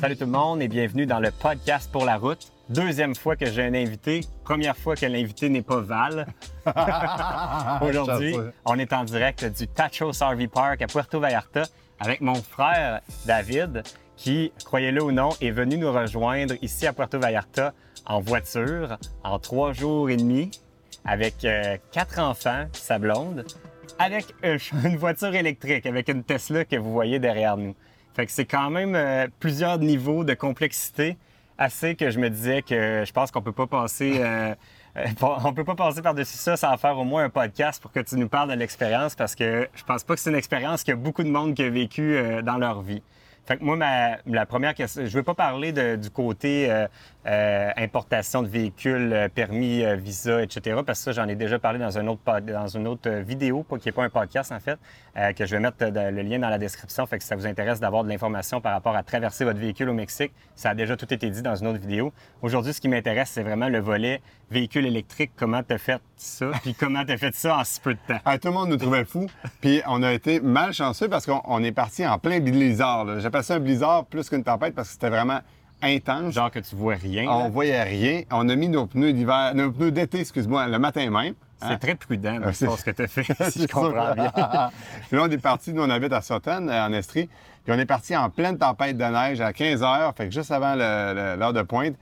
Salut 0.00 0.16
tout 0.16 0.24
le 0.24 0.30
monde 0.30 0.62
et 0.62 0.68
bienvenue 0.68 1.06
dans 1.06 1.20
le 1.20 1.30
podcast 1.30 1.90
pour 1.92 2.04
la 2.04 2.16
route. 2.16 2.52
Deuxième 2.68 3.14
fois 3.14 3.36
que 3.36 3.46
j'ai 3.46 3.62
un 3.62 3.74
invité. 3.74 4.22
Première 4.44 4.76
fois 4.76 4.96
que 4.96 5.06
l'invité 5.06 5.48
n'est 5.48 5.62
pas 5.62 5.80
Val. 5.80 6.26
Aujourd'hui, 7.82 8.36
on 8.64 8.78
est 8.78 8.92
en 8.92 9.04
direct 9.04 9.44
du 9.44 9.68
Tachos 9.68 10.12
RV 10.20 10.48
Park 10.48 10.82
à 10.82 10.86
Puerto 10.86 11.20
Vallarta 11.20 11.64
avec 12.00 12.20
mon 12.20 12.34
frère 12.34 13.00
David 13.26 13.82
qui, 14.16 14.52
croyez-le 14.64 15.02
ou 15.02 15.12
non, 15.12 15.30
est 15.40 15.50
venu 15.50 15.76
nous 15.76 15.92
rejoindre 15.92 16.54
ici 16.62 16.86
à 16.86 16.92
Puerto 16.92 17.18
Vallarta 17.18 17.72
en 18.06 18.20
voiture 18.20 18.98
en 19.24 19.38
trois 19.38 19.72
jours 19.72 20.10
et 20.10 20.16
demi 20.16 20.50
avec 21.04 21.44
euh, 21.44 21.76
quatre 21.90 22.18
enfants, 22.20 22.66
sa 22.72 22.98
blonde, 22.98 23.44
avec 23.98 24.34
une 24.42 24.96
voiture 24.96 25.34
électrique, 25.34 25.86
avec 25.86 26.08
une 26.08 26.22
Tesla 26.22 26.64
que 26.64 26.76
vous 26.76 26.92
voyez 26.92 27.18
derrière 27.18 27.56
nous. 27.56 27.74
Fait 28.14 28.26
que 28.26 28.32
c'est 28.32 28.44
quand 28.44 28.70
même 28.70 28.94
euh, 28.94 29.26
plusieurs 29.40 29.78
niveaux 29.78 30.24
de 30.24 30.34
complexité 30.34 31.16
assez 31.58 31.94
que 31.94 32.10
je 32.10 32.18
me 32.18 32.28
disais 32.28 32.62
que 32.62 33.04
je 33.06 33.12
pense 33.12 33.30
qu'on 33.30 33.42
peut 33.42 33.52
pas 33.52 33.66
passer 33.66 34.20
euh, 34.20 34.54
euh, 34.96 35.04
on 35.44 35.52
peut 35.52 35.64
pas 35.64 35.74
passer 35.74 36.02
par-dessus 36.02 36.36
ça 36.36 36.56
sans 36.56 36.76
faire 36.76 36.98
au 36.98 37.04
moins 37.04 37.24
un 37.24 37.30
podcast 37.30 37.80
pour 37.80 37.92
que 37.92 38.00
tu 38.00 38.16
nous 38.16 38.28
parles 38.28 38.50
de 38.50 38.54
l'expérience 38.54 39.14
parce 39.14 39.34
que 39.34 39.68
je 39.74 39.84
pense 39.84 40.04
pas 40.04 40.14
que 40.14 40.20
c'est 40.20 40.30
une 40.30 40.36
expérience 40.36 40.84
que 40.84 40.92
beaucoup 40.92 41.22
de 41.22 41.30
monde 41.30 41.54
qui 41.54 41.62
a 41.62 41.70
vécu 41.70 42.18
dans 42.42 42.58
leur 42.58 42.82
vie. 42.82 43.02
Fait 43.44 43.56
que 43.56 43.64
moi, 43.64 43.76
ma, 43.76 44.18
la 44.24 44.46
première 44.46 44.74
question, 44.74 45.04
je 45.04 45.16
veux 45.16 45.24
pas 45.24 45.34
parler 45.34 45.72
du 45.96 46.10
côté 46.10 46.70
euh, 46.70 46.86
euh, 47.26 47.70
importation 47.76 48.40
de 48.42 48.46
véhicules, 48.46 49.12
euh, 49.12 49.28
permis, 49.28 49.84
visa, 49.96 50.42
etc. 50.42 50.80
Parce 50.86 51.00
que 51.00 51.04
ça, 51.06 51.12
j'en 51.12 51.28
ai 51.28 51.34
déjà 51.34 51.58
parlé 51.58 51.80
dans, 51.80 51.98
un 51.98 52.06
autre, 52.06 52.40
dans 52.40 52.68
une 52.68 52.86
autre 52.86 53.10
vidéo, 53.10 53.66
qui 53.68 53.88
n'est 53.88 53.92
pas 53.92 54.04
un 54.04 54.10
podcast 54.10 54.52
en 54.52 54.60
fait, 54.60 54.78
que 55.34 55.44
je 55.44 55.56
vais 55.56 55.60
mettre 55.60 55.76
le 55.80 56.22
lien 56.22 56.38
dans 56.38 56.48
la 56.48 56.58
description. 56.58 57.04
Fait 57.06 57.18
que 57.18 57.24
si 57.24 57.28
ça 57.28 57.36
vous 57.36 57.46
intéresse 57.46 57.80
d'avoir 57.80 58.04
de 58.04 58.08
l'information 58.08 58.60
par 58.60 58.72
rapport 58.72 58.94
à 58.94 59.02
traverser 59.02 59.44
votre 59.44 59.58
véhicule 59.58 59.88
au 59.88 59.94
Mexique, 59.94 60.32
ça 60.54 60.70
a 60.70 60.74
déjà 60.74 60.96
tout 60.96 61.12
été 61.12 61.28
dit 61.28 61.42
dans 61.42 61.56
une 61.56 61.66
autre 61.66 61.80
vidéo. 61.80 62.12
Aujourd'hui, 62.42 62.72
ce 62.72 62.80
qui 62.80 62.88
m'intéresse, 62.88 63.30
c'est 63.30 63.42
vraiment 63.42 63.68
le 63.68 63.80
volet 63.80 64.20
véhicule 64.50 64.86
électrique. 64.86 65.32
Comment 65.36 65.62
tu 65.62 65.74
as 65.74 65.78
fait 65.78 66.00
ça? 66.16 66.50
Puis 66.62 66.74
comment 66.74 67.04
tu 67.04 67.12
as 67.12 67.16
fait 67.16 67.34
ça 67.34 67.58
en 67.58 67.64
si 67.64 67.80
peu 67.80 67.94
de 67.94 68.00
temps? 68.06 68.20
Ah, 68.24 68.38
tout 68.38 68.48
le 68.48 68.54
monde 68.54 68.68
nous 68.68 68.76
trouvait 68.76 69.04
fous. 69.04 69.26
Puis 69.60 69.82
on 69.86 70.02
a 70.02 70.12
été 70.12 70.40
malchanceux 70.40 71.08
parce 71.08 71.26
qu'on 71.26 71.64
est 71.64 71.72
parti 71.72 72.06
en 72.06 72.18
plein 72.18 72.38
blizzard 72.40 73.20
passé 73.32 73.54
un 73.54 73.60
blizzard 73.60 74.04
plus 74.06 74.28
qu'une 74.28 74.44
tempête 74.44 74.74
parce 74.74 74.88
que 74.88 74.94
c'était 74.94 75.10
vraiment 75.10 75.40
intense. 75.82 76.34
Genre 76.34 76.50
que 76.50 76.60
tu 76.60 76.76
vois 76.76 76.94
rien. 76.94 77.28
On 77.28 77.48
voyait 77.48 77.82
rien. 77.82 78.22
On 78.30 78.48
a 78.48 78.54
mis 78.54 78.68
nos 78.68 78.86
pneus 78.86 79.12
d'hiver, 79.12 79.52
nos 79.54 79.72
pneus 79.72 79.90
d'été, 79.90 80.20
excuse-moi, 80.20 80.68
le 80.68 80.78
matin 80.78 81.10
même. 81.10 81.34
C'est 81.58 81.68
hein. 81.68 81.78
très 81.78 81.94
prudent, 81.94 82.40
euh, 82.42 82.50
c'est 82.52 82.68
ce 82.68 82.84
que 82.84 82.90
tu 82.90 83.02
as 83.02 83.06
fait, 83.06 83.22
si 83.50 83.62
je 83.62 83.66
comprends 83.68 84.14
bien. 84.14 84.32
puis 85.08 85.16
là, 85.16 85.22
on 85.22 85.30
est 85.30 85.38
parti, 85.38 85.72
nous, 85.72 85.82
on 85.82 85.90
habite 85.90 86.12
à 86.12 86.20
Sutton, 86.20 86.66
euh, 86.68 86.86
en 86.86 86.92
Estrie. 86.92 87.28
Puis 87.62 87.72
on 87.72 87.78
est 87.78 87.86
parti 87.86 88.16
en 88.16 88.30
pleine 88.30 88.58
tempête 88.58 88.96
de 88.96 89.04
neige 89.04 89.40
à 89.40 89.52
15 89.52 89.84
heures, 89.84 90.12
fait 90.16 90.26
que 90.26 90.34
juste 90.34 90.50
avant 90.50 90.74
l'heure 90.74 91.52
de 91.52 91.62
pointe. 91.62 91.94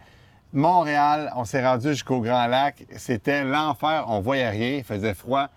Montréal, 0.53 1.31
on 1.37 1.45
s'est 1.45 1.65
rendu 1.65 1.89
jusqu'au 1.89 2.21
Grand 2.21 2.47
Lac. 2.47 2.85
C'était 2.97 3.45
l'enfer. 3.45 4.07
On 4.09 4.21
voyait 4.21 4.49
rien. 4.49 4.79
Il 4.79 4.85
faisait 4.85 5.15
froid. 5.15 5.49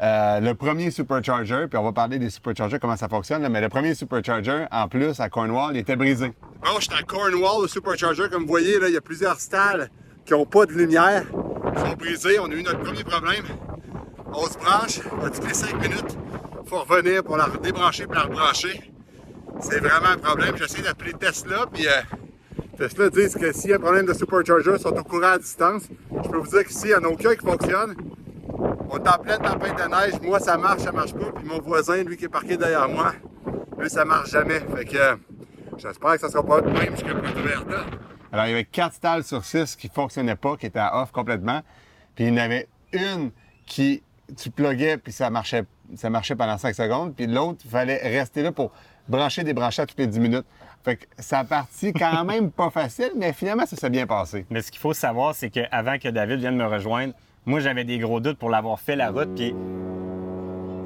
Euh, 0.00 0.38
le 0.38 0.54
premier 0.54 0.92
supercharger, 0.92 1.66
puis 1.68 1.76
on 1.76 1.82
va 1.82 1.92
parler 1.92 2.20
des 2.20 2.30
superchargers, 2.30 2.78
comment 2.78 2.96
ça 2.96 3.08
fonctionne, 3.08 3.46
mais 3.48 3.60
le 3.60 3.68
premier 3.68 3.94
supercharger, 3.94 4.66
en 4.70 4.86
plus, 4.86 5.18
à 5.18 5.28
Cornwall, 5.28 5.74
il 5.74 5.80
était 5.80 5.96
brisé. 5.96 6.32
Bon, 6.62 6.78
j'étais 6.78 6.94
à 6.94 7.02
Cornwall, 7.02 7.62
le 7.62 7.68
supercharger, 7.68 8.28
comme 8.30 8.42
vous 8.42 8.48
voyez, 8.48 8.78
il 8.80 8.92
y 8.92 8.96
a 8.96 9.00
plusieurs 9.00 9.40
stalls 9.40 9.90
qui 10.24 10.34
n'ont 10.34 10.46
pas 10.46 10.66
de 10.66 10.72
lumière, 10.72 11.24
Ils 11.74 11.80
sont 11.80 11.94
brisés. 11.94 12.38
On 12.38 12.46
a 12.50 12.54
eu 12.54 12.62
notre 12.62 12.80
premier 12.80 13.02
problème. 13.02 13.44
On 14.32 14.46
se 14.46 14.58
branche, 14.58 15.00
à 15.24 15.30
toutes 15.30 15.48
les 15.48 15.54
5 15.54 15.80
minutes, 15.80 16.18
il 16.62 16.68
faut 16.68 16.80
revenir 16.80 17.24
pour 17.24 17.36
la 17.36 17.48
débrancher 17.62 18.06
puis 18.06 18.14
la 18.14 18.24
rebrancher. 18.24 18.92
C'est 19.60 19.80
vraiment 19.80 20.10
un 20.12 20.18
problème. 20.18 20.54
J'essaie 20.56 20.82
d'appeler 20.82 21.14
Tesla, 21.14 21.66
puis 21.72 21.88
euh, 21.88 22.02
Tesla 22.76 23.08
dit 23.08 23.32
que 23.32 23.52
s'il 23.52 23.70
y 23.70 23.72
a 23.72 23.76
un 23.76 23.80
problème 23.80 24.06
de 24.06 24.12
supercharger, 24.12 24.72
ils 24.74 24.80
sont 24.80 24.96
au 24.96 25.02
courant 25.02 25.32
à 25.32 25.38
distance. 25.38 25.84
Je 26.22 26.28
peux 26.28 26.38
vous 26.38 26.50
dire 26.50 26.64
qu'ici, 26.64 26.88
il 26.88 26.90
n'y 26.90 26.94
en 26.94 27.04
a 27.04 27.08
aucun 27.08 27.34
qui 27.34 27.44
fonctionne. 27.44 27.96
On 28.90 28.96
est 28.96 29.08
en 29.08 29.18
pleine 29.18 29.40
tempête 29.40 29.76
de 29.76 29.88
neige. 29.88 30.20
Moi, 30.22 30.40
ça 30.40 30.56
marche, 30.56 30.80
ça 30.80 30.92
marche 30.92 31.12
pas. 31.12 31.30
Puis 31.36 31.44
mon 31.44 31.60
voisin, 31.60 32.02
lui 32.02 32.16
qui 32.16 32.24
est 32.24 32.28
parqué 32.28 32.56
derrière 32.56 32.88
moi, 32.88 33.12
lui, 33.78 33.90
ça 33.90 34.04
marche 34.04 34.30
jamais. 34.30 34.60
Fait 34.60 34.84
que 34.84 35.18
j'espère 35.76 36.12
que 36.12 36.20
ça 36.20 36.30
sera 36.30 36.42
pas 36.42 36.60
le 36.60 36.70
même 36.72 36.96
jusqu'à 36.96 37.12
Vallarta. 37.12 37.84
Alors, 38.32 38.46
il 38.46 38.50
y 38.50 38.52
avait 38.52 38.64
quatre 38.64 38.94
stalles 38.94 39.24
sur 39.24 39.44
six 39.44 39.76
qui 39.76 39.88
fonctionnaient 39.88 40.36
pas, 40.36 40.56
qui 40.56 40.66
étaient 40.66 40.80
off 40.92 41.12
complètement. 41.12 41.60
Puis 42.14 42.24
il 42.24 42.30
y 42.30 42.32
en 42.32 42.42
avait 42.42 42.68
une 42.92 43.30
qui, 43.66 44.02
tu 44.36 44.50
pluguais, 44.50 44.96
puis 44.96 45.12
ça 45.12 45.30
marchait, 45.30 45.64
ça 45.94 46.10
marchait 46.10 46.34
pendant 46.34 46.58
5 46.58 46.74
secondes. 46.74 47.14
Puis 47.14 47.26
l'autre, 47.26 47.60
il 47.64 47.70
fallait 47.70 47.98
rester 47.98 48.42
là 48.42 48.52
pour 48.52 48.72
brancher, 49.08 49.44
débrancher 49.44 49.82
à 49.82 49.86
toutes 49.86 49.98
les 49.98 50.06
10 50.06 50.20
minutes. 50.20 50.46
Fait 50.84 50.96
que 50.96 51.06
ça 51.18 51.40
a 51.40 51.44
parti 51.44 51.92
quand 51.92 52.24
même 52.24 52.50
pas 52.52 52.70
facile, 52.70 53.12
mais 53.16 53.32
finalement, 53.32 53.66
ça 53.66 53.76
s'est 53.76 53.90
bien 53.90 54.06
passé. 54.06 54.46
Mais 54.50 54.62
ce 54.62 54.70
qu'il 54.70 54.80
faut 54.80 54.94
savoir, 54.94 55.34
c'est 55.34 55.50
qu'avant 55.50 55.98
que 55.98 56.08
David 56.08 56.40
vienne 56.40 56.56
me 56.56 56.66
rejoindre, 56.66 57.14
moi, 57.48 57.60
j'avais 57.60 57.84
des 57.84 57.98
gros 57.98 58.20
doutes 58.20 58.36
pour 58.36 58.50
l'avoir 58.50 58.78
fait 58.78 58.94
la 58.94 59.10
route, 59.10 59.34
puis 59.34 59.54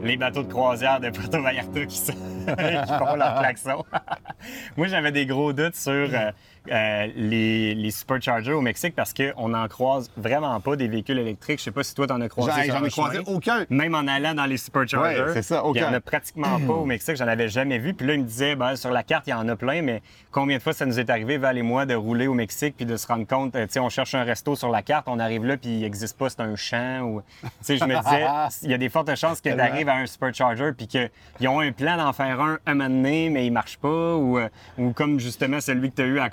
les 0.04 0.16
bateaux 0.16 0.44
de 0.44 0.48
croisière 0.48 1.00
de 1.00 1.10
Puerto 1.10 1.42
Vallarta 1.42 1.86
qui, 1.86 2.00
font 2.06 3.16
leur 3.16 3.40
klaxon. 3.40 3.84
Moi, 4.76 4.86
j'avais 4.86 5.10
des 5.10 5.26
gros 5.26 5.52
doutes 5.52 5.74
sur 5.74 5.92
euh, 5.92 6.30
euh, 6.70 7.08
les, 7.16 7.74
les, 7.74 7.90
superchargers 7.90 8.52
au 8.52 8.60
Mexique 8.60 8.94
parce 8.94 9.12
qu'on 9.12 9.48
n'en 9.48 9.66
croise 9.68 10.10
vraiment 10.16 10.58
pas 10.60 10.76
des 10.76 10.88
véhicules 10.88 11.18
électriques. 11.18 11.58
Je 11.58 11.64
sais 11.64 11.70
pas 11.70 11.82
si 11.82 11.94
toi, 11.94 12.06
tu 12.06 12.12
en 12.12 12.20
as 12.20 12.28
croisé. 12.28 12.70
J'en 12.70 12.84
ai 12.84 12.90
croisé 12.90 13.20
aucun. 13.26 13.66
Même 13.70 13.94
en 13.94 14.06
allant 14.06 14.34
dans 14.34 14.46
les 14.46 14.56
superchargers. 14.56 15.32
c'est 15.34 15.42
ça, 15.42 15.64
aucun. 15.64 15.80
Il 15.80 15.82
n'y 15.82 15.88
en 15.88 15.94
a 15.94 16.00
pratiquement 16.00 16.60
pas 16.60 16.72
au 16.72 16.84
Mexique. 16.84 17.16
J'en 17.16 17.28
avais 17.28 17.48
jamais 17.48 17.78
vu. 17.78 17.94
Puis 17.94 18.06
là, 18.06 18.14
il 18.14 18.20
me 18.20 18.26
disait, 18.26 18.56
ben, 18.56 18.76
sur 18.76 18.90
la 18.90 19.02
carte, 19.02 19.26
il 19.26 19.30
y 19.30 19.34
en 19.34 19.48
a 19.48 19.56
plein, 19.56 19.82
mais 19.82 20.02
combien 20.30 20.56
de 20.56 20.62
fois 20.62 20.72
ça 20.72 20.86
nous 20.86 20.98
est 20.98 21.10
arrivé, 21.10 21.38
Val 21.38 21.58
et 21.58 21.62
moi, 21.62 21.86
de 21.86 21.94
rouler 21.94 22.26
au 22.26 22.34
Mexique 22.34 22.74
puis 22.76 22.86
de 22.86 22.96
se 22.96 23.06
rendre 23.06 23.26
compte, 23.26 23.52
tu 23.52 23.58
sais, 23.68 23.80
on 23.80 23.88
cherche 23.88 24.14
un 24.14 24.24
resto 24.24 24.56
sur 24.56 24.70
la 24.70 24.82
carte, 24.82 25.08
on 25.08 25.18
arrive 25.18 25.44
là 25.44 25.56
puis 25.56 25.70
il 25.70 25.80
n'existe 25.80 26.16
pas, 26.16 26.30
c'est 26.30 26.40
un 26.40 26.56
champ. 26.56 27.00
Ou... 27.02 27.22
Tu 27.42 27.48
sais, 27.62 27.76
je 27.76 27.84
me 27.84 27.96
disais, 28.02 28.26
il 28.62 28.70
y 28.70 28.74
a 28.74 28.78
des 28.78 28.88
fortes 28.88 29.14
chances 29.14 29.40
que 29.40 29.50
tu 29.50 29.60
arrives 29.60 29.88
à 29.88 29.96
un 29.96 30.06
supercharger 30.06 30.72
puis 30.76 30.86
qu'ils 30.86 31.48
ont 31.48 31.60
un 31.60 31.72
plan 31.72 31.96
d'en 31.96 32.12
faire 32.12 32.40
un 32.40 32.52
un 32.66 32.74
moment 32.74 32.90
donné, 32.90 33.30
mais 33.30 33.46
il 33.46 33.50
marche 33.50 33.76
pas. 33.78 34.16
Ou, 34.16 34.38
euh, 34.38 34.48
ou 34.78 34.92
comme 34.92 35.20
justement 35.20 35.60
celui 35.60 35.90
que 35.90 35.96
tu 35.96 36.02
as 36.02 36.06
eu 36.06 36.18
à 36.18 36.28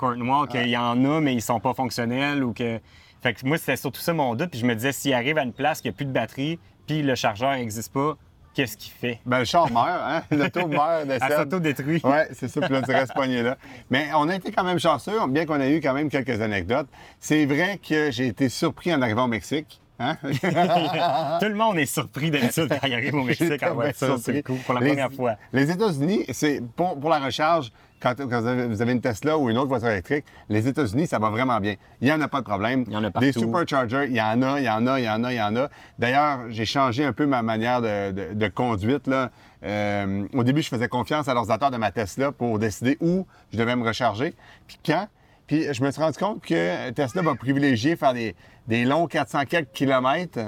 Qu'il 0.47 0.69
y 0.69 0.77
en 0.77 1.05
a, 1.05 1.21
mais 1.21 1.33
ils 1.33 1.41
sont 1.41 1.59
pas 1.59 1.73
fonctionnels 1.73 2.43
ou 2.43 2.53
que. 2.53 2.79
Fait 3.21 3.33
que 3.33 3.45
moi, 3.45 3.57
c'était 3.57 3.75
surtout 3.75 3.99
ça 3.99 4.13
mon 4.13 4.35
doute. 4.35 4.51
Puis 4.51 4.59
je 4.59 4.65
me 4.65 4.73
disais, 4.75 4.91
s'il 4.91 5.13
arrive 5.13 5.37
à 5.37 5.43
une 5.43 5.53
place 5.53 5.81
qu'il 5.81 5.91
n'y 5.91 5.95
a 5.95 5.97
plus 5.97 6.05
de 6.05 6.11
batterie, 6.11 6.57
puis 6.87 7.01
le 7.01 7.15
chargeur 7.15 7.51
n'existe 7.51 7.91
pas, 7.91 8.15
qu'est-ce 8.53 8.77
qu'il 8.77 8.91
fait? 8.91 9.19
Ben, 9.25 9.39
le 9.39 9.45
char 9.45 9.71
meurt, 9.71 9.87
hein? 9.87 10.23
L'auto 10.31 10.67
meurt, 10.67 11.07
de 11.07 11.13
Elle 11.13 11.37
s'auto-détruit. 11.37 12.01
Oui, 12.03 12.17
c'est 12.33 12.47
ça, 12.47 12.61
puis 12.61 12.73
là, 12.73 12.81
tu 12.81 12.91
restes 12.91 13.13
pogné 13.13 13.43
là. 13.43 13.57
Mais 13.89 14.09
on 14.15 14.27
a 14.29 14.35
été 14.35 14.51
quand 14.51 14.63
même 14.63 14.79
chanceux, 14.79 15.13
bien 15.27 15.45
qu'on 15.45 15.59
ait 15.59 15.75
eu 15.75 15.81
quand 15.81 15.93
même 15.93 16.09
quelques 16.09 16.41
anecdotes. 16.41 16.87
C'est 17.19 17.45
vrai 17.45 17.77
que 17.77 18.11
j'ai 18.11 18.27
été 18.27 18.49
surpris 18.49 18.93
en 18.93 19.01
arrivant 19.01 19.25
au 19.25 19.27
Mexique. 19.27 19.81
Hein? 19.99 20.15
Tout 20.23 21.47
le 21.47 21.55
monde 21.55 21.77
est 21.77 21.85
surpris 21.85 22.31
d'habitude 22.31 22.69
quand 22.69 22.87
il 22.87 22.93
arrive 22.93 23.15
au 23.15 23.23
Mexique 23.23 23.61
en 23.63 23.73
voiture. 23.73 24.17
C'est 24.21 24.43
cool 24.43 24.57
pour 24.59 24.73
la 24.73 24.81
première 24.81 25.11
fois. 25.11 25.35
Les 25.51 25.69
États-Unis, 25.69 26.25
c'est 26.31 26.61
pour, 26.75 26.99
pour, 26.99 27.09
la 27.09 27.19
recharge, 27.19 27.71
quand, 28.01 28.19
vous 28.19 28.81
avez 28.81 28.91
une 28.91 29.01
Tesla 29.01 29.37
ou 29.37 29.49
une 29.49 29.57
autre 29.57 29.67
voiture 29.67 29.89
électrique, 29.89 30.25
les 30.47 30.67
États-Unis, 30.67 31.07
ça 31.07 31.19
va 31.19 31.29
vraiment 31.29 31.59
bien. 31.59 31.75
Il 32.01 32.05
n'y 32.05 32.11
en 32.11 32.21
a 32.21 32.27
pas 32.27 32.39
de 32.39 32.45
problème. 32.45 32.83
Il 32.87 32.93
y 32.93 32.97
en 32.97 33.03
a 33.03 33.09
Des 33.09 33.31
superchargers, 33.31 34.05
il 34.09 34.15
y 34.15 34.21
en 34.21 34.41
a, 34.41 34.59
il 34.59 34.65
y 34.65 34.69
en 34.69 34.87
a, 34.87 34.99
il 34.99 35.05
y 35.05 35.09
en 35.09 35.23
a, 35.23 35.33
il 35.33 35.37
y 35.37 35.41
en 35.41 35.55
a. 35.55 35.69
D'ailleurs, 35.97 36.39
j'ai 36.49 36.65
changé 36.65 37.03
un 37.03 37.13
peu 37.13 37.25
ma 37.25 37.41
manière 37.41 37.81
de, 37.81 38.47
conduite. 38.47 39.07
Là. 39.07 39.31
Euh, 39.63 40.25
au 40.33 40.43
début, 40.43 40.61
je 40.61 40.69
faisais 40.69 40.87
confiance 40.87 41.27
à 41.27 41.33
l'ordinateur 41.33 41.71
de 41.71 41.77
ma 41.77 41.91
Tesla 41.91 42.31
pour 42.31 42.57
décider 42.59 42.97
où 43.01 43.25
je 43.51 43.57
devais 43.57 43.75
me 43.75 43.85
recharger. 43.85 44.33
Puis 44.67 44.79
quand, 44.85 45.07
puis 45.47 45.73
je 45.73 45.83
me 45.83 45.91
suis 45.91 46.01
rendu 46.01 46.17
compte 46.17 46.41
que 46.41 46.89
Tesla 46.91 47.21
va 47.21 47.35
privilégier 47.35 47.95
faire 47.95 48.13
des, 48.13 48.35
des 48.67 48.85
longs 48.85 49.07
400 49.07 49.45
quelques 49.49 49.71
kilomètres 49.71 50.39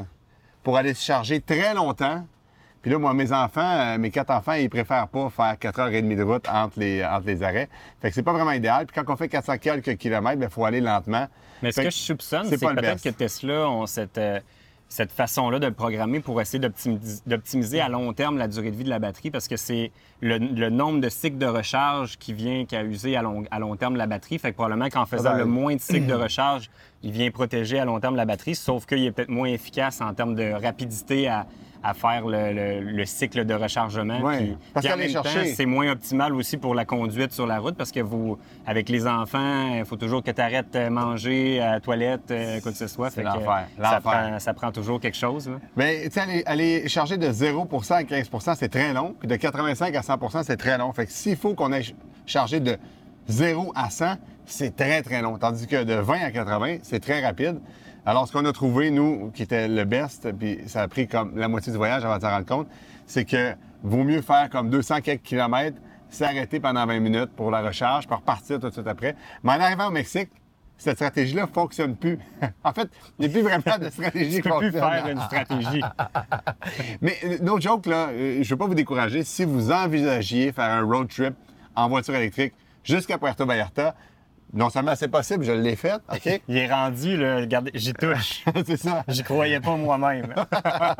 pour 0.64 0.78
aller 0.78 0.94
se 0.94 1.04
charger 1.04 1.42
très 1.42 1.74
longtemps 1.74 2.26
puis 2.82 2.90
là, 2.90 2.98
moi, 2.98 3.14
mes 3.14 3.32
enfants, 3.32 3.62
euh, 3.62 3.98
mes 4.00 4.10
quatre 4.10 4.32
enfants, 4.32 4.54
ils 4.54 4.70
préfèrent 4.70 5.08
pas 5.08 5.30
faire 5.30 5.54
4h30 5.54 6.16
de 6.16 6.24
route 6.24 6.48
entre 6.50 6.80
les, 6.80 7.06
entre 7.06 7.28
les 7.28 7.44
arrêts. 7.44 7.70
Fait 8.02 8.10
que 8.10 8.16
c'est 8.16 8.24
pas 8.24 8.34
vraiment 8.34 8.52
idéal. 8.52 8.88
Puis 8.88 8.96
quand 8.96 9.14
on 9.14 9.16
fait 9.16 9.30
400 9.30 9.60
quelques 9.60 9.98
kilomètres, 9.98 10.38
il 10.38 10.40
ben, 10.40 10.50
faut 10.50 10.66
aller 10.66 10.82
lentement. 10.82 11.28
Mais 11.62 11.72
ce 11.72 11.82
que, 11.82 11.90
je 11.92 11.96
soupçonne, 11.98 12.46
c'est 12.46 12.60
peut-être 12.60 13.04
que 13.04 13.10
Tesla 13.10 13.70
ont 13.70 13.86
cette, 13.86 14.18
euh, 14.18 14.40
cette 14.90 15.12
façon-là 15.12 15.60
de 15.60 15.68
le 15.68 15.74
programmer 15.74 16.22
pour 16.22 16.42
essayer 16.42 16.60
d'optimiser 16.60 17.80
à 17.80 17.88
long 17.88 18.14
terme 18.14 18.40
la 18.40 18.48
durée 18.48 18.72
de 18.72 18.76
vie 18.76 18.84
de 18.84 18.90
la 18.90 18.98
batterie 18.98 19.30
parce 19.30 19.48
que 19.48 19.58
c'est 19.58 19.92
le, 20.22 20.70
nombre 20.70 21.02
de 21.02 21.10
cycles 21.10 21.38
de 21.38 21.46
recharge 21.46 22.18
qui 22.18 22.34
vient 22.34 22.66
qu'à 22.66 22.84
user 22.84 23.16
à 23.16 23.22
long, 23.22 23.44
à 23.52 23.60
long 23.60 23.76
terme 23.76 23.96
la 23.96 24.08
batterie. 24.08 24.40
Fait 24.40 24.50
que 24.50 24.56
probablement 24.56 24.90
qu'en 24.90 25.06
faisant 25.06 25.36
le 25.36 25.46
moins 25.46 25.76
de 25.76 25.82
cycles 25.82 26.08
de 26.08 26.16
recharge, 26.16 26.72
il 27.04 27.12
vient 27.12 27.30
protéger 27.30 27.80
à 27.80 27.86
long 27.86 28.00
terme 28.00 28.16
la 28.16 28.26
batterie, 28.26 28.56
sauf 28.56 28.88
qu'il 28.88 29.06
est 29.06 29.12
peut-être 29.12 29.30
moins 29.30 29.50
efficace 29.50 30.02
en 30.02 30.14
termes 30.16 30.34
de 30.34 30.52
rapidité 30.52 31.28
à, 31.28 31.46
à 31.84 31.94
faire 31.94 32.24
le, 32.26 33.06
cycle 33.06 33.46
de 33.46 33.54
rechargement. 33.54 34.20
Oui, 34.24 34.56
parce 34.74 34.88
qu'en 34.88 34.98
même 34.98 35.10
c'est 35.56 35.66
moins 35.66 35.92
optimal 35.92 36.34
aussi 36.36 36.58
pour 36.58 36.76
la 36.76 36.86
conduite 36.86 37.32
sur 37.32 37.48
la 37.48 37.60
route 37.60 37.76
parce 37.76 37.92
que 37.92 38.00
vous, 38.00 38.38
avec 38.66 38.90
les 38.90 39.08
enfants, 39.08 39.76
il 39.78 39.86
faut 39.86 39.96
toujours 39.96 40.24
que 40.24 40.32
tu 40.32 40.42
arrêtes 40.42 40.74
de 40.74 40.90
manger 40.90 41.60
à 41.60 41.74
la 41.74 41.80
toilette, 41.80 42.32
euh, 42.32 42.60
quoi 42.62 42.72
que 42.72 42.78
ce 42.78 42.88
soit. 42.88 43.10
C'est 43.10 43.24
l'enfer. 43.24 43.68
Ça 44.40 44.54
prend, 44.54 44.72
toujours 44.72 45.00
quelque 45.00 45.18
chose. 45.18 45.50
Mais 45.76 46.04
tu 46.04 46.12
sais, 46.12 46.44
aller, 46.46 46.88
charger 46.88 47.18
de 47.18 47.32
0 47.32 47.68
à 47.90 48.04
15 48.04 48.30
c'est 48.56 48.70
très 48.70 48.94
long. 48.94 49.16
Puis 49.20 49.28
de 49.28 49.36
85 49.36 49.96
à 49.96 50.02
100 50.02 50.44
c'est 50.44 50.58
très 50.58 50.78
long. 50.78 50.94
Fait 50.94 51.06
que 51.06 51.12
s'il 51.12 51.36
faut 51.36 51.54
qu'on 51.56 51.74
ait 51.74 51.84
chargé 52.26 52.60
de 52.60 52.78
0 53.28 53.72
à 53.76 53.90
100, 53.90 54.16
c'est 54.46 54.76
très, 54.76 55.02
très 55.02 55.22
long. 55.22 55.38
Tandis 55.38 55.68
que 55.68 55.84
de 55.84 55.94
20 55.94 56.14
à 56.22 56.32
80, 56.32 56.78
c'est 56.84 57.00
très 57.00 57.24
rapide. 57.26 57.60
Alors, 58.06 58.28
ce 58.28 58.34
qu'on 58.34 58.46
a 58.46 58.52
trouvé, 58.52 58.90
nous, 58.90 59.32
qui 59.32 59.44
était 59.44 59.68
le 59.68 59.86
best, 59.86 60.32
puis 60.32 60.60
ça 60.66 60.82
a 60.82 60.88
pris 60.88 61.08
comme 61.08 61.38
la 61.38 61.48
moitié 61.48 61.72
du 61.72 61.78
voyage 61.78 62.04
avant 62.04 62.18
de 62.18 62.22
s'en 62.22 62.30
rendre 62.30 62.48
compte, 62.48 62.68
c'est 63.06 63.26
que 63.26 63.54
vaut 63.84 64.04
mieux 64.04 64.22
faire 64.22 64.50
comme 64.50 64.70
200 64.72 65.02
quelques 65.02 65.22
kilomètres, 65.22 65.78
s'arrêter 66.10 66.60
pendant 66.60 66.86
20 66.86 67.00
minutes 67.00 67.32
pour 67.36 67.52
la 67.52 67.62
recharge, 67.62 68.08
puis 68.08 68.16
repartir 68.16 68.60
tout 68.60 68.68
de 68.70 68.74
suite 68.74 68.88
après. 68.88 69.16
Mais 69.44 69.52
en 69.52 69.60
arrivant 69.60 69.88
au 69.88 69.92
Mexique, 69.92 70.30
cette 70.80 70.96
stratégie-là 70.96 71.46
fonctionne 71.46 71.96
plus. 71.96 72.18
en 72.64 72.74
fait, 72.74 72.90
il 73.20 73.28
n'y 73.28 73.28
a 73.28 73.30
plus 73.30 73.44
vraiment 73.44 73.78
de 73.80 73.90
stratégie 73.92 74.38
Tu 74.38 74.42
qui 74.42 74.50
peux 74.50 74.58
plus 74.58 74.72
faire 74.72 75.08
une 75.08 75.22
stratégie. 75.22 75.82
Mais 77.02 77.18
euh, 77.24 77.38
no 77.44 77.60
joke, 77.60 77.86
là, 77.86 78.08
euh, 78.10 78.38
je 78.38 78.40
ne 78.40 78.50
veux 78.50 78.58
pas 78.58 78.66
vous 78.66 78.74
décourager. 78.74 79.24
Si 79.24 79.46
vous 79.46 79.72
envisagiez 79.72 80.52
faire 80.52 80.72
un 80.72 80.82
road 80.82 81.08
trip 81.08 81.36
en 81.76 81.88
voiture 81.88 82.16
électrique 82.16 82.54
jusqu'à 82.84 83.20
Puerto 83.20 83.46
Vallarta, 83.46 83.94
non 84.54 84.70
seulement 84.70 84.96
c'est 84.96 85.08
possible, 85.08 85.44
je 85.46 85.52
l'ai 85.52 85.76
fait, 85.76 85.96
OK? 86.14 86.42
Il 86.48 86.58
est 86.58 86.72
rendu, 86.72 87.18
là, 87.18 87.38
regardez, 87.38 87.72
j'y 87.74 87.94
touche. 87.94 88.44
c'est 88.66 88.78
ça. 88.78 89.04
J'y 89.08 89.24
croyais 89.24 89.60
pas 89.60 89.76
moi-même. 89.78 90.34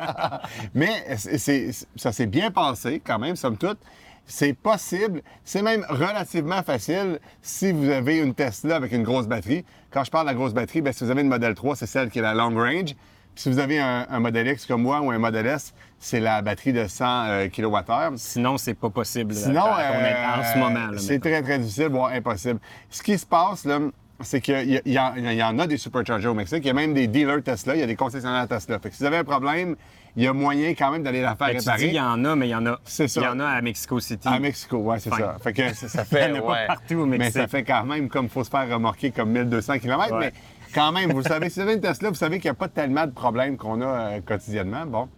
Mais 0.74 1.16
c'est- 1.16 1.38
c'est- 1.38 1.86
ça 1.96 2.12
s'est 2.12 2.26
bien 2.26 2.50
passé 2.50 3.00
quand 3.04 3.18
même, 3.18 3.36
somme 3.36 3.56
toute. 3.56 3.78
C'est 4.24 4.52
possible, 4.54 5.20
c'est 5.44 5.62
même 5.62 5.84
relativement 5.88 6.62
facile 6.62 7.18
si 7.42 7.72
vous 7.72 7.90
avez 7.90 8.18
une 8.18 8.34
Tesla 8.34 8.76
avec 8.76 8.92
une 8.92 9.02
grosse 9.02 9.26
batterie. 9.26 9.64
Quand 9.90 10.04
je 10.04 10.10
parle 10.10 10.26
de 10.26 10.30
la 10.30 10.34
grosse 10.36 10.54
batterie, 10.54 10.80
bien, 10.80 10.92
si 10.92 11.04
vous 11.04 11.10
avez 11.10 11.22
une 11.22 11.28
Model 11.28 11.54
3, 11.54 11.74
c'est 11.76 11.86
celle 11.86 12.08
qui 12.08 12.20
est 12.20 12.22
la 12.22 12.32
long 12.34 12.54
range. 12.54 12.94
Si 13.34 13.48
vous 13.50 13.58
avez 13.58 13.78
un, 13.80 14.06
un 14.10 14.20
Model 14.20 14.46
X 14.48 14.66
comme 14.66 14.82
moi 14.82 15.00
ou 15.00 15.10
un 15.10 15.18
Model 15.18 15.46
S, 15.46 15.72
c'est 15.98 16.20
la 16.20 16.42
batterie 16.42 16.72
de 16.72 16.86
100 16.86 17.04
euh, 17.28 17.48
kWh. 17.48 18.16
Sinon, 18.16 18.58
c'est 18.58 18.74
pas 18.74 18.90
possible. 18.90 19.32
là, 19.34 19.40
Sinon, 19.40 19.64
à 19.64 19.82
ton- 19.84 19.98
euh, 19.98 20.40
en 20.40 20.52
ce 20.52 20.58
moment. 20.58 20.86
là, 20.92 20.98
c'est 20.98 21.18
très, 21.18 21.40
très 21.42 21.58
difficile, 21.58 21.88
voire 21.88 22.12
impossible. 22.12 22.60
Ce 22.90 23.02
qui 23.02 23.16
se 23.16 23.24
passe, 23.26 23.64
là, 23.64 23.78
c'est 24.20 24.40
qu'il 24.40 24.80
y, 24.84 24.98
en- 24.98 25.14
il 25.16 25.32
y 25.32 25.42
en 25.42 25.58
a 25.58 25.66
des 25.66 25.78
superchargers 25.78 26.28
au 26.28 26.34
Mexique. 26.34 26.60
Il 26.62 26.66
y 26.66 26.70
a 26.70 26.74
même 26.74 26.92
des 26.94 27.06
dealers 27.06 27.42
Tesla, 27.42 27.74
il 27.74 27.80
y 27.80 27.82
a 27.82 27.86
des 27.86 27.96
concessionnaires 27.96 28.46
Tesla. 28.46 28.78
Fait 28.78 28.90
que 28.90 28.94
si 28.94 29.00
vous 29.02 29.06
avez 29.06 29.16
un 29.16 29.24
problème, 29.24 29.76
il 30.14 30.24
y 30.24 30.26
a 30.26 30.32
moyen 30.34 30.74
quand 30.74 30.90
même 30.92 31.02
d'aller 31.02 31.22
la 31.22 31.34
faire 31.34 31.48
Ben, 31.48 31.56
tu 31.56 31.62
dis, 31.62 31.68
réparer. 31.70 31.86
il 31.86 31.94
y 31.94 32.00
en 32.00 32.24
a, 32.26 32.36
mais 32.36 32.48
il 32.48 32.50
y 32.50 32.54
en 32.54 32.66
a. 32.66 32.78
C'est 32.84 33.08
ça. 33.08 33.20
Il 33.20 33.24
y 33.24 33.26
en 33.28 33.40
a 33.40 33.46
à 33.46 33.62
Mexico 33.62 33.98
City. 33.98 34.28
À 34.28 34.38
Mexico, 34.38 34.76
ouais, 34.76 34.98
c'est 35.00 35.08
ça. 35.10 35.36
Fait 35.42 35.52
que 35.54 35.72
ça, 35.74 35.88
ça 35.88 36.02
Il 36.10 36.18
y 36.18 36.20
fait. 36.20 36.30
en 36.32 36.34
a 36.36 36.42
pas 36.42 36.66
partout 36.66 36.94
au 36.96 37.06
Mais 37.06 37.16
Mexique. 37.18 37.40
ça 37.40 37.48
fait 37.48 37.64
quand 37.64 37.84
même 37.84 38.08
comme 38.10 38.26
il 38.26 38.30
faut 38.30 38.44
se 38.44 38.50
faire 38.50 38.68
remorquer 38.68 39.10
comme 39.10 39.30
1200 39.30 39.78
km. 39.78 40.12
Ouais. 40.12 40.18
Mais 40.20 40.32
quand 40.72 40.92
même, 40.92 41.12
vous 41.12 41.18
le 41.18 41.24
savez, 41.24 41.48
si 41.50 41.56
vous 41.60 41.66
avez 41.66 41.74
une 41.74 41.80
Tesla, 41.80 42.08
vous 42.08 42.14
savez 42.14 42.38
qu'il 42.38 42.48
n'y 42.50 42.52
a 42.52 42.58
pas 42.58 42.68
tellement 42.68 43.06
de 43.06 43.12
problèmes 43.12 43.56
qu'on 43.56 43.80
a 43.80 43.86
euh, 43.86 44.20
quotidiennement. 44.20 44.86
Bon. 44.86 45.08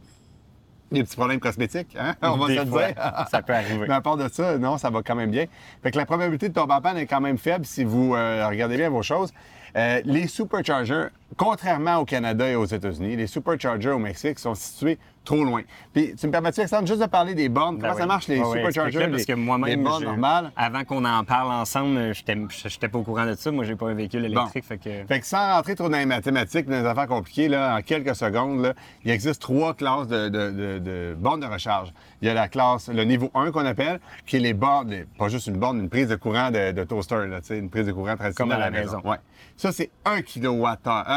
Des 0.92 1.02
petits 1.02 1.16
problèmes 1.16 1.40
cosmétiques, 1.40 1.96
hein? 1.98 2.14
On 2.22 2.36
va 2.36 2.46
Des 2.46 2.56
se 2.56 2.60
le 2.60 2.66
fois, 2.66 2.92
dire. 2.92 3.26
ça 3.30 3.42
peut 3.42 3.54
arriver. 3.54 3.86
Mais 3.88 3.94
à 3.94 4.00
part 4.00 4.16
de 4.16 4.28
ça, 4.28 4.58
non, 4.58 4.78
ça 4.78 4.90
va 4.90 5.02
quand 5.02 5.14
même 5.14 5.30
bien. 5.30 5.46
Fait 5.82 5.90
que 5.90 5.96
la 5.98 6.06
probabilité 6.06 6.48
de 6.48 6.54
tomber 6.54 6.74
en 6.74 6.80
panne 6.80 6.98
est 6.98 7.06
quand 7.06 7.20
même 7.20 7.38
faible 7.38 7.64
si 7.64 7.84
vous 7.84 8.14
euh, 8.14 8.46
regardez 8.48 8.76
bien 8.76 8.90
vos 8.90 9.02
choses. 9.02 9.32
Euh, 9.76 10.00
les 10.04 10.28
superchargers, 10.28 11.06
contrairement 11.36 11.96
au 11.98 12.04
Canada 12.04 12.48
et 12.48 12.56
aux 12.56 12.64
États-Unis, 12.64 13.16
les 13.16 13.26
superchargers 13.26 13.90
au 13.90 13.98
Mexique 13.98 14.38
sont 14.38 14.54
situés 14.54 14.98
trop 15.25 15.42
loin. 15.42 15.62
Puis, 15.94 16.14
tu 16.16 16.26
me 16.26 16.32
permets-tu, 16.32 16.60
Alexandre, 16.60 16.86
juste 16.86 17.00
de 17.00 17.06
parler 17.06 17.34
des 17.34 17.48
bornes? 17.48 17.78
Ben 17.78 17.82
Comment 17.88 17.94
ça 17.94 18.02
oui. 18.02 18.08
marche, 18.08 18.28
les 18.28 18.44
superchargers? 18.44 19.08
parce 19.08 19.25
que 19.25 19.32
moi-même, 19.32 19.88
je- 19.98 20.04
normales? 20.04 20.52
avant 20.54 20.84
qu'on 20.84 21.02
en 21.06 21.25
parle 21.25 21.50
ensemble, 21.50 22.14
j'étais 22.14 22.36
j'étais 22.69 22.88
pas 22.88 22.98
au 22.98 23.02
courant 23.04 23.25
de 23.25 23.32
ça. 23.34 23.50
Moi, 23.50 23.64
j'ai 23.64 23.75
pas 23.75 23.88
un 23.88 23.94
véhicule 23.94 24.26
électrique. 24.26 24.64
Fait 24.66 24.76
que... 24.76 24.90
Fait 25.08 25.20
que 25.20 25.26
sans 25.26 25.54
rentrer 25.54 25.76
trop 25.76 25.88
dans 25.88 25.96
les 25.96 26.04
mathématiques, 26.04 26.66
dans 26.66 26.78
les 26.78 26.86
affaires 26.86 27.06
compliquées, 27.06 27.48
là, 27.48 27.75
en 27.75 27.81
quelques 27.81 28.14
secondes, 28.14 28.60
là, 28.60 28.75
il 29.02 29.10
existe 29.10 29.40
trois 29.40 29.72
classes 29.72 30.08
de, 30.08 30.28
de, 30.28 30.50
de- 30.50 30.78
de 30.78 31.16
bornes 31.19 31.40
de 31.40 31.46
recharge. 31.46 31.94
Il 32.20 32.28
y 32.28 32.31
a 32.31 32.34
la 32.34 32.48
classe, 32.48 32.88
le 32.88 33.04
niveau 33.04 33.31
1 33.34 33.50
qu'on 33.50 33.64
appelle, 33.64 34.00
qui 34.26 34.36
est 34.36 34.40
les 34.40 34.52
bornes, 34.52 34.94
pas 35.19 35.28
juste 35.28 35.46
une 35.46 35.56
borne, 35.56 35.81
une 35.81 35.88
prise 35.88 36.08
de 36.08 36.16
courant 36.16 36.50
de, 36.50 36.84
toaster, 36.84 37.26
là, 37.28 37.38
une 37.48 37.70
prise 37.70 37.86
de 37.86 37.92
courant 37.92 38.16
traditionnelle 38.16 38.34
Comme 38.56 38.62
à 38.62 38.70
la 38.70 38.70
maison. 38.70 39.00
Ouais. 39.04 39.16
Ça, 39.56 39.72
c'est 39.72 39.90
1 40.04 40.20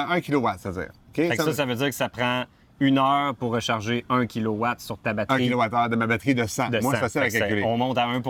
kW, 0.08 0.14
1 0.14 0.22
kW, 0.22 0.48
c'est-à-dire. 0.58 0.90
OK? 1.10 1.16
Fait 1.16 1.38
que 1.38 1.44
ça, 1.44 1.54
ça 1.54 1.66
veut 1.66 1.76
dire 1.76 1.88
que 1.88 1.96
ça 1.96 2.10
prend 2.10 2.46
une 2.80 3.00
heure 3.00 3.34
pour 3.36 3.52
recharger 3.54 4.06
1 4.10 4.28
kW 4.28 4.66
sur 4.78 4.98
ta 5.00 5.12
1 5.12 5.14
batterie. 5.16 5.50
kWh 5.50 5.90
de 5.90 5.96
ma 5.96 6.08
batterie 6.08 6.36
de 6.36 6.46
100. 6.46 6.70
de 6.70 6.80
Moi, 6.80 6.94
c'est 6.94 6.98
100. 7.00 7.04
facile 7.04 7.22
à 7.22 7.30
calculer. 7.30 7.64
On 7.64 7.78
monte 7.78 7.98
à 7.98 8.06
1 8.06 8.18
1 8.18 8.22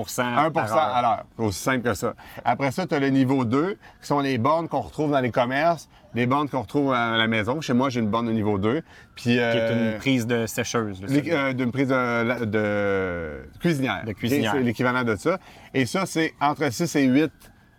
par 0.52 0.74
heure. 0.74 0.80
à 0.80 1.02
l'heure. 1.02 1.26
Aussi 1.38 1.60
simple 1.60 1.82
que 1.84 1.94
ça. 1.94 2.14
Après 2.46 2.72
ça, 2.72 2.86
tu 2.86 2.96
as 2.96 3.00
le 3.00 3.10
niveau 3.10 3.44
2, 3.44 3.78
qui 4.02 4.08
sont 4.08 4.20
les 4.20 4.38
bornes 4.38 4.68
qu'on 4.70 4.82
retrouve 4.82 5.12
dans 5.12 5.20
les 5.20 5.32
commerces, 5.32 5.90
les 6.14 6.26
bornes 6.26 6.48
qu'on 6.48 6.62
retrouve 6.62 6.94
à 6.94 7.18
la 7.18 7.28
maison. 7.28 7.60
Chez 7.60 7.74
moi, 7.74 7.90
j'ai 7.90 8.00
une 8.00 8.10
borne 8.10 8.28
de 8.28 8.32
niveau 8.32 8.58
2. 8.58 8.82
Puis, 9.16 9.24
Qui 9.24 9.38
est 9.38 9.42
euh, 9.42 9.94
une 9.94 9.98
prise 10.00 10.26
de 10.26 10.46
sécheuse. 10.46 11.02
ça. 11.06 11.14
euh, 11.14 11.54
d'une 11.54 11.72
prise 11.72 11.90
de, 11.90 13.50
cuisinière. 13.60 14.04
De 14.06 14.14
cuisinière. 14.14 14.54
C'est 14.54 14.64
l'équivalent 14.64 15.04
de 15.04 15.16
ça. 15.16 15.40
Et 15.74 15.86
ça, 15.86 16.06
c'est 16.06 16.34
entre 16.40 16.72
6 16.72 16.96
et 16.96 17.04
8 17.04 17.32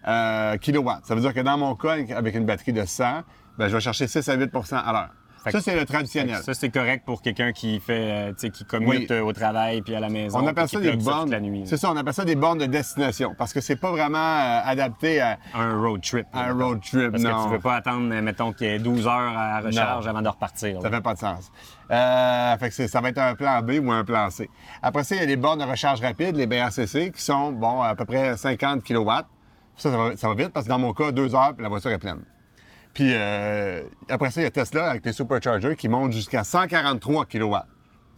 euh, 0.06 0.56
kilowatts. 0.58 1.06
Ça 1.06 1.14
veut 1.14 1.20
dire 1.20 1.32
que 1.34 1.40
dans 1.40 1.56
mon 1.56 1.74
cas, 1.74 1.96
avec 2.14 2.34
une 2.34 2.44
batterie 2.44 2.72
de 2.72 2.84
100, 2.84 3.22
ben, 3.58 3.69
je 3.69 3.75
vais 3.75 3.81
chercher 3.81 4.06
6 4.06 4.28
à 4.28 4.34
8 4.34 4.50
à 4.72 4.93
l'heure. 4.93 5.08
Ça, 5.50 5.60
c'est 5.62 5.76
le 5.76 5.87
traditionnel. 5.87 6.43
Ça, 6.43 6.52
c'est 6.52 6.69
correct 6.69 7.05
pour 7.06 7.22
quelqu'un 7.22 7.52
qui 7.52 7.81
fait, 7.81 8.32
euh, 8.38 8.50
qui 8.50 8.64
commute 8.66 8.90
Oui. 8.90 9.06
euh, 9.12 9.22
au 9.22 9.32
travail 9.32 9.81
puis 9.81 9.94
à 9.94 10.00
la 10.00 10.10
maison. 10.10 10.40
On 10.43 10.46
appelle 10.46 10.69
ça 10.69 10.78
des 10.81 10.93
bornes. 10.96 11.64
C'est 11.64 11.76
ça, 11.78 11.90
on 11.90 11.96
appelle 11.96 12.12
ça 12.12 12.25
des 12.25 12.34
bornes 12.34 12.58
de 12.58 12.66
destination 12.66 13.34
parce 13.38 13.52
que 13.55 13.60
c'est 13.62 13.76
pas 13.76 13.90
vraiment 13.90 14.19
euh, 14.19 14.60
adapté 14.64 15.20
à 15.22 15.38
Un 15.55 15.81
road 15.81 16.02
trip. 16.02 16.26
à 16.34 16.40
un 16.50 16.55
mettons. 16.55 16.66
road 16.69 16.81
trip. 16.82 17.10
Parce 17.12 17.22
non. 17.22 17.31
que 17.44 17.44
tu 17.49 17.52
veux 17.55 17.60
pas 17.60 17.76
attendre, 17.76 18.14
mettons, 18.20 18.52
qu'il 18.52 18.66
y 18.66 18.70
ait 18.70 18.78
12 18.78 19.06
heures 19.06 19.12
à 19.38 19.60
recharge 19.60 20.05
Non. 20.05 20.10
avant 20.10 20.22
de 20.22 20.28
repartir. 20.28 20.82
Ça 20.82 20.90
là. 20.90 20.96
fait 20.96 21.02
pas 21.02 21.14
de 21.14 21.19
sens. 21.19 21.50
Euh, 21.90 22.56
fait 22.58 22.69
que 22.70 22.87
ça 22.88 23.00
va 23.00 23.08
être 23.08 23.19
un 23.19 23.34
plan 23.34 23.62
B 23.62 23.81
ou 23.82 23.90
un 23.90 24.05
plan 24.05 24.28
C. 24.28 24.50
Après 24.82 25.05
ça, 25.05 25.14
il 25.14 25.20
y 25.20 25.25
a 25.25 25.26
les 25.26 25.37
bornes 25.37 25.60
de 25.60 25.64
recharge 25.64 26.00
rapide, 26.02 26.37
les 26.37 26.46
BRCC, 26.46 27.10
qui 27.12 27.22
sont, 27.22 27.52
bon, 27.52 27.81
à 27.81 27.94
peu 27.94 28.05
près 28.05 28.37
50 28.37 28.82
kW. 28.84 29.08
Ça, 29.76 29.90
ça 29.90 29.96
va, 29.96 30.16
ça 30.16 30.28
va 30.28 30.34
vite 30.34 30.50
parce 30.52 30.66
que 30.66 30.70
dans 30.70 30.78
mon 30.81 30.93
cas, 30.93 31.10
deux 31.12 31.34
heures, 31.34 31.55
puis 31.55 31.62
la 31.62 31.69
voiture 31.70 31.90
est 31.93 31.99
pleine. 31.99 32.20
Puis 32.98 33.12
euh, 33.14 33.82
après 34.08 34.32
ça, 34.32 34.40
il 34.40 34.44
y 34.44 34.46
a 34.48 34.50
Tesla 34.50 34.90
avec 34.90 35.06
les 35.06 35.12
superchargers 35.12 35.76
qui 35.76 35.88
montent 35.88 36.10
jusqu'à 36.12 36.42
143 36.42 37.26
kW. 37.26 37.54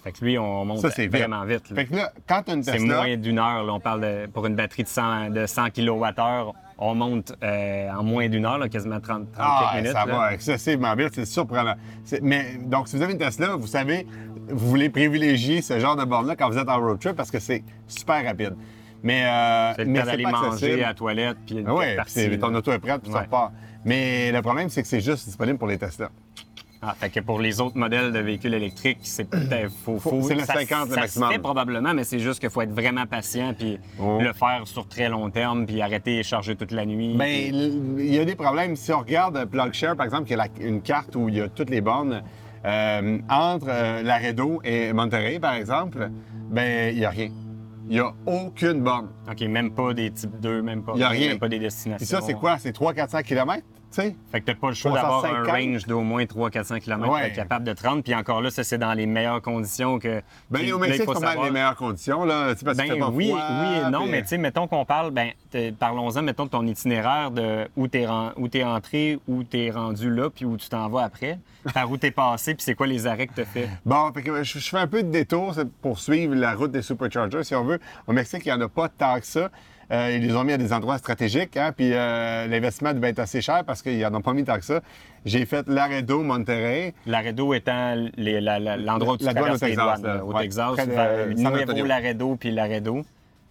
Fait 0.02 0.12
que 0.12 0.24
lui, 0.24 0.38
on 0.38 0.64
monte 0.64 0.78
Ça, 0.78 0.90
c'est 0.90 1.02
vite. 1.02 1.10
vraiment 1.18 1.44
vite. 1.44 1.74
Fait 1.74 1.84
que 1.84 1.94
là, 1.94 2.10
quand 2.26 2.48
as 2.48 2.54
une 2.54 2.62
C'est 2.62 2.72
Tesla, 2.78 2.96
moins 2.96 3.16
d'une 3.18 3.38
heure. 3.38 3.62
là. 3.64 3.74
On 3.74 3.80
parle 3.80 4.00
de, 4.00 4.26
pour 4.32 4.46
une 4.46 4.54
batterie 4.56 4.84
de 4.84 4.88
100, 4.88 5.28
de 5.28 5.44
100 5.44 5.66
kWh, 5.68 6.52
on 6.78 6.94
monte 6.94 7.34
euh, 7.44 7.90
en 7.90 8.02
moins 8.02 8.30
d'une 8.30 8.46
heure, 8.46 8.56
là, 8.56 8.70
quasiment 8.70 9.00
30, 9.00 9.30
30 9.32 9.36
Ah, 9.38 9.72
minutes. 9.76 9.92
ça 9.92 10.06
là. 10.06 10.16
va 10.16 10.32
excessivement 10.32 10.94
vite, 10.94 11.10
c'est 11.12 11.26
surprenant. 11.26 11.74
C'est- 12.04 12.22
Mais 12.22 12.54
donc, 12.64 12.88
si 12.88 12.96
vous 12.96 13.02
avez 13.02 13.12
une 13.12 13.18
Tesla, 13.18 13.56
vous 13.56 13.66
savez, 13.66 14.06
vous 14.48 14.66
voulez 14.66 14.88
privilégier 14.88 15.60
ce 15.60 15.78
genre 15.78 15.96
de 15.96 16.04
borne-là 16.06 16.34
quand 16.36 16.48
vous 16.48 16.56
êtes 16.56 16.70
en 16.70 16.80
road 16.80 16.98
trip 16.98 17.12
parce 17.16 17.30
que 17.30 17.38
c'est 17.38 17.62
super 17.86 18.24
rapide. 18.24 18.56
Mais, 19.02 19.24
euh, 19.26 19.72
C'est 19.76 19.84
le 19.84 19.90
mais 19.90 20.00
temps 20.00 20.06
d'aller 20.06 20.24
manger 20.24 20.82
à 20.84 20.88
la 20.88 20.94
toilette. 20.94 21.36
Puis 21.46 21.62
oui, 21.66 21.96
partie, 21.96 22.12
c'est- 22.12 22.38
ton 22.38 22.54
auto 22.54 22.72
est 22.72 22.78
prête, 22.78 23.02
puis 23.02 23.10
ça 23.12 23.18
Ouais. 23.18 23.24
repart. 23.24 23.52
Mais 23.84 24.30
le 24.32 24.42
problème, 24.42 24.68
c'est 24.68 24.82
que 24.82 24.88
c'est 24.88 25.00
juste 25.00 25.26
disponible 25.26 25.58
pour 25.58 25.68
les 25.68 25.78
Tesla. 25.78 26.10
Ah, 26.82 26.94
fait 26.98 27.10
que 27.10 27.20
pour 27.20 27.40
les 27.40 27.60
autres 27.60 27.76
modèles 27.76 28.10
de 28.10 28.18
véhicules 28.20 28.54
électriques, 28.54 29.00
c'est 29.02 29.24
peut-être. 29.28 29.70
Faut, 29.84 29.98
faut- 29.98 30.22
c'est 30.22 30.34
le 30.34 30.40
ça- 30.44 30.54
50 30.54 30.88
le 30.88 30.94
ça 30.94 31.00
maximum. 31.02 31.28
se 31.28 31.34
fait 31.34 31.38
probablement, 31.38 31.92
mais 31.92 32.04
c'est 32.04 32.18
juste 32.20 32.40
qu'il 32.40 32.48
faut 32.48 32.62
être 32.62 32.72
vraiment 32.72 33.04
patient 33.06 33.52
puis 33.52 33.78
Oh. 34.00 34.18
le 34.20 34.32
faire 34.32 34.62
sur 34.64 34.88
très 34.88 35.10
long 35.10 35.28
terme 35.30 35.66
puis 35.66 35.82
arrêter 35.82 36.18
et 36.18 36.22
charger 36.22 36.56
toute 36.56 36.72
la 36.72 36.86
nuit. 36.86 37.16
L- 37.20 37.72
il 37.98 38.14
y 38.14 38.18
a 38.18 38.24
des 38.24 38.34
problèmes. 38.34 38.76
Si 38.76 38.92
on 38.94 39.00
regarde 39.00 39.44
PlugShare, 39.44 39.94
par 39.94 40.06
exemple, 40.06 40.24
qui 40.24 40.32
est 40.32 40.36
la- 40.36 40.46
une 40.60 40.80
carte 40.80 41.14
où 41.16 41.28
il 41.28 41.34
y 41.36 41.40
a 41.42 41.48
toutes 41.50 41.68
les 41.68 41.82
bornes, 41.82 42.22
euh, 42.64 43.18
entre 43.28 43.66
euh, 43.68 44.02
Laredo 44.02 44.60
et 44.64 44.94
Monterrey, 44.94 45.38
par 45.38 45.54
exemple, 45.54 46.10
ben, 46.50 46.92
il 46.94 46.98
n'y 46.98 47.04
a 47.04 47.10
rien. 47.10 47.28
Il 47.90 47.94
n'y 47.94 48.00
a 48.00 48.12
aucune 48.24 48.82
borne. 48.84 49.08
OK, 49.28 49.40
même 49.42 49.72
pas 49.74 49.92
des 49.92 50.12
types 50.12 50.38
2, 50.38 50.62
même 50.62 50.84
pas, 50.84 50.92
Il 50.94 51.00
y 51.00 51.02
a 51.02 51.08
rien. 51.08 51.30
même 51.30 51.40
pas 51.40 51.48
des 51.48 51.58
destinations. 51.58 52.04
Et 52.04 52.06
ça, 52.06 52.24
c'est 52.24 52.34
quoi? 52.34 52.56
C'est 52.56 52.70
300-400 52.74 53.24
km, 53.24 53.64
Fait 53.90 54.40
que 54.40 54.46
t'as 54.46 54.54
pas 54.54 54.68
le 54.68 54.74
choix 54.74 54.92
d'avoir 54.92 55.24
un 55.24 55.42
350. 55.42 55.74
range 55.74 55.86
d'au 55.86 56.00
moins 56.02 56.24
300-400 56.24 56.78
km 56.80 57.04
pour 57.04 57.12
Ouais. 57.14 57.26
être 57.28 57.34
capable 57.34 57.64
de 57.64 57.72
te 57.72 57.86
rendre. 57.86 58.02
Puis 58.02 58.14
encore 58.14 58.40
là, 58.40 58.50
ça, 58.50 58.62
c'est 58.62 58.78
dans 58.78 58.92
les 58.94 59.06
meilleures 59.06 59.42
conditions 59.42 59.98
que... 59.98 60.22
Ben, 60.50 60.72
au 60.72 60.78
Mexique, 60.78 61.00
c'est 61.00 61.06
pas 61.06 61.18
mal 61.20 61.28
savoir- 61.30 61.44
les 61.46 61.50
meilleures 61.50 61.76
conditions, 61.76 62.24
là. 62.24 62.54
Parce 62.64 62.76
Ben 62.76 62.98
pas 62.98 63.08
oui, 63.08 63.28
froid, 63.30 63.40
oui 63.50 63.86
et 63.86 63.90
non, 63.90 64.02
puis- 64.02 64.10
mais 64.12 64.22
tu 64.22 64.28
sais, 64.28 64.38
mettons 64.38 64.66
qu'on 64.68 64.84
parle, 64.84 65.10
ben, 65.10 65.30
parlons-en, 65.78 66.22
mettons, 66.22 66.44
de 66.44 66.50
ton 66.50 66.66
itinéraire 66.66 67.30
de 67.30 67.68
où 67.76 67.88
t'es 67.88 68.06
où 68.36 68.48
t'es 68.48 68.64
entré, 68.64 69.18
où 69.28 69.42
t'es 69.44 69.70
rendu 69.70 70.10
là, 70.12 70.30
puis 70.30 70.44
où 70.44 70.56
tu 70.56 70.68
t'en 70.68 70.88
vas 70.88 71.02
après, 71.04 71.38
par 71.74 71.90
où 71.90 71.96
t'es 71.96 72.10
passé, 72.10 72.54
puis 72.54 72.62
c'est 72.62 72.74
quoi 72.74 72.86
les 72.86 73.06
arrêts 73.06 73.26
que 73.26 73.34
t'as 73.34 73.44
fait? 73.44 73.68
Bon, 73.84 74.10
fait 74.12 74.22
que 74.22 74.42
je, 74.42 74.58
je 74.58 74.68
fais 74.68 74.78
un 74.78 74.86
peu 74.86 75.02
de 75.02 75.10
détour 75.10 75.54
pour 75.82 75.98
suivre 75.98 76.34
la 76.34 76.54
route 76.54 76.70
des 76.72 76.82
superchargers, 76.82 77.44
si 77.44 77.54
on 77.54 77.64
veut. 77.64 77.80
Au 78.06 78.12
Mexique, 78.12 78.42
il 78.46 78.48
n'y 78.48 78.54
en 78.54 78.60
a 78.60 78.68
pas 78.68 78.88
tant 78.88 79.18
que 79.18 79.26
ça. 79.26 79.50
Euh, 79.90 80.12
ils 80.14 80.22
les 80.22 80.36
ont 80.36 80.44
mis 80.44 80.52
à 80.52 80.58
des 80.58 80.72
endroits 80.72 80.98
stratégiques, 80.98 81.56
hein, 81.56 81.72
puis 81.76 81.90
euh, 81.92 82.46
l'investissement 82.46 82.92
devait 82.94 83.08
être 83.08 83.18
assez 83.18 83.40
cher 83.40 83.64
parce 83.64 83.82
qu'ils 83.82 84.00
n'en 84.00 84.14
ont 84.14 84.20
pas 84.22 84.32
mis 84.32 84.44
tant 84.44 84.56
que 84.56 84.64
ça. 84.64 84.80
J'ai 85.24 85.44
fait 85.46 85.68
Laredo, 85.68 86.22
Monterrey. 86.22 86.94
Laredo 87.06 87.52
étant 87.54 87.94
l'endroit 88.16 89.14
où 89.14 89.16
tu 89.16 89.24
La 89.24 89.34
douane 89.34 89.56
traverses 89.56 89.62
au 89.62 89.66
les 89.66 89.72
Texas, 89.72 90.00
douanes, 90.00 90.02
là. 90.02 90.14
là, 90.16 90.24
au 90.24 90.32
Ouais, 90.32 90.42
Texas, 90.42 90.72
près 90.74 90.86
de, 90.86 91.72
Nuevo. 91.72 91.86
Laredo, 91.86 92.36
puis 92.36 92.50
Laredo. 92.52 93.04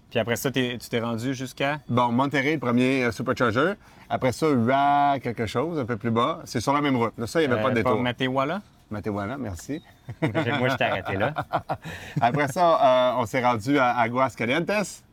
Puis 0.10 0.20
après 0.20 0.36
ça, 0.38 0.50
tu 0.50 0.78
t'es 0.78 1.00
rendu 1.00 1.34
jusqu'à... 1.36 1.80
Bon, 1.88 2.12
Monterey, 2.12 2.54
le 2.54 2.60
premier 2.60 3.04
euh, 3.04 3.12
supercharger. 3.12 3.74
Après 4.10 4.32
ça, 4.32 4.48
UA 4.50 5.20
quelque 5.22 5.46
chose, 5.46 5.78
un 5.78 5.86
peu 5.86 5.98
plus 5.98 6.10
bas. 6.10 6.40
C'est 6.46 6.62
sur 6.62 6.74
la 6.74 6.82
même 6.82 6.96
route. 6.96 7.14
Là, 7.18 7.28
ça, 7.28 7.42
il 7.42 7.48
n'y 7.48 7.54
avait 7.54 7.62
pas 7.62 7.70
de 7.70 7.80
euh, 7.80 7.84
détour. 7.84 8.02
Matehuala? 8.02 8.62
Matehuala, 8.90 9.38
merci. 9.38 9.84
Moi, 10.22 10.70
je 10.70 10.76
t'ai 10.76 10.84
arrêté 10.86 11.16
là. 11.16 11.34
Après 12.22 12.48
ça, 12.48 13.14
euh, 13.14 13.22
on 13.22 13.26
s'est 13.28 13.44
rendu 13.44 13.78
à 13.78 14.00
Aguascalientes. 14.00 14.72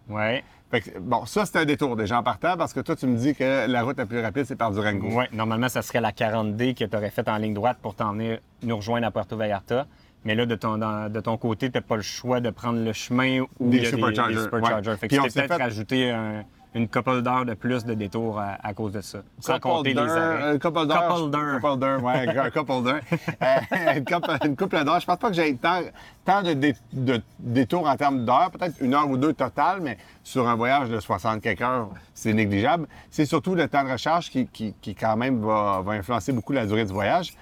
Ouais. 0.08 0.42
Fait 0.70 0.80
que, 0.80 0.98
bon, 0.98 1.24
ça, 1.26 1.46
c'est 1.46 1.58
un 1.58 1.64
détour 1.64 1.94
déjà 1.96 2.18
en 2.18 2.22
partant 2.24 2.56
parce 2.56 2.72
que 2.74 2.80
toi, 2.80 2.96
tu 2.96 3.06
me 3.06 3.16
dis 3.16 3.34
que 3.36 3.66
la 3.68 3.82
route 3.82 3.96
la 3.98 4.06
plus 4.06 4.20
rapide, 4.20 4.44
c'est 4.46 4.56
par 4.56 4.72
Durango. 4.72 5.08
Oui, 5.12 5.24
normalement, 5.32 5.68
ça 5.68 5.80
serait 5.80 6.00
la 6.00 6.10
40D 6.10 6.74
que 6.74 6.84
tu 6.84 6.96
aurais 6.96 7.10
faite 7.10 7.28
en 7.28 7.36
ligne 7.36 7.54
droite 7.54 7.78
pour 7.80 7.94
t'en 7.94 8.12
venir 8.12 8.40
nous 8.62 8.76
rejoindre 8.76 9.06
à 9.06 9.10
Puerto 9.12 9.36
Vallarta. 9.36 9.86
Mais 10.24 10.34
là, 10.34 10.44
de 10.44 10.56
ton, 10.56 10.76
dans- 10.78 11.08
de 11.12 11.20
ton 11.20 11.36
côté, 11.36 11.70
tu 11.70 11.78
n'as 11.78 11.82
pas 11.82 11.94
le 11.94 12.02
choix 12.02 12.40
de 12.40 12.50
prendre 12.50 12.80
le 12.80 12.92
chemin 12.92 13.42
où 13.60 13.70
Des 13.70 13.76
il 13.76 13.82
y 13.84 13.86
a 13.86 13.90
superchargers, 13.90 14.34
des 14.34 14.42
superchargers. 14.42 14.90
ouais. 14.90 14.96
Fait 14.96 15.06
que 15.06 15.14
Puis 15.14 15.20
on 15.20 15.22
peut-être 15.28 15.56
fait- 15.88 16.10
un- 16.10 16.42
une 16.76 16.88
couple 16.88 17.22
d'heures 17.22 17.46
de 17.46 17.54
plus 17.54 17.84
de 17.86 17.94
détour 17.94 18.38
à, 18.38 18.58
à 18.62 18.74
cause 18.74 18.92
de 18.92 19.00
ça. 19.00 19.20
Sans 19.40 19.54
Couple 19.54 19.68
compter 19.76 19.94
les 19.94 19.98
arrêts. 20.00 20.42
Un 20.54 20.58
couple 20.58 20.86
d'heures. 20.86 21.08
Couple 21.16 21.30
d'heures. 21.30 21.60
Couple 21.60 21.78
d'heures, 21.78 22.04
ouais, 22.04 22.38
un 22.38 22.50
couple 22.50 22.82
d'heures. 22.82 23.00
Euh, 23.42 23.94
une, 23.96 24.04
couple, 24.04 24.30
une 24.44 24.56
couple 24.56 24.84
d'heures. 24.84 25.00
Je 25.00 25.06
pense 25.06 25.16
pas 25.18 25.28
que 25.28 25.34
j'ai 25.34 25.56
tant, 25.56 25.80
tant 26.24 26.42
de, 26.42 26.52
dé- 26.52 26.74
de 26.92 27.20
détours 27.38 27.88
en 27.88 27.96
termes 27.96 28.24
d'heures, 28.24 28.50
peut-être 28.50 28.74
une 28.80 28.92
heure 28.94 29.08
ou 29.08 29.16
deux 29.16 29.32
total, 29.32 29.80
mais 29.80 29.96
sur 30.22 30.46
un 30.48 30.54
voyage 30.54 30.90
de 30.90 31.00
60 31.00 31.40
quelques 31.40 31.62
heures, 31.62 31.88
c'est 32.14 32.32
négligeable. 32.34 32.86
C'est 33.10 33.24
surtout 33.26 33.54
le 33.54 33.68
temps 33.68 33.84
de 33.84 33.90
recharge 33.92 34.30
qui, 34.30 34.46
qui, 34.46 34.74
qui 34.80 34.94
quand 34.94 35.16
même 35.16 35.40
va, 35.40 35.80
va 35.84 35.92
influencer 35.92 36.32
beaucoup 36.32 36.52
la 36.52 36.66
durée 36.66 36.84
du 36.84 36.92
voyage. 36.92 37.32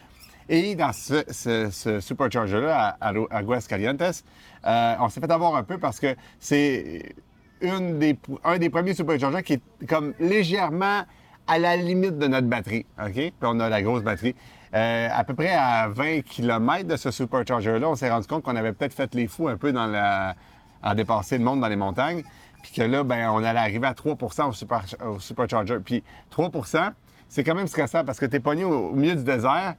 Et 0.49 0.75
dans 0.77 0.93
ce, 0.93 1.25
ce- 1.31 1.71
ce 1.71 2.01
supercharger-là, 2.01 2.97
à, 3.01 3.09
à 3.09 3.13
Aguascalientes, 3.31 4.03
euh, 4.03 4.95
on 5.01 5.09
s'est 5.09 5.21
fait 5.21 5.31
avoir 5.31 5.57
un 5.57 5.65
peu 5.65 5.79
parce 5.79 5.99
que 5.99 6.15
c'est 6.39 7.15
une 7.65 7.99
des, 7.99 8.19
un 8.45 8.59
des 8.59 8.71
premiers 8.71 8.95
superchargers 8.95 9.43
qui 9.43 9.55
est 9.55 9.87
comme 9.89 10.15
légèrement 10.21 11.03
à 11.47 11.59
la 11.59 11.77
limite 11.77 12.19
de 12.19 12.27
notre 12.27 12.47
batterie. 12.47 12.87
OK? 12.99 13.13
Puis 13.13 13.33
on 13.43 13.61
a 13.61 13.69
la 13.69 13.83
grosse 13.83 14.03
batterie. 14.03 14.35
Euh, 14.75 15.09
à 15.13 15.25
peu 15.25 15.35
près 15.35 15.55
à 15.55 15.89
20 15.89 16.23
km 16.23 16.89
de 16.89 16.97
ce 16.97 17.11
supercharger-là, 17.11 17.89
on 17.89 17.95
s'est 17.95 18.11
rendu 18.11 18.27
compte 18.27 18.43
qu'on 18.43 18.57
avait 18.57 18.73
peut-être 18.73 18.95
fait 18.95 19.15
les 19.15 19.29
fous 19.29 19.49
un 19.49 19.57
peu 19.57 19.73
dans 19.73 19.87
la, 19.87 20.35
à 20.83 20.95
dépasser 20.95 21.39
le 21.39 21.45
monde 21.45 21.61
dans 21.61 21.69
les 21.69 21.77
montagnes. 21.77 22.23
Puis 22.63 22.73
que 22.73 22.83
là, 22.83 23.05
ben, 23.05 23.31
on 23.31 23.45
allait 23.45 23.59
arriver 23.59 23.87
à 23.87 23.95
3 23.95 24.17
au, 24.49 24.53
super, 24.53 24.85
au 25.07 25.19
supercharger. 25.19 25.79
Puis 25.85 26.03
3% 26.35 26.93
c'est 27.29 27.43
quand 27.43 27.55
même 27.57 27.67
stressant 27.67 28.05
parce 28.05 28.21
que 28.21 28.27
tu 28.27 28.37
es 28.37 28.41
pogné 28.41 28.65
au, 28.65 28.91
au 28.91 28.95
milieu 28.95 29.17
du 29.17 29.25
désert 29.25 29.75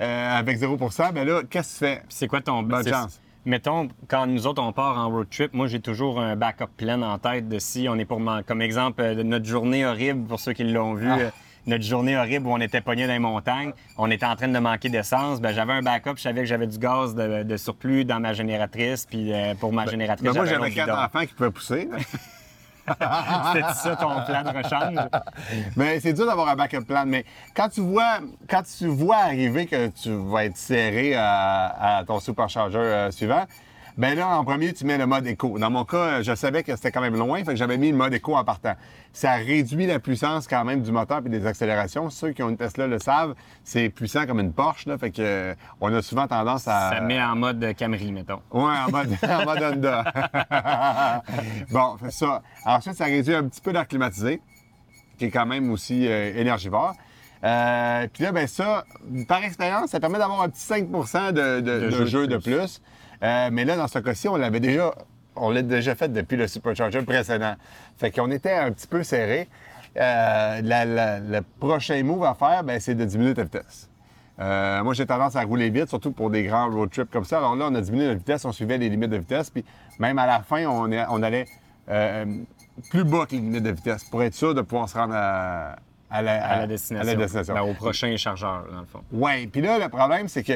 euh, 0.00 0.38
avec 0.38 0.58
0% 0.58 1.12
ben 1.12 1.26
là, 1.26 1.42
qu'est-ce 1.48 1.80
que 1.80 1.86
tu 1.86 1.92
fais? 1.92 2.02
C'est 2.08 2.26
quoi 2.26 2.40
ton 2.40 2.62
Bonne 2.62 2.86
chance. 2.86 3.20
Mettons, 3.46 3.86
quand 4.08 4.26
nous 4.26 4.48
autres, 4.48 4.60
on 4.60 4.72
part 4.72 4.98
en 4.98 5.08
road 5.08 5.28
trip, 5.30 5.54
moi, 5.54 5.68
j'ai 5.68 5.78
toujours 5.80 6.20
un 6.20 6.34
backup 6.34 6.66
plan 6.76 7.00
en 7.02 7.16
tête 7.18 7.48
de 7.48 7.60
si 7.60 7.86
on 7.88 7.94
est 7.96 8.04
pour... 8.04 8.20
Comme 8.44 8.60
exemple, 8.60 9.00
euh, 9.00 9.14
de 9.14 9.22
notre 9.22 9.46
journée 9.46 9.86
horrible, 9.86 10.26
pour 10.26 10.40
ceux 10.40 10.52
qui 10.52 10.64
l'ont 10.64 10.94
vu, 10.94 11.06
Ah. 11.08 11.18
euh, 11.20 11.30
notre 11.68 11.84
journée 11.84 12.16
horrible 12.16 12.48
où 12.48 12.50
on 12.52 12.60
était 12.60 12.80
pogné 12.80 13.06
dans 13.06 13.12
les 13.12 13.20
montagnes, 13.20 13.72
on 13.98 14.10
était 14.10 14.26
en 14.26 14.34
train 14.34 14.48
de 14.48 14.58
manquer 14.58 14.88
d'essence, 14.88 15.40
ben 15.40 15.52
j'avais 15.54 15.74
un 15.74 15.82
backup, 15.82 16.12
je 16.16 16.22
savais 16.22 16.40
que 16.40 16.46
j'avais 16.46 16.66
du 16.66 16.78
gaz 16.78 17.14
de, 17.14 17.44
de 17.44 17.56
surplus 17.56 18.04
dans 18.04 18.18
ma 18.20 18.32
génératrice, 18.32 19.06
puis 19.06 19.32
euh, 19.32 19.54
pour 19.54 19.72
ma 19.72 19.86
génératrice, 19.86 20.28
Ben, 20.28 20.34
moi, 20.36 20.44
j'avais 20.46 20.70
quatre 20.72 20.86
bidon. 20.90 20.98
enfants 21.04 21.26
qui 21.26 21.34
pouvaient 21.34 21.50
pousser. 21.52 21.88
C'était 23.52 23.72
ça 23.74 23.96
ton 23.96 24.22
plan 24.22 24.42
de 24.42 24.56
rechange? 24.56 25.08
Mais 25.76 26.00
c'est 26.00 26.12
dur 26.12 26.26
d'avoir 26.26 26.48
un 26.48 26.56
backup 26.56 26.84
plan. 26.84 27.04
Mais 27.06 27.24
quand 27.54 27.68
tu 27.68 27.80
vois, 27.80 28.18
quand 28.48 28.62
tu 28.78 28.86
vois 28.86 29.16
arriver 29.16 29.66
que 29.66 29.88
tu 29.88 30.12
vas 30.12 30.44
être 30.44 30.56
serré 30.56 31.14
à, 31.16 32.04
ton 32.06 32.20
supercharger 32.20 32.78
euh, 32.78 33.10
suivant, 33.10 33.44
ben 33.96 34.14
là, 34.14 34.38
en 34.38 34.44
premier, 34.44 34.74
tu 34.74 34.84
mets 34.84 34.98
le 34.98 35.06
mode 35.06 35.26
éco. 35.26 35.58
Dans 35.58 35.70
mon 35.70 35.84
cas, 35.84 36.20
je 36.20 36.34
savais 36.34 36.62
que 36.62 36.76
c'était 36.76 36.92
quand 36.92 37.00
même 37.00 37.16
loin, 37.16 37.38
fait 37.38 37.52
que 37.52 37.56
j'avais 37.56 37.78
mis 37.78 37.90
le 37.90 37.96
mode 37.96 38.12
éco 38.12 38.36
en 38.36 38.44
partant. 38.44 38.74
Ça 39.14 39.34
réduit 39.36 39.86
la 39.86 39.98
puissance 39.98 40.46
quand 40.46 40.64
même 40.64 40.82
du 40.82 40.92
moteur 40.92 41.22
et 41.24 41.28
des 41.30 41.46
accélérations. 41.46 42.10
Ceux 42.10 42.32
qui 42.32 42.42
ont 42.42 42.50
une 42.50 42.58
Tesla 42.58 42.86
le 42.86 42.98
savent, 42.98 43.34
c'est 43.64 43.88
puissant 43.88 44.26
comme 44.26 44.40
une 44.40 44.52
Porsche, 44.52 44.86
là, 44.86 44.98
fait 44.98 45.10
que 45.10 45.22
euh, 45.22 45.54
on 45.80 45.92
a 45.94 46.02
souvent 46.02 46.26
tendance 46.26 46.68
à... 46.68 46.90
Ça 46.90 47.00
met 47.00 47.22
en 47.22 47.36
mode 47.36 47.74
Camry, 47.78 48.12
mettons. 48.12 48.42
Ouais, 48.52 48.64
en 48.64 48.90
mode, 48.90 49.16
en 49.22 49.44
mode 49.46 49.62
Honda. 49.62 50.04
bon, 51.70 51.96
ça. 52.10 52.42
Ensuite, 52.66 52.96
ça 52.96 53.06
réduit 53.06 53.34
un 53.34 53.44
petit 53.44 53.62
peu 53.62 53.72
d'air 53.72 53.88
climatisé, 53.88 54.42
qui 55.18 55.24
est 55.24 55.30
quand 55.30 55.46
même 55.46 55.70
aussi 55.70 56.06
euh, 56.06 56.34
énergivore. 56.36 56.94
Euh, 57.46 58.06
Puis 58.12 58.24
là, 58.24 58.32
ben 58.32 58.46
ça, 58.46 58.84
par 59.28 59.42
expérience, 59.44 59.90
ça 59.90 60.00
permet 60.00 60.18
d'avoir 60.18 60.42
un 60.42 60.48
petit 60.48 60.60
5 60.62 60.90
de, 60.90 61.60
de, 61.60 61.60
de 61.60 61.90
jeu 61.90 62.00
de 62.00 62.06
jeu 62.06 62.26
de 62.26 62.36
plus. 62.38 62.56
plus. 62.56 62.82
Euh, 63.22 63.48
mais 63.52 63.64
là, 63.64 63.76
dans 63.76 63.88
ce 63.88 63.98
cas-ci, 63.98 64.28
on 64.28 64.36
l'avait 64.36 64.60
déjà, 64.60 64.92
on 65.36 65.50
l'a 65.50 65.62
déjà 65.62 65.94
fait 65.94 66.08
depuis 66.12 66.36
le 66.36 66.48
Supercharger 66.48 67.02
précédent. 67.02 67.54
Fait 67.98 68.10
qu'on 68.10 68.30
était 68.30 68.52
un 68.52 68.72
petit 68.72 68.86
peu 68.86 69.02
serré. 69.02 69.48
Euh, 69.96 70.60
la- 70.62 70.84
la- 70.84 71.20
le 71.20 71.40
prochain 71.60 72.02
move 72.02 72.24
à 72.24 72.34
faire, 72.34 72.62
ben, 72.64 72.78
c'est 72.80 72.94
de 72.94 73.04
diminuer 73.04 73.32
ta 73.34 73.44
vitesse. 73.44 73.88
Euh, 74.38 74.82
moi, 74.84 74.92
j'ai 74.92 75.06
tendance 75.06 75.34
à 75.36 75.42
rouler 75.42 75.70
vite, 75.70 75.88
surtout 75.88 76.10
pour 76.12 76.28
des 76.28 76.42
grands 76.44 76.68
road 76.70 76.90
trips 76.90 77.10
comme 77.10 77.24
ça. 77.24 77.38
Alors 77.38 77.56
là, 77.56 77.68
on 77.70 77.74
a 77.74 77.80
diminué 77.80 78.08
la 78.08 78.14
vitesse, 78.14 78.44
on 78.44 78.52
suivait 78.52 78.76
les 78.76 78.90
limites 78.90 79.08
de 79.10 79.16
vitesse, 79.16 79.48
puis 79.48 79.64
même 79.98 80.18
à 80.18 80.26
la 80.26 80.40
fin, 80.40 80.66
on, 80.66 80.90
est- 80.92 81.06
on 81.08 81.22
allait 81.22 81.46
euh, 81.88 82.26
plus 82.90 83.04
bas 83.04 83.24
que 83.24 83.30
les 83.32 83.38
limites 83.40 83.62
de 83.62 83.70
vitesse 83.70 84.04
pour 84.04 84.22
être 84.22 84.34
sûr 84.34 84.54
de 84.54 84.60
pouvoir 84.60 84.88
se 84.90 84.98
rendre 84.98 85.14
à, 85.16 85.76
à 86.10 86.22
la, 86.22 86.44
À 86.46 86.58
la 86.60 86.66
destination. 86.66 87.08
à 87.08 87.12
la 87.12 87.18
destination. 87.18 87.54
Ben, 87.54 87.62
au 87.62 87.74
prochain 87.74 88.16
chargeur, 88.16 88.64
dans 88.70 88.80
le 88.80 88.86
fond. 88.86 89.02
Oui, 89.12 89.46
puis 89.46 89.60
là, 89.60 89.78
le 89.78 89.88
problème, 89.88 90.28
c'est 90.28 90.42
que 90.42 90.54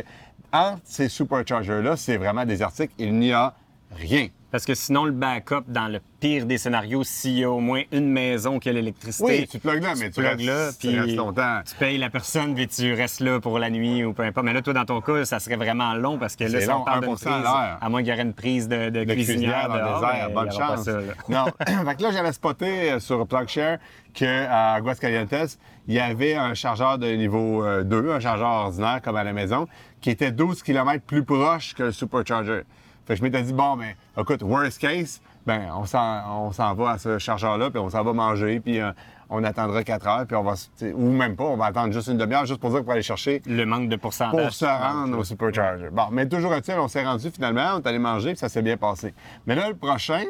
entre 0.52 0.80
ces 0.84 1.08
superchargers-là, 1.08 1.96
c'est 1.96 2.16
vraiment 2.16 2.44
désertique. 2.44 2.90
Il 2.98 3.14
n'y 3.18 3.32
a 3.32 3.54
rien. 3.96 4.28
Parce 4.50 4.64
que 4.64 4.74
sinon, 4.74 5.04
le 5.04 5.12
backup, 5.12 5.62
dans 5.68 5.86
le 5.86 6.00
pire 6.18 6.44
des 6.44 6.58
scénarios, 6.58 7.04
s'il 7.04 7.38
y 7.38 7.44
a 7.44 7.50
au 7.52 7.60
moins 7.60 7.82
une 7.92 8.10
maison 8.10 8.58
qui 8.58 8.68
a 8.68 8.72
l'électricité, 8.72 9.24
Oui, 9.24 9.46
tu 9.48 9.60
plugues 9.60 9.84
là, 9.84 9.92
mais 9.96 10.10
tu 10.10 10.18
restes, 10.20 10.42
là, 10.42 10.70
tu 10.72 10.88
puis 10.88 10.98
restes 10.98 11.14
longtemps. 11.16 11.60
tu 11.64 11.76
payes 11.76 11.98
la 11.98 12.10
personne, 12.10 12.56
puis 12.56 12.66
tu 12.66 12.92
restes 12.92 13.20
là 13.20 13.38
pour 13.38 13.60
la 13.60 13.70
nuit 13.70 14.02
ou 14.04 14.12
peu 14.12 14.24
importe. 14.24 14.44
Mais 14.44 14.52
là, 14.52 14.60
toi, 14.60 14.72
dans 14.72 14.84
ton 14.84 15.00
cas, 15.00 15.24
ça 15.24 15.38
serait 15.38 15.54
vraiment 15.54 15.94
long 15.94 16.18
parce 16.18 16.34
que 16.34 16.42
là, 16.42 16.50
C'est 16.50 16.62
si 16.62 16.68
on 16.70 16.78
long, 16.78 16.84
parle 16.84 17.00
d'une 17.02 17.10
1% 17.10 17.12
à 17.12 17.30
prise, 17.30 17.42
l'heure. 17.44 17.78
à 17.80 17.88
moins 17.88 18.00
qu'il 18.02 18.10
y 18.10 18.12
aurait 18.12 18.22
une 18.22 18.34
prise 18.34 18.66
de, 18.66 18.90
de, 18.90 19.04
de 19.04 19.12
cuisinière, 19.14 19.68
dans 19.68 19.74
le 19.76 19.80
dehors, 19.82 20.00
désert, 20.00 20.26
ben, 20.30 20.34
bonne 20.34 20.50
chance. 20.52 20.82
ça, 20.82 20.92
là. 21.00 21.12
non, 21.28 21.44
fait 21.86 21.94
que 21.94 22.02
là, 22.02 22.10
j'avais 22.10 22.32
spoté 22.32 22.90
euh, 22.90 22.98
sur 22.98 23.24
PlugShare 23.28 23.78
qu'à 24.14 24.72
Aguascalientes, 24.74 25.58
il 25.86 25.94
y 25.94 26.00
avait 26.00 26.34
un 26.34 26.54
chargeur 26.54 26.98
de 26.98 27.06
niveau 27.06 27.64
euh, 27.64 27.84
2, 27.84 28.10
un 28.10 28.18
chargeur 28.20 28.48
ordinaire 28.48 29.00
comme 29.00 29.14
à 29.14 29.22
la 29.22 29.32
maison, 29.32 29.68
qui 30.00 30.10
était 30.10 30.32
12 30.32 30.64
km 30.64 31.04
plus 31.04 31.22
proche 31.22 31.74
que 31.74 31.84
le 31.84 31.92
supercharger. 31.92 32.62
Fait 33.10 33.14
que 33.14 33.18
je 33.18 33.24
m'étais 33.24 33.42
dit, 33.42 33.52
bon, 33.52 33.76
ben, 33.76 33.92
écoute, 34.16 34.40
worst 34.44 34.78
case, 34.78 35.20
ben, 35.44 35.62
on 35.74 35.84
s'en, 35.84 36.44
on 36.46 36.52
s'en 36.52 36.74
va 36.74 36.90
à 36.90 36.98
ce 36.98 37.18
chargeur-là, 37.18 37.68
puis 37.68 37.80
on 37.80 37.90
s'en 37.90 38.04
va 38.04 38.12
manger, 38.12 38.60
puis 38.60 38.78
euh, 38.78 38.92
on 39.28 39.42
attendra 39.42 39.82
4 39.82 40.06
heures, 40.06 40.26
puis 40.28 40.36
on 40.36 40.44
va, 40.44 40.54
ou 40.94 41.10
même 41.10 41.34
pas, 41.34 41.42
on 41.42 41.56
va 41.56 41.64
attendre 41.64 41.92
juste 41.92 42.06
une 42.06 42.18
demi-heure, 42.18 42.46
juste 42.46 42.60
pour 42.60 42.70
dire 42.70 42.84
pour 42.84 42.92
aller 42.92 43.02
chercher 43.02 43.42
Le 43.46 43.64
manque 43.64 43.88
de 43.88 43.96
pourcentage. 43.96 44.40
pour 44.40 44.52
se 44.52 44.64
rendre 44.64 45.18
au 45.18 45.24
supercharger. 45.24 45.88
Bon, 45.90 46.04
mais 46.12 46.28
toujours 46.28 46.54
est-il, 46.54 46.74
on 46.74 46.86
s'est 46.86 47.02
rendu 47.02 47.32
finalement, 47.32 47.72
on 47.74 47.80
est 47.80 47.86
allé 47.88 47.98
manger, 47.98 48.28
puis 48.28 48.38
ça 48.38 48.48
s'est 48.48 48.62
bien 48.62 48.76
passé. 48.76 49.12
Mais 49.44 49.56
là, 49.56 49.70
le 49.70 49.74
prochain, 49.74 50.22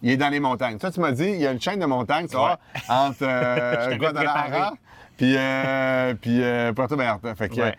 il 0.00 0.12
est 0.12 0.16
dans 0.16 0.28
les 0.28 0.38
montagnes. 0.38 0.78
Toi, 0.78 0.92
tu 0.92 1.00
m'as 1.00 1.10
dit, 1.10 1.26
il 1.26 1.40
y 1.40 1.48
a 1.48 1.50
une 1.50 1.60
chaîne 1.60 1.80
de 1.80 1.86
montagnes, 1.86 2.28
tu 2.28 2.36
vois, 2.36 2.60
entre 2.88 3.16
euh, 3.22 3.96
Guadalajara 3.96 4.74
puis, 5.16 5.34
euh, 5.36 6.14
puis 6.14 6.44
euh, 6.44 6.72
Puerto 6.72 6.94
Vallarta. 6.94 7.34
Fait 7.34 7.48
que, 7.48 7.60
Ouais. 7.60 7.74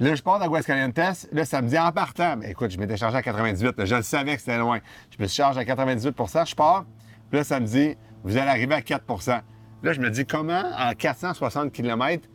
Là, 0.00 0.14
je 0.14 0.22
pars 0.22 0.38
d'Aguascalientes. 0.38 0.96
Là, 1.32 1.44
ça 1.44 1.60
me 1.62 1.68
dit 1.68 1.78
en 1.78 1.90
partant. 1.92 2.36
Mais 2.36 2.50
écoute, 2.52 2.70
je 2.70 2.78
m'étais 2.78 2.96
chargé 2.96 3.16
à 3.16 3.22
98. 3.22 3.76
là. 3.78 3.84
Je 3.84 3.94
le 3.96 4.02
savais 4.02 4.34
que 4.36 4.40
c'était 4.40 4.58
loin. 4.58 4.78
Je 5.16 5.22
me 5.22 5.26
suis 5.28 5.36
chargé 5.36 5.60
à 5.60 5.64
98% 5.64 6.48
Je 6.48 6.54
pars. 6.54 6.84
Puis 7.30 7.38
là, 7.38 7.44
ça 7.44 7.58
me 7.60 7.66
dit, 7.66 7.96
vous 8.24 8.36
allez 8.36 8.48
arriver 8.48 8.74
à 8.74 8.80
4% 8.80 9.40
Là, 9.82 9.92
je 9.92 10.00
me 10.00 10.10
dis, 10.10 10.24
comment, 10.26 10.62
en 10.78 10.92
460 10.92 11.70
km, 11.72 12.28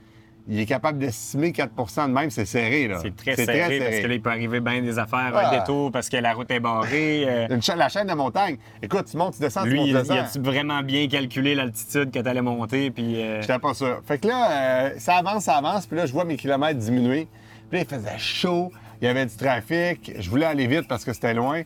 il 0.47 0.59
est 0.59 0.65
capable 0.65 0.97
d'estimer 0.97 1.51
4% 1.51 2.07
de 2.09 2.13
même? 2.13 2.29
C'est 2.29 2.45
serré, 2.45 2.87
là. 2.87 2.99
C'est 3.01 3.15
très 3.15 3.35
serré, 3.35 3.79
parce 3.79 3.99
que 3.99 4.07
là, 4.07 4.13
il 4.13 4.21
peut 4.21 4.29
arriver 4.29 4.59
bien 4.61 4.81
des 4.81 4.99
affaires, 4.99 5.31
Ah. 5.33 5.49
un 5.49 5.59
détour 5.59 5.91
parce 5.91 6.07
que 6.09 6.17
la 6.17 6.33
route 6.33 6.49
est 6.51 6.59
barrée. 6.59 7.23
euh, 7.27 7.47
Une 7.49 7.61
cha- 7.61 7.75
la 7.75 7.89
chaîne 7.89 8.07
de 8.07 8.13
montagne. 8.13 8.57
Écoute, 8.81 9.05
tu 9.09 9.17
montes, 9.17 9.33
tu 9.35 9.39
descends, 9.41 9.63
tu 9.63 9.69
lui, 9.69 9.75
montes, 9.77 9.85
tu 9.87 9.91
il, 9.91 9.97
descends. 9.97 10.13
a-tu 10.15 10.39
vraiment 10.39 10.81
bien 10.83 11.07
calculé 11.07 11.55
l'altitude 11.55 12.11
que 12.11 12.19
tu 12.19 12.27
allais 12.27 12.41
monter? 12.41 12.91
Puis, 12.91 13.21
euh, 13.21 13.41
J'étais 13.41 13.59
pas 13.59 13.73
sûr. 13.73 14.01
Fait 14.05 14.17
que 14.19 14.27
là, 14.27 14.51
euh, 14.51 14.89
ça 14.99 15.15
avance, 15.15 15.43
ça 15.45 15.55
avance, 15.57 15.85
puis 15.87 15.97
là, 15.97 16.05
je 16.05 16.13
vois 16.13 16.23
mes 16.25 16.35
kilomètres 16.37 16.79
diminuer. 16.79 17.27
Puis 17.73 17.79
là, 17.81 17.87
il 17.89 17.95
faisait 17.99 18.19
chaud, 18.19 18.71
il 19.01 19.05
y 19.05 19.07
avait 19.07 19.25
du 19.25 19.35
trafic, 19.35 20.11
je 20.19 20.29
voulais 20.29 20.45
aller 20.45 20.67
vite 20.67 20.87
parce 20.87 21.03
que 21.03 21.11
c'était 21.11 21.33
loin. 21.33 21.63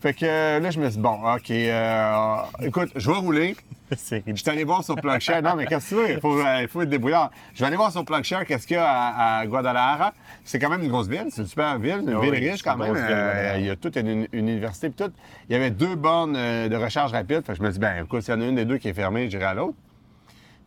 Fait 0.00 0.14
que 0.14 0.24
euh, 0.24 0.60
là, 0.60 0.70
je 0.70 0.78
me 0.78 0.84
suis 0.88 0.96
dit, 0.98 1.02
bon, 1.02 1.18
OK, 1.34 1.50
euh, 1.50 2.36
écoute, 2.62 2.90
je 2.94 3.10
vais 3.10 3.16
rouler. 3.16 3.56
Je 3.90 3.96
suis 4.36 4.48
allé 4.48 4.62
voir 4.62 4.84
sur 4.84 4.94
PlugShare. 4.94 5.42
Non, 5.42 5.56
mais 5.56 5.66
qu'est-ce 5.66 5.90
que 5.90 5.94
tu 5.96 6.00
veux? 6.06 6.10
Il 6.12 6.20
faut, 6.20 6.38
euh, 6.38 6.58
il 6.62 6.68
faut 6.68 6.80
être 6.82 6.88
débrouillard. 6.88 7.32
Je 7.54 7.58
vais 7.58 7.66
aller 7.66 7.76
voir 7.76 7.90
sur 7.90 8.04
PlugShare 8.04 8.46
qu'est-ce 8.46 8.64
qu'il 8.64 8.76
y 8.76 8.78
a 8.78 8.88
à, 8.88 9.38
à 9.38 9.46
Guadalajara. 9.48 10.14
C'est 10.44 10.60
quand 10.60 10.70
même 10.70 10.82
une 10.82 10.88
grosse 10.90 11.08
ville. 11.08 11.26
C'est 11.30 11.42
une 11.42 11.48
super 11.48 11.76
ville, 11.80 12.04
une 12.06 12.20
ville 12.20 12.34
riche 12.52 12.62
quand 12.62 12.76
même. 12.76 12.94
ville, 12.94 13.04
Euh, 13.10 13.56
il 13.58 13.66
y 13.66 13.70
a 13.70 13.74
toute 13.74 13.96
une, 13.96 14.28
une 14.30 14.48
université 14.48 14.90
puis 14.90 15.04
tout. 15.04 15.12
Il 15.48 15.52
y 15.54 15.56
avait 15.56 15.72
deux 15.72 15.96
bornes 15.96 16.34
de 16.34 16.76
recharge 16.76 17.10
rapide. 17.10 17.42
Fait 17.44 17.54
que 17.54 17.58
je 17.58 17.62
me 17.64 17.70
dis, 17.72 17.80
ben 17.80 18.04
écoute, 18.04 18.22
s'il 18.22 18.32
y 18.32 18.36
en 18.36 18.40
a 18.40 18.44
une 18.44 18.54
des 18.54 18.64
deux 18.64 18.78
qui 18.78 18.86
est 18.88 18.94
fermée, 18.94 19.28
j'irai 19.28 19.46
à 19.46 19.54
l'autre. 19.54 19.74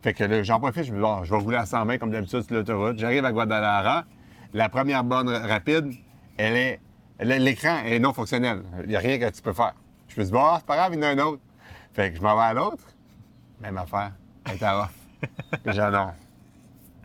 Fait 0.02 0.12
que 0.12 0.24
là, 0.24 0.42
j'en 0.42 0.60
profite, 0.60 0.84
je 0.84 0.90
me 0.92 0.96
dis, 0.98 1.02
bon, 1.02 1.24
je 1.24 1.30
vais 1.30 1.40
rouler 1.40 1.56
à 1.56 1.64
120 1.64 1.96
comme 1.96 2.10
d'habitude 2.10 2.42
sur 2.42 2.54
l'autoroute. 2.54 2.98
J'arrive 2.98 3.24
à 3.24 3.32
Guadalajara. 3.32 4.04
La 4.54 4.68
première 4.68 5.02
borne 5.02 5.30
rapide, 5.30 5.92
elle 6.36 6.56
est. 6.56 6.80
L'écran 7.20 7.78
est 7.84 7.98
non 7.98 8.12
fonctionnel. 8.12 8.62
Il 8.82 8.88
n'y 8.88 8.96
a 8.96 9.00
rien 9.00 9.18
que 9.18 9.30
tu 9.30 9.42
peux 9.42 9.52
faire. 9.52 9.74
Je 10.08 10.20
me 10.20 10.24
dis, 10.24 10.32
bon, 10.32 10.56
c'est 10.56 10.66
pas 10.66 10.76
grave, 10.76 10.92
il 10.94 10.96
y 10.96 10.98
en 11.00 11.02
a 11.02 11.10
un 11.10 11.18
autre. 11.18 11.42
Fait 11.92 12.10
que 12.10 12.16
je 12.16 12.22
m'en 12.22 12.36
vais 12.36 12.42
à 12.42 12.54
l'autre. 12.54 12.84
Même 13.60 13.78
affaire. 13.78 14.12
Elle 14.44 14.64
à 14.64 14.82
off. 14.82 14.94
J'en 15.66 15.90
non. 15.90 16.08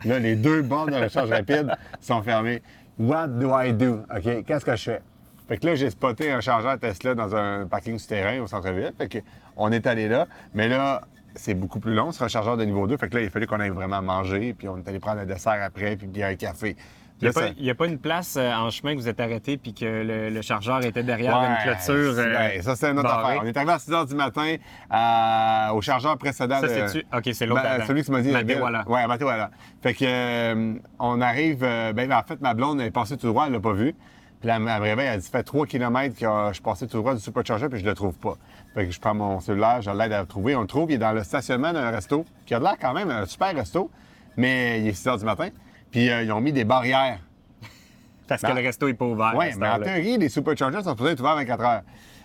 Là, 0.04 0.18
les 0.18 0.36
deux 0.36 0.62
bornes 0.62 0.90
de 0.90 0.96
recharge 0.96 1.30
rapide 1.30 1.76
sont 2.00 2.22
fermées. 2.22 2.62
What 2.98 3.28
do 3.28 3.50
I 3.52 3.72
do? 3.72 4.04
OK, 4.14 4.44
qu'est-ce 4.44 4.64
que 4.64 4.76
je 4.76 4.82
fais? 4.82 5.02
Fait 5.48 5.58
que 5.58 5.66
là, 5.66 5.74
j'ai 5.74 5.90
spoté 5.90 6.30
un 6.30 6.40
chargeur 6.40 6.78
Tesla 6.78 7.14
dans 7.14 7.34
un 7.34 7.66
parking 7.66 7.98
souterrain 7.98 8.40
au 8.40 8.46
centre-ville. 8.46 8.92
Fait 8.96 9.08
que 9.08 9.18
on 9.56 9.72
est 9.72 9.86
allé 9.86 10.08
là. 10.08 10.26
Mais 10.54 10.68
là, 10.68 11.02
c'est 11.34 11.54
beaucoup 11.54 11.80
plus 11.80 11.94
long, 11.94 12.12
ce 12.12 12.22
rechargeur 12.22 12.56
de 12.56 12.64
niveau 12.64 12.86
2. 12.86 12.96
Fait 12.96 13.08
que 13.08 13.16
là, 13.16 13.22
il 13.22 13.30
fallait 13.30 13.46
qu'on 13.46 13.60
aille 13.60 13.70
vraiment 13.70 14.02
manger, 14.02 14.54
puis 14.54 14.68
on 14.68 14.76
est 14.76 14.88
allé 14.88 14.98
prendre 14.98 15.20
un 15.20 15.26
dessert 15.26 15.60
après, 15.62 15.96
puis 15.96 16.22
un 16.22 16.34
café. 16.36 16.76
Il 17.20 17.62
n'y 17.64 17.70
a, 17.70 17.74
pas- 17.74 17.84
a 17.84 17.88
une 17.88 17.98
place 17.98 18.36
euh, 18.38 18.52
en 18.52 18.70
chemin 18.70 18.94
que 18.94 18.98
vous 19.00 19.08
êtes 19.08 19.20
arrêté 19.20 19.56
puis 19.56 19.74
que 19.74 19.84
le, 19.84 20.30
le 20.30 20.42
chargeur 20.42 20.84
était 20.84 21.02
derrière 21.02 21.34
une 21.36 21.56
clôture. 21.74 22.14
euh, 22.18 22.62
ça, 22.62 22.76
c'est 22.76 22.90
une 22.90 22.98
autre 22.98 23.08
affaire. 23.26 23.40
On 23.42 23.46
est 23.46 23.56
arrivé 23.56 23.72
à 23.72 23.78
6 23.78 23.90
h 23.90 24.08
du 24.08 24.14
matin 24.14 24.56
à- 24.88 25.72
au 25.74 25.80
chargeur 25.80 26.16
précédent. 26.18 26.60
Ça, 26.60 26.66
de- 26.66 26.86
c'est-tu? 26.88 27.06
OK, 27.16 27.30
c'est 27.34 27.46
l'autre. 27.46 27.62
Ben, 27.62 27.86
celui 27.86 28.02
qui 28.02 28.10
m'a 28.10 28.20
dit. 28.22 28.30
Matewala. 28.30 28.84
Ouais, 28.88 29.06
Matewala. 29.06 29.50
Fait 29.82 29.94
que, 29.94 30.04
euh, 30.06 30.74
on 30.98 31.20
arrive. 31.20 31.60
euh, 31.62 31.92
ben, 31.92 32.12
en 32.12 32.22
fait, 32.22 32.40
ma 32.40 32.54
blonde 32.54 32.80
est 32.80 32.90
passée 32.90 33.16
tout 33.16 33.28
droit, 33.28 33.44
elle 33.46 33.52
l'a 33.52 33.60
pas 33.60 33.72
vu. 33.72 33.94
Puis 34.40 34.48
elle 34.48 34.60
me 34.62 34.70
réveille, 34.80 35.06
elle 35.06 35.20
dit 35.20 35.26
Ça 35.26 35.32
fait 35.32 35.42
3 35.44 35.66
km 35.66 36.16
que 36.18 36.24
euh, 36.24 36.48
je 36.48 36.54
suis 36.54 36.62
passé 36.62 36.86
tout 36.86 36.96
droit 36.98 37.14
du 37.14 37.20
supercharger, 37.20 37.68
puis 37.68 37.78
je 37.80 37.84
le 37.84 37.94
trouve 37.94 38.14
pas. 38.18 38.34
Fait 38.74 38.86
que 38.86 38.90
je 38.90 38.98
prends 38.98 39.14
mon 39.14 39.38
cellulaire, 39.40 39.82
je 39.82 39.90
l'aide 39.90 40.12
à 40.12 40.20
le 40.22 40.26
trouver. 40.26 40.56
On 40.56 40.62
le 40.62 40.66
trouve, 40.66 40.90
il 40.90 40.94
est 40.94 40.98
dans 40.98 41.12
le 41.12 41.22
stationnement 41.24 41.72
d'un 41.74 41.90
resto, 41.90 42.24
qui 42.46 42.54
a 42.54 42.58
l'air 42.58 42.76
quand 42.80 42.94
même 42.94 43.10
un 43.10 43.26
super 43.26 43.54
resto, 43.54 43.90
mais 44.38 44.80
il 44.80 44.88
est 44.88 44.92
6 44.94 45.08
h 45.08 45.18
du 45.18 45.24
matin. 45.26 45.48
Puis 45.90 46.10
euh, 46.10 46.22
ils 46.22 46.32
ont 46.32 46.40
mis 46.40 46.52
des 46.52 46.64
barrières. 46.64 47.18
Parce 48.28 48.42
Ben, 48.42 48.50
que 48.50 48.60
le 48.60 48.66
resto 48.66 48.86
n'est 48.86 48.94
pas 48.94 49.06
ouvert. 49.06 49.34
Oui, 49.36 49.46
mais 49.58 49.68
en 49.68 49.80
théorie, 49.80 50.16
les 50.16 50.28
superchargers 50.28 50.82
sont 50.84 50.90
supposés 50.90 51.12
être 51.12 51.20
ouverts 51.20 51.36
24 51.36 51.60
heures. 51.64 51.82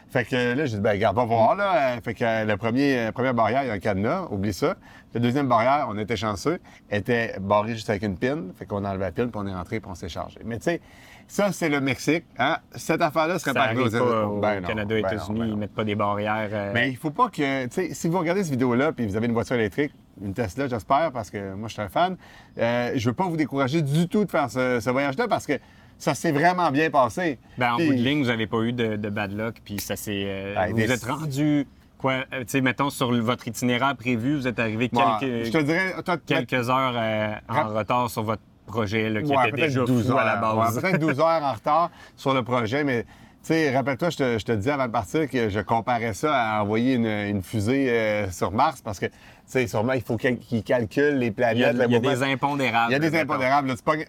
Fait 0.07 0.23
que 0.23 0.53
là, 0.53 0.65
j'ai 0.65 0.75
dit, 0.75 0.81
ben, 0.81 0.91
regarde, 0.91 1.15
va 1.15 1.25
voir, 1.25 1.55
là. 1.55 1.95
Euh, 1.95 2.01
Fait 2.01 2.13
que 2.13 2.23
la 2.23 2.53
euh, 2.53 3.11
première 3.11 3.33
barrière, 3.33 3.63
il 3.63 3.67
y 3.67 3.69
a 3.69 3.73
un 3.73 3.79
cadenas, 3.79 4.27
oublie 4.29 4.53
ça. 4.53 4.75
La 5.13 5.19
deuxième 5.19 5.47
barrière, 5.47 5.87
on 5.89 5.97
était 5.97 6.15
chanceux, 6.15 6.59
était 6.91 7.35
barrée 7.39 7.73
juste 7.73 7.89
avec 7.89 8.03
une 8.03 8.17
pine. 8.17 8.53
Fait 8.57 8.65
qu'on 8.65 8.85
a 8.85 8.89
enlevé 8.91 9.05
la 9.05 9.11
pine, 9.11 9.31
puis 9.31 9.41
on 9.43 9.47
est 9.47 9.53
rentré, 9.53 9.79
puis 9.79 9.89
on 9.91 9.95
s'est 9.95 10.09
chargé. 10.09 10.39
Mais 10.45 10.57
tu 10.57 10.65
sais, 10.65 10.81
ça, 11.27 11.51
c'est 11.51 11.69
le 11.69 11.81
Mexique. 11.81 12.23
Hein? 12.37 12.57
Cette 12.75 13.01
affaire-là 13.01 13.39
serait 13.39 13.51
Ça 13.51 13.59
pas 13.59 13.65
arrivée 13.65 13.99
aux 13.99 14.39
Ben 14.39 14.61
Canada 14.61 14.95
ben 14.95 14.97
États-Unis, 14.99 15.39
ben 15.39 15.45
ils 15.47 15.55
mettent 15.57 15.73
pas 15.73 15.83
des 15.83 15.95
barrières. 15.95 16.49
euh, 16.51 16.71
Mais 16.73 16.89
il 16.89 16.97
faut 16.97 17.09
pas 17.11 17.29
que, 17.29 17.67
si 17.91 18.07
vous 18.07 18.19
regardez 18.19 18.43
cette 18.43 18.51
vidéo-là, 18.51 18.91
puis 18.91 19.05
vous 19.07 19.15
avez 19.15 19.25
une 19.27 19.33
voiture 19.33 19.55
électrique, 19.55 19.91
une 20.23 20.33
Tesla, 20.33 20.67
j'espère, 20.67 21.11
parce 21.11 21.29
que 21.29 21.53
moi, 21.55 21.67
je 21.67 21.73
suis 21.73 21.81
un 21.81 21.89
fan, 21.89 22.15
euh, 22.57 22.91
je 22.95 23.09
veux 23.09 23.15
pas 23.15 23.25
vous 23.25 23.37
décourager 23.37 23.81
du 23.81 24.07
tout 24.07 24.23
de 24.23 24.29
faire 24.31 24.49
ce, 24.49 24.79
ce 24.79 24.89
voyage-là, 24.89 25.27
parce 25.27 25.45
que 25.45 25.53
ça 25.97 26.13
s'est 26.13 26.31
vraiment 26.31 26.71
bien 26.71 26.89
passé. 26.89 27.39
Ben, 27.57 27.73
en 27.73 27.77
Puis- 27.77 27.87
bout 27.87 27.93
de 27.95 27.99
ligne, 27.99 28.21
vous 28.21 28.27
n'avez 28.29 28.47
pas 28.47 28.61
eu 28.61 28.71
de, 28.73 28.95
de 28.95 29.09
bad 29.09 29.31
luck, 29.31 29.55
puis 29.63 29.79
ça 29.79 29.95
s'est. 29.95 30.23
euh, 30.25 30.55
Ben, 30.55 30.69
vous 30.71 30.75
des- 30.77 30.91
êtes 30.91 31.03
rendu, 31.03 31.67
quoi, 31.97 32.13
euh, 32.33 32.41
tu 32.41 32.45
sais, 32.47 32.61
mettons, 32.61 32.89
sur 32.89 33.11
votre 33.21 33.47
itinéraire 33.47 33.95
prévu, 33.95 34.35
vous 34.37 34.47
êtes 34.47 34.59
arrivé 34.59 34.89
Ouais, 34.93 35.01
quelques, 35.19 35.45
je 35.47 35.51
te 35.51 35.57
dirais, 35.63 35.95
toi, 36.03 36.17
quelques 36.25 36.69
heures 36.69 36.93
euh, 36.95 37.33
en 37.49 37.67
retard 37.73 38.09
sur 38.09 38.23
votre 38.23 38.41
projet, 38.65 39.09
là, 39.09 39.21
qui 39.21 39.31
Ouais, 39.35 39.49
était 39.49 39.61
déjà 39.67 39.83
12 39.85 40.05
fou 40.07 40.11
heures. 40.13 40.19
à 40.19 40.25
la 40.25 40.35
base. 40.37 40.75
Ouais, 40.75 40.81
peut-être 40.81 40.99
12 40.99 41.19
heures 41.19 41.43
en 41.43 41.53
retard 41.53 41.91
sur 42.15 42.33
le 42.33 42.43
projet, 42.43 42.83
mais 42.83 43.03
tu 43.03 43.53
sais, 43.53 43.75
rappelle-toi, 43.75 44.09
je 44.09 44.17
te, 44.17 44.39
je 44.39 44.43
te 44.45 44.51
disais 44.53 44.71
avant 44.71 44.87
de 44.87 44.91
partir 44.91 45.29
que 45.29 45.49
je 45.49 45.59
comparais 45.59 46.15
ça 46.15 46.35
à 46.35 46.63
envoyer 46.63 46.95
une, 46.95 47.05
une 47.05 47.43
fusée 47.43 47.91
euh, 47.91 48.31
sur 48.31 48.51
Mars 48.51 48.81
parce 48.81 48.97
que, 48.99 49.05
tu 49.05 49.11
sais, 49.45 49.67
sur 49.67 49.83
Mars, 49.83 49.99
il 49.99 50.03
faut 50.03 50.17
qu'il 50.17 50.39
qu'il 50.39 50.63
calcule 50.63 51.19
les 51.19 51.27
il 51.27 51.29
y 51.29 51.31
planètes. 51.31 51.79
a, 51.79 51.85
il 51.85 51.91
y 51.91 51.95
a 51.95 51.99
des 51.99 52.23
impondérables. 52.23 52.89
Il 52.89 52.93
y 52.93 52.95
a 52.95 52.99
des 52.99 53.15
impondérables. 53.19 53.67
là. 53.67 53.75
Tu 53.75 53.83
pognes 53.83 54.03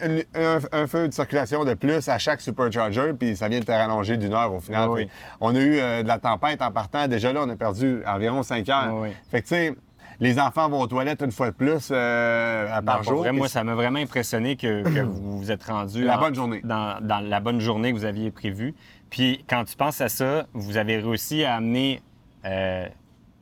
un, 0.73 0.87
feu 0.87 1.09
de 1.09 1.13
circulation 1.13 1.67
de 1.67 1.75
plus 1.75 2.09
à 2.09 2.17
chaque 2.17 2.41
supercharger, 2.41 3.13
puis 3.13 3.37
ça 3.37 3.49
vient 3.49 3.61
de 3.61 3.65
te 3.67 3.73
rallonger 3.73 4.17
d'une 4.17 4.33
heure 4.33 4.55
au 4.55 4.61
final. 4.61 4.89
Oui, 4.89 5.07
On 5.43 5.55
a 5.55 5.59
eu 5.61 5.81
euh, 5.81 6.03
de 6.03 6.09
la 6.09 6.19
tempête 6.19 6.63
en 6.63 6.71
partant. 6.71 7.07
Déjà 7.07 7.31
là, 7.35 7.41
on 7.45 7.51
a 7.51 7.57
perdu 7.57 8.03
environ 8.07 8.43
5 8.43 8.67
heures. 8.71 8.95
Oui. 8.95 9.11
Fait 9.31 9.43
que, 9.43 9.49
tu 9.49 9.55
sais, 9.55 9.75
les 10.20 10.38
enfants 10.40 10.68
vont 10.68 10.80
aux 10.80 10.87
toilettes 10.87 11.23
une 11.23 11.32
fois 11.32 11.50
de 11.50 11.56
plus 11.56 11.88
euh, 11.90 12.68
Non, 12.76 12.82
par 12.85 13.02
jour. 13.02 13.18
vrai, 13.18 13.32
moi, 13.32 13.49
ça 13.49 13.64
m'a 13.64 13.75
vraiment 13.75 13.99
impressionné 13.99 14.56
que, 14.56 14.82
que 14.82 15.00
vous 15.04 15.38
vous 15.38 15.50
êtes 15.50 15.64
rendu 15.64 16.04
La 16.04 16.16
en- 16.18 16.20
bonne 16.20 16.35
journée. 16.35 16.61
Dans, 16.64 16.99
dans 17.00 17.20
la 17.20 17.40
bonne 17.40 17.61
journée 17.61 17.92
que 17.92 17.96
vous 17.99 18.04
aviez 18.04 18.30
prévue. 18.30 18.75
Puis 19.11 19.44
quand 19.49 19.64
tu 19.64 19.76
penses 19.76 20.00
à 20.00 20.08
ça, 20.08 20.46
vous 20.52 20.76
avez 20.76 20.99
réussi 20.99 21.44
à 21.44 21.54
amener 21.56 22.00
euh, 22.44 22.87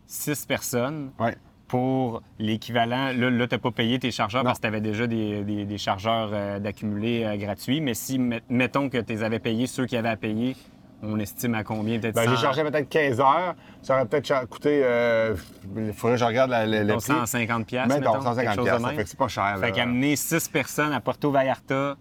six 0.06 0.44
personnes 0.46 1.10
Ouais. 1.18 1.36
pour 1.68 2.22
l'équivalent. 2.38 3.12
Là, 3.16 3.30
là 3.30 3.46
tu 3.46 3.54
n'as 3.54 3.58
pas 3.58 3.70
payé 3.70 3.98
tes 3.98 4.10
chargeurs 4.10 4.42
Non. 4.44 4.48
parce 4.50 4.58
que 4.58 4.62
tu 4.62 4.68
avais 4.68 4.80
déjà 4.80 5.06
des, 5.06 5.42
des- 5.44 5.64
des 5.64 5.78
chargeurs 5.78 6.30
euh, 6.32 6.58
d'accumulés 6.58 7.24
euh, 7.24 7.36
gratuits. 7.36 7.80
Mais 7.80 7.94
si, 7.94 8.18
met- 8.18 8.42
mettons 8.48 8.88
que 8.88 8.98
tu 8.98 9.12
les 9.14 9.22
avais 9.22 9.38
payés, 9.38 9.66
ceux 9.66 9.86
qui 9.86 9.96
avaient 9.96 10.08
à 10.10 10.16
payer, 10.16 10.56
on 11.06 11.18
estime 11.18 11.54
à 11.54 11.64
combien? 11.64 11.98
Peut-être 11.98 12.14
Ben, 12.14 12.28
j'ai 12.28 12.36
100, 12.36 12.42
chargé 12.42 12.62
peut-être 12.64 12.88
15 12.88 13.20
heures. 13.20 13.54
Ça 13.82 13.94
aurait 13.96 14.06
peut-être 14.06 14.48
coûté. 14.48 14.80
euh, 14.84 15.34
il 15.76 15.92
faudrait 15.92 16.16
que 16.16 16.20
je 16.20 16.24
regarde 16.24 16.50
la- 16.50 16.66
le, 16.66 16.78
le 16.78 16.84
mettons, 16.84 16.98
prix. 16.98 17.06
150 17.12 17.66
piastres, 17.66 17.88
Mettons, 17.98 18.12
mettons, 18.12 18.22
150 18.24 18.36
quelque 18.36 18.54
chose 18.54 18.64
de 18.64 18.70
piastres, 18.70 18.88
ça 18.88 18.94
fait 18.94 19.02
que 19.04 19.08
c'est 19.10 19.18
pas 19.18 19.28
cher. 19.28 19.56
Fait 19.60 19.72
qu'amener 19.72 20.16
six 20.16 20.48
personnes 20.48 20.92
à 20.92 21.00
Puerto 21.00 21.30
Vallarta 21.30 21.96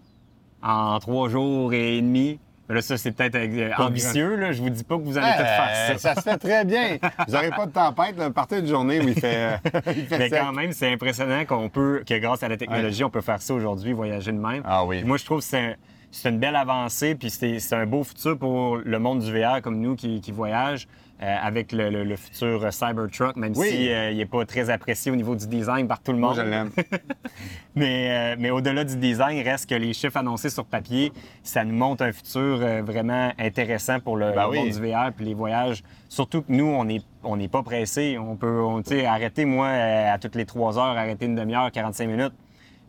en 0.62 0.98
trois 0.98 1.28
jours 1.28 1.72
et 1.74 2.00
demi, 2.00 2.38
là, 2.70 2.80
ça, 2.80 2.96
c'est 2.96 3.12
peut-être 3.12 3.34
euh, 3.36 3.70
ambitieux. 3.78 4.36
Là. 4.36 4.52
Je 4.52 4.62
vous 4.62 4.70
dis 4.70 4.82
pas 4.84 4.96
que 4.96 5.02
vous 5.02 5.18
allez 5.18 5.26
Euh, 5.28 5.32
tout 5.32 5.42
faire 5.42 5.98
ça. 5.98 6.14
ça 6.14 6.20
se 6.20 6.20
fait 6.30 6.38
très 6.38 6.64
bien. 6.64 6.96
Vous 7.28 7.34
n'aurez 7.34 7.50
pas 7.50 7.66
de 7.66 7.72
tempête. 7.72 8.16
Là. 8.16 8.30
Partez 8.30 8.60
une 8.60 8.66
journée 8.66 9.00
où 9.00 9.08
il 9.08 9.14
fait, 9.20 9.58
il 9.94 10.06
fait 10.06 10.18
Mais 10.18 10.28
sec. 10.30 10.40
quand 10.40 10.52
même, 10.52 10.72
c'est 10.72 10.90
impressionnant 10.90 11.44
qu'on 11.44 11.68
peut, 11.68 12.02
que 12.08 12.18
grâce 12.18 12.42
à 12.42 12.48
la 12.48 12.56
technologie, 12.56 13.04
on 13.04 13.10
peut 13.10 13.20
faire 13.20 13.42
ça 13.42 13.52
aujourd'hui, 13.52 13.92
voyager 13.92 14.32
de 14.32 14.38
même. 14.38 14.62
Ah 14.64 14.84
oui. 14.86 15.04
Moi, 15.04 15.18
je 15.18 15.24
trouve 15.26 15.40
que 15.40 15.44
c'est 15.44 15.76
c'est 16.14 16.28
une 16.30 16.38
belle 16.38 16.56
avancée, 16.56 17.14
puis 17.14 17.30
c'est 17.30 17.72
un 17.72 17.86
beau 17.86 18.04
futur 18.04 18.38
pour 18.38 18.76
le 18.78 18.98
monde 18.98 19.20
du 19.20 19.32
VR 19.32 19.60
comme 19.62 19.80
nous 19.80 19.96
qui, 19.96 20.20
qui 20.20 20.32
voyagent. 20.32 20.86
euh, 21.22 21.36
avec 21.42 21.70
le, 21.70 21.90
le- 21.90 22.02
le 22.02 22.16
futur 22.16 22.72
Cybertruck, 22.72 23.36
même 23.36 23.52
Oui. 23.56 23.68
s'il 23.68 24.16
n'est 24.16 24.26
pas 24.26 24.44
très 24.44 24.68
apprécié 24.68 25.12
au 25.12 25.16
niveau 25.16 25.36
du 25.36 25.46
design 25.46 25.86
par 25.86 26.00
tout 26.02 26.10
le 26.12 26.18
Moi, 26.18 26.30
monde. 26.30 26.38
je 26.38 26.42
l'aime. 26.42 26.70
Mais, 27.76 28.10
euh, 28.10 28.36
mais 28.38 28.50
au-delà 28.50 28.82
du 28.84 28.96
design, 28.96 29.38
il 29.38 29.42
reste 29.48 29.68
que 29.70 29.74
les 29.76 29.92
chiffres 29.92 30.16
annoncés 30.16 30.50
sur 30.50 30.64
papier, 30.64 31.12
ça 31.42 31.64
nous 31.64 31.74
montre 31.74 32.02
un 32.04 32.12
futur 32.12 32.58
euh, 32.60 32.82
vraiment 32.82 33.32
intéressant 33.38 34.00
pour 34.00 34.16
le, 34.16 34.32
Ben 34.32 34.42
le 34.44 34.48
oui. 34.50 34.58
monde 34.58 34.68
du 34.70 34.80
VR 34.90 35.12
puis 35.16 35.24
les 35.24 35.34
voyages. 35.34 35.82
Surtout 36.08 36.42
que 36.42 36.52
nous, 36.52 36.66
on 36.66 36.84
n'est 36.84 37.02
on 37.22 37.38
pas 37.48 37.62
pressé. 37.62 38.18
On 38.18 38.36
peut, 38.36 38.60
on, 38.60 38.82
arrêter, 39.06 39.44
moi, 39.44 39.66
euh, 39.68 40.12
à 40.14 40.18
toutes 40.18 40.34
les 40.36 40.46
trois 40.46 40.76
heures, 40.78 40.96
arrêter 40.96 41.26
une 41.26 41.36
demi-heure, 41.36 41.70
45 41.72 42.06
minutes. 42.08 42.34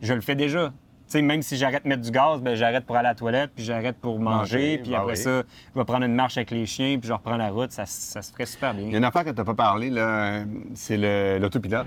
Je 0.02 0.12
le 0.12 0.20
fais 0.20 0.34
déjà. 0.34 0.72
Tu 1.06 1.12
sais, 1.12 1.22
même 1.22 1.40
si 1.40 1.56
j'arrête 1.56 1.84
de 1.84 1.88
mettre 1.88 2.02
du 2.02 2.10
gaz, 2.10 2.40
ben, 2.40 2.56
j'arrête 2.56 2.84
pour 2.84 2.96
aller 2.96 3.06
à 3.06 3.10
la 3.10 3.14
toilette, 3.14 3.52
puis 3.54 3.64
j'arrête 3.64 3.96
pour 3.98 4.18
manger, 4.18 4.56
Manger, 4.58 4.78
puis 4.78 4.90
ben 4.90 4.96
après 4.98 5.12
oui. 5.12 5.16
ça, 5.16 5.42
je 5.74 5.78
vais 5.78 5.84
prendre 5.84 6.04
une 6.04 6.14
marche 6.16 6.36
avec 6.36 6.50
les 6.50 6.66
chiens, 6.66 6.98
puis 6.98 7.06
je 7.08 7.12
reprends 7.12 7.36
la 7.36 7.48
route. 7.50 7.70
Ça, 7.70 7.86
ça 7.86 8.22
se 8.22 8.32
ferait 8.32 8.44
super 8.46 8.72
Il 8.74 8.80
y 8.80 8.86
a 8.86 8.88
bien. 8.88 8.98
une 8.98 9.04
affaire 9.04 9.24
que 9.24 9.30
tu 9.30 9.36
n'as 9.36 9.44
pas 9.44 9.54
parlé, 9.54 9.88
là, 9.90 10.40
c'est 10.74 10.96
le- 10.96 11.38
l'autopilote. 11.40 11.86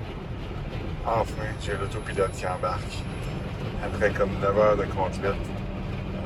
Enfin, 1.06 1.44
j'ai 1.62 1.74
l'autopilote 1.74 2.32
qui 2.32 2.48
embarque. 2.48 3.04
Après 3.84 4.10
comme 4.12 4.30
9 4.42 4.58
heures 4.58 4.78
de 4.78 4.84
conduite, 4.86 5.26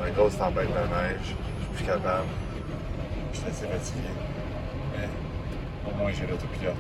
une 0.08 0.14
grosse 0.14 0.38
tempête 0.38 0.68
de 0.68 0.74
neige, 0.74 1.18
je 1.24 1.28
suis 1.28 1.36
plus 1.76 1.86
capable. 1.86 2.28
Je 3.34 3.38
suis 3.40 3.48
assez 3.48 3.66
fatigué. 3.68 4.08
Mais 4.96 5.08
au 5.92 5.96
moins, 5.98 6.12
j'ai 6.12 6.28
l'autopilote. 6.28 6.76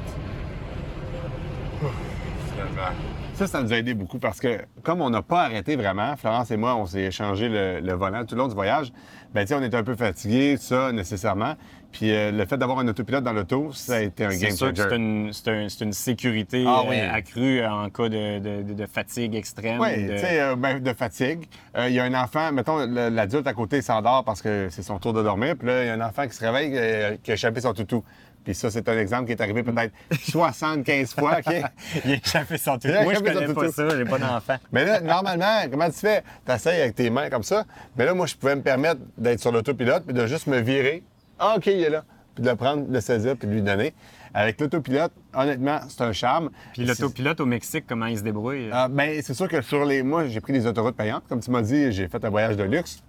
Finalement. 2.51 2.91
Ça, 3.33 3.47
ça 3.47 3.63
nous 3.63 3.73
a 3.73 3.77
aidé 3.77 3.95
beaucoup 3.95 4.19
parce 4.19 4.39
que, 4.39 4.59
comme 4.83 5.01
on 5.01 5.09
n'a 5.09 5.23
pas 5.23 5.41
arrêté 5.41 5.75
vraiment, 5.75 6.15
Florence 6.15 6.51
et 6.51 6.57
moi, 6.57 6.75
on 6.75 6.85
s'est 6.85 7.01
échangé 7.05 7.49
le, 7.49 7.79
le 7.79 7.93
volant 7.93 8.23
tout 8.25 8.35
le 8.35 8.41
long 8.41 8.47
du 8.47 8.53
voyage, 8.53 8.93
ben, 9.33 9.43
tu 9.43 9.53
on 9.55 9.63
était 9.63 9.75
un 9.75 9.83
peu 9.83 9.95
fatigués, 9.95 10.55
ça, 10.57 10.91
nécessairement. 10.91 11.55
Puis 11.91 12.11
euh, 12.11 12.31
le 12.31 12.45
fait 12.45 12.57
d'avoir 12.57 12.79
un 12.79 12.87
autopilote 12.87 13.23
dans 13.23 13.33
l'auto, 13.33 13.71
ça 13.73 13.95
a 13.95 14.01
été 14.01 14.25
un 14.25 14.29
C'est 14.31 14.37
game 14.47 14.51
sûr 14.55 14.71
que 14.73 14.77
c'est 14.89 14.95
une, 14.95 15.33
c'est 15.33 15.47
un- 15.49 15.69
c'est 15.69 15.83
une 15.83 15.93
sécurité 15.93 16.63
Ah 16.67 16.83
euh, 16.87 17.11
accrue 17.11 17.65
en 17.65 17.89
cas 17.89 18.09
de, 18.09 18.39
de- 18.39 18.61
de- 18.63 18.73
de 18.73 18.85
fatigue 18.85 19.35
extrême. 19.35 19.79
Oui, 19.79 20.03
de- 20.05 20.13
tu 20.13 20.19
sais, 20.19 20.39
euh, 20.39 20.55
ben, 20.55 20.79
de 20.79 20.93
fatigue. 20.93 21.45
Euh, 21.75 21.89
Il 21.89 21.95
y 21.95 21.99
a 21.99 22.03
un 22.03 22.13
enfant, 22.13 22.51
mettons, 22.51 22.85
l'adulte 22.87 23.47
à 23.47 23.53
côté 23.53 23.81
s'endort 23.81 24.23
parce 24.23 24.41
que 24.43 24.67
c'est 24.69 24.83
son 24.83 24.99
tour 24.99 25.13
de 25.13 25.23
dormir. 25.23 25.55
Puis 25.57 25.67
là, 25.67 25.83
il 25.83 25.87
y 25.87 25.89
a 25.89 25.93
un 25.93 26.01
enfant 26.01 26.27
qui 26.27 26.35
se 26.35 26.45
réveille, 26.45 26.73
euh, 26.75 27.17
qui 27.21 27.31
a 27.31 27.33
échappé 27.33 27.61
son 27.61 27.73
toutou. 27.73 28.03
Puis 28.43 28.55
ça, 28.55 28.69
c'est 28.69 28.87
un 28.89 28.97
exemple 28.97 29.25
qui 29.25 29.31
est 29.31 29.41
arrivé 29.41 29.63
peut-être 29.63 29.93
75 30.31 31.13
fois. 31.13 31.39
OK? 31.39 31.53
Il 32.05 32.11
a 32.11 32.15
échappé 32.15 32.57
son 32.57 32.73
a 32.73 33.03
Moi, 33.03 33.13
je 33.13 33.19
connais 33.19 33.53
pas 33.53 33.71
ça, 33.71 33.97
j'ai 33.97 34.05
pas 34.05 34.19
d'enfant. 34.19 34.57
Mais 34.71 34.85
là, 34.85 35.01
normalement, 35.01 35.61
comment 35.71 35.89
tu 35.89 35.99
fais? 35.99 36.23
Tu 36.45 36.51
essayes 36.51 36.81
avec 36.81 36.95
tes 36.95 37.09
mains 37.09 37.29
comme 37.29 37.43
ça. 37.43 37.65
Mais 37.95 38.05
là, 38.05 38.13
moi, 38.13 38.25
je 38.25 38.35
pouvais 38.35 38.55
me 38.55 38.61
permettre 38.61 39.01
d'être 39.17 39.39
sur 39.39 39.51
l'autopilote 39.51 40.03
puis 40.05 40.13
de 40.13 40.25
juste 40.27 40.47
me 40.47 40.59
virer. 40.59 41.03
Ah, 41.39 41.55
OK, 41.57 41.67
il 41.67 41.81
est 41.81 41.89
là. 41.89 42.03
Puis 42.35 42.43
de 42.43 42.49
le 42.49 42.55
prendre, 42.55 42.87
de 42.87 42.93
le 42.93 43.01
saisir 43.01 43.35
puis 43.37 43.47
de 43.47 43.53
lui 43.53 43.61
donner. 43.61 43.93
Avec 44.33 44.59
l'autopilote, 44.59 45.11
honnêtement, 45.35 45.79
c'est 45.87 46.01
un 46.01 46.11
charme. 46.11 46.49
Puis 46.73 46.85
l'autopilote 46.85 47.39
au 47.39 47.45
Mexique, 47.45 47.85
comment 47.87 48.07
il 48.07 48.17
se 48.17 48.23
débrouille? 48.23 48.69
Ah, 48.71 48.87
ben, 48.89 49.21
c'est 49.21 49.35
sûr 49.35 49.47
que 49.47 49.61
sur 49.61 49.85
les. 49.85 50.01
Moi, 50.01 50.27
j'ai 50.27 50.41
pris 50.41 50.53
des 50.53 50.65
autoroutes 50.65 50.95
payantes. 50.95 51.23
Comme 51.29 51.39
tu 51.39 51.51
m'as 51.51 51.61
dit, 51.61 51.91
j'ai 51.91 52.07
fait 52.07 52.23
un 52.25 52.29
voyage 52.29 52.57
de 52.57 52.63
luxe. 52.63 53.03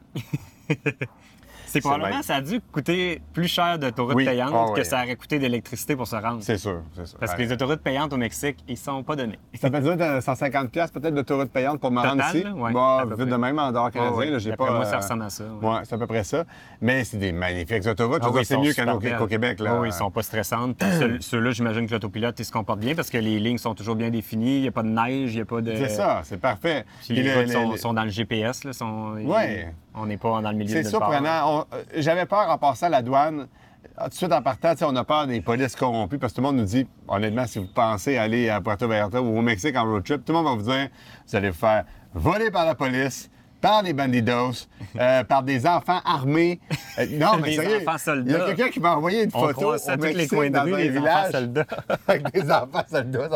C'est 1.75 1.89
probablement, 1.89 2.23
ça 2.23 2.37
a 2.37 2.41
dû 2.41 2.61
coûter 2.73 3.21
plus 3.33 3.49
cher 3.49 3.79
d'autoroutes 3.79 4.15
Oui. 4.15 4.25
payantes 4.25 4.53
Ah 4.55 4.73
que 4.75 4.81
oui. 4.81 4.85
ça 4.87 5.03
aurait 5.03 5.17
coûté 5.17 5.39
d'électricité 5.39 5.97
pour 5.97 6.07
se 6.07 6.17
rendre. 6.17 6.39
C'est 6.41 6.59
sûr, 6.59 6.83
c'est 6.95 7.07
sûr. 7.07 7.19
Parce 7.19 7.35
que 7.35 7.43
les 7.43 7.53
autoroutes 7.53 7.81
payantes 7.81 8.13
au 8.13 8.17
Mexique, 8.17 8.59
ils 8.69 8.77
sont 8.77 9.03
pas 9.03 9.17
donnés. 9.17 9.39
Ça 9.61 9.71
peut 9.71 9.77
être 9.85 10.23
150 10.23 10.71
pièces 10.71 10.91
peut-être 10.91 11.15
d'autoroute 11.15 11.51
payante 11.51 11.81
pour 11.81 11.91
me 11.91 11.97
Total, 11.97 12.11
rendre 12.21 12.37
ici. 12.37 12.47
Ouais, 12.47 12.73
Bah, 12.73 13.01
peu 13.03 13.09
vite 13.11 13.17
près. 13.23 13.27
de 13.27 13.37
même 13.37 13.59
en 13.59 13.73
dehors 13.73 13.91
canadien, 13.91 14.15
Ouais, 14.17 14.39
j'ai 14.41 14.57
pas. 14.57 14.71
moi, 14.71 14.85
ça 14.85 14.95
euh, 14.95 14.97
ressemble 14.99 15.23
à 15.25 15.31
ça. 15.31 15.45
Ouais, 15.45 15.79
c'est 15.85 15.95
à 15.95 15.99
peu 15.99 16.07
près 16.07 16.25
ça. 16.25 16.45
Mais 16.81 17.05
c'est 17.05 17.17
des 17.17 17.33
magnifiques 17.33 17.87
autoroutes. 17.87 18.21
Ah 18.23 18.29
oui, 18.31 18.43
dire, 18.43 18.47
c'est 18.47 18.87
mieux 18.87 19.17
qu'au 19.19 19.27
Québec. 19.27 19.61
Là. 19.61 19.81
Oui, 19.81 19.89
ils 19.89 19.93
sont 19.93 20.11
pas 20.11 20.23
stressantes. 20.23 20.83
Ceux-là, 21.21 21.51
j'imagine 21.51 21.87
que 21.87 21.93
l'autopilote, 21.93 22.39
il 22.39 22.45
se 22.45 22.53
comporte 22.53 22.81
bien 22.81 22.95
parce 22.95 23.11
que 23.11 23.19
les 23.19 23.39
lignes 23.41 23.59
sont 23.59 23.75
toujours 23.75 23.97
bien 23.97 24.11
définies. 24.11 24.57
Il 24.57 24.63
n'y 24.63 24.69
a 24.69 24.73
pas 24.73 24.83
de 24.83 24.89
neige, 24.89 25.33
il 25.33 25.37
n'y 25.37 25.43
a 25.43 25.45
pas 25.45 25.61
de. 25.61 25.75
C'est 25.75 25.89
ça, 25.89 26.21
c'est 26.25 26.41
parfait. 26.41 26.85
Puis 27.05 27.15
les 27.15 27.47
sont, 27.77 27.93
dans 27.93 28.05
le 28.05 28.11
GPS. 28.11 28.65
Là, 28.65 28.73
sont... 28.73 29.15
Ouais. 29.25 29.73
On 29.97 30.07
n'est 30.07 30.17
pas 30.17 30.41
dans 30.43 30.51
le 30.51 30.57
milieu 30.57 30.75
de 30.75 30.83
C'est 30.83 30.89
surprenant. 30.91 31.64
On- 31.73 31.77
euh, 31.77 31.83
j'avais 31.97 32.27
peur 32.27 32.49
en 32.51 32.59
passant 32.59 32.87
à 32.87 32.91
la 32.91 33.03
douane. 33.03 33.49
Ah, 33.97 34.05
Tout 34.05 34.11
de 34.11 34.15
suite 34.15 34.33
en 34.33 34.43
partant, 34.43 34.73
on 34.83 34.97
a 34.97 35.05
peur 35.05 35.27
des 35.27 35.41
polices 35.41 35.77
corrompues 35.77 36.19
parce 36.19 36.33
que 36.33 36.37
tout 36.37 36.43
le 36.43 36.49
monde 36.49 36.57
nous 36.57 36.65
dit, 36.65 36.87
honnêtement, 37.07 37.47
si 37.47 37.59
vous 37.59 37.69
pensez 37.73 38.17
aller 38.17 38.49
à 38.49 38.61
Puerto 38.61 38.89
Vallarta 38.89 39.21
ou 39.23 39.39
au 39.39 39.43
Mexique 39.43 39.77
en 39.77 39.85
road 39.85 40.03
trip, 40.05 40.25
tout 40.25 40.33
le 40.33 40.39
monde 40.43 40.47
va 40.47 40.55
vous 40.63 40.71
dire, 40.71 40.89
vous 41.27 41.37
allez 41.37 41.51
vous 41.51 41.57
faire 41.59 41.85
voler 42.15 42.51
par 42.51 42.65
la 42.65 42.75
police, 42.75 43.31
par 43.61 43.83
des 43.83 43.93
bandidos, 43.93 44.67
euh, 44.99 45.23
par 45.25 45.43
des 45.43 45.67
enfants 45.67 46.01
armés. 46.05 46.61
Euh, 46.99 47.07
non, 47.13 47.37
mais 47.43 47.57
Des 47.57 47.77
enfants 47.87 47.99
soldats. 47.99 48.33
Il 48.33 48.39
y 48.39 48.41
a 48.43 48.47
quelqu'un 48.47 48.69
qui 48.71 48.81
m'a 48.81 48.97
envoyé 48.97 49.25
une 49.25 49.31
On 49.35 49.41
photo 49.41 49.53
croise 49.61 49.89
à 49.89 49.97
tous 49.97 50.03
les 50.05 50.27
coins 50.29 50.51
de 50.51 50.59
rue, 50.59 50.99
enfants 50.99 51.31
soldats. 51.31 51.67
avec 52.09 52.33
des 52.33 52.51
enfants 52.51 52.85
soldats. 52.91 53.29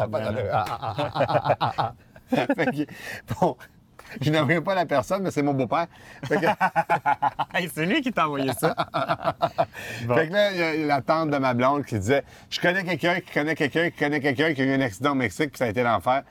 Fait 2.31 2.67
que, 2.67 3.35
bon, 3.41 3.57
je 4.21 4.31
n'aimerais 4.31 4.61
pas 4.61 4.75
la 4.75 4.87
personne, 4.87 5.23
mais 5.23 5.31
c'est 5.31 5.43
mon 5.43 5.55
beau-père. 5.55 5.87
Fait 6.25 6.37
que, 6.37 6.47
Hey, 7.55 7.71
c'est 7.73 7.87
lui 7.87 8.01
qui 8.01 8.13
t'a 8.13 8.27
envoyé 8.27 8.53
ça. 8.53 8.75
Bon. 10.07 10.15
fait 10.17 10.29
que 10.29 10.33
là, 10.33 10.53
il 10.53 10.81
y 10.81 10.85
a 10.85 10.87
la 10.87 11.03
tante 11.03 11.31
de 11.31 11.39
ma 11.39 11.55
blonde 11.55 11.85
qui 11.85 11.99
disait 11.99 12.25
Je 12.51 12.61
connais 12.61 12.85
quelqu'un 12.85 13.21
qui 13.21 13.33
connaît 13.33 13.55
quelqu'un 13.55 13.91
qui 13.91 13.99
connaît 13.99 14.21
quelqu'un 14.21 14.55
qui 14.55 14.63
a 14.63 14.65
eu 14.65 14.75
un 14.75 14.81
accident 14.81 15.13
au 15.13 15.17
Mexique, 15.17 15.51
puis 15.51 15.59
ça 15.59 15.65
a 15.65 15.69
été 15.69 15.83
l'enfer. 15.83 16.23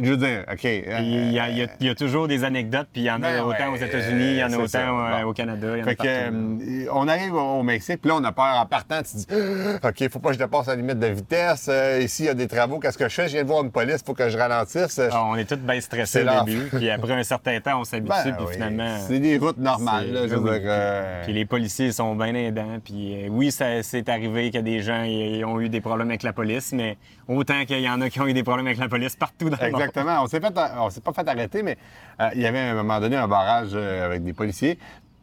Je 0.00 0.10
veux 0.10 0.16
dire, 0.16 0.44
OK. 0.50 0.64
euh, 0.64 0.98
Il 1.02 1.32
y, 1.32 1.38
a, 1.38 1.50
il 1.50 1.58
y 1.58 1.62
a- 1.62 1.66
il 1.80 1.86
y 1.86 1.90
a 1.90 1.94
toujours 1.94 2.26
des 2.26 2.44
anecdotes, 2.44 2.88
puis 2.92 3.02
il 3.02 3.04
y 3.04 3.10
en 3.10 3.16
a 3.16 3.30
Ben 3.32 3.40
autant 3.42 3.72
ouais, 3.72 3.78
aux 3.78 3.84
États-Unis, 3.84 4.24
il 4.32 4.36
y 4.38 4.44
en 4.44 4.50
a 4.52 4.56
autant 4.56 4.66
ça. 4.68 4.78
euh, 4.88 5.22
Bon. 5.22 5.28
au 5.28 5.32
Canada, 5.34 5.68
il 5.76 5.80
y 5.80 5.82
en 5.82 5.86
a 5.86 5.88
Fait 5.90 5.96
partout. 5.96 6.12
euh, 6.12 6.86
on 6.92 7.08
arrive 7.08 7.34
au 7.34 7.62
Mexique, 7.62 8.00
puis 8.00 8.08
là, 8.08 8.16
on 8.18 8.24
a 8.24 8.32
peur 8.32 8.56
en 8.58 8.64
partant. 8.64 9.02
Tu 9.02 9.16
dis, 9.18 9.26
OK, 9.84 10.08
faut 10.10 10.18
pas 10.18 10.28
que 10.30 10.34
je 10.34 10.38
dépasse 10.38 10.66
la 10.68 10.76
limite 10.76 10.98
de 10.98 11.08
vitesse. 11.08 11.66
Euh, 11.70 12.00
ici, 12.02 12.22
il 12.22 12.26
y 12.26 12.28
a 12.30 12.34
des 12.34 12.46
travaux. 12.48 12.78
Qu'est-ce 12.78 12.96
que 12.96 13.06
je 13.08 13.14
fais? 13.14 13.28
Je 13.28 13.34
viens 13.34 13.42
de 13.42 13.48
voir 13.48 13.62
une 13.64 13.70
police, 13.70 14.02
faut 14.04 14.14
que 14.14 14.28
je 14.30 14.38
ralentisse. 14.38 14.98
Ah, 15.10 15.24
on 15.26 15.36
est 15.36 15.44
tous 15.44 15.56
bien 15.56 15.80
stressés 15.80 16.24
au 16.26 16.44
début, 16.44 16.68
puis 16.68 16.88
après 16.88 17.12
un 17.12 17.22
certain 17.22 17.60
temps, 17.60 17.80
on 17.80 17.84
s'habitue, 17.84 18.08
Ben 18.24 18.34
puis 18.34 18.44
oui, 18.46 18.52
finalement... 18.54 18.96
C'est 19.06 19.18
des 19.18 19.36
routes 19.36 19.58
normales, 19.58 20.06
c'est- 20.06 20.12
là, 20.12 20.20
je 20.26 20.34
veux 20.34 20.38
oui. 20.52 20.58
dire, 20.60 20.68
euh, 20.70 21.22
Puis 21.24 21.32
les 21.34 21.44
policiers 21.44 21.92
sont 21.92 22.14
bien 22.16 22.34
aidants. 22.34 22.78
Puis 22.82 23.26
euh, 23.26 23.28
oui, 23.30 23.50
ça 23.50 23.82
c'est 23.82 24.08
arrivé 24.08 24.50
que 24.50 24.58
des 24.58 24.80
gens 24.80 25.02
ils 25.02 25.44
ont 25.44 25.60
eu 25.60 25.68
des 25.68 25.80
problèmes 25.82 26.08
avec 26.08 26.22
la 26.22 26.32
police, 26.32 26.72
mais 26.72 26.96
autant 27.28 27.64
qu'il 27.66 27.80
y 27.80 27.88
en 27.90 28.00
a 28.00 28.08
qui 28.08 28.20
ont 28.20 28.26
eu 28.26 28.32
des 28.32 28.42
problèmes 28.42 28.66
avec 28.66 28.78
la 28.78 28.88
police 28.88 29.16
partout 29.16 29.50
dans 29.50 29.58
le 29.60 29.70
monde. 29.70 29.81
Exactement. 29.84 30.22
On 30.22 30.26
s'est 30.26 30.40
fait, 30.40 30.52
on 30.78 30.90
s'est 30.90 31.00
pas 31.00 31.12
fait 31.12 31.28
arrêter, 31.28 31.62
mais 31.62 31.76
euh, 32.20 32.28
il 32.34 32.40
y 32.42 32.46
avait 32.46 32.60
à 32.60 32.70
un 32.70 32.74
moment 32.74 33.00
donné 33.00 33.16
un 33.16 33.28
barrage 33.28 33.70
euh, 33.74 34.04
avec 34.06 34.22
des 34.24 34.32
policiers. 34.32 34.78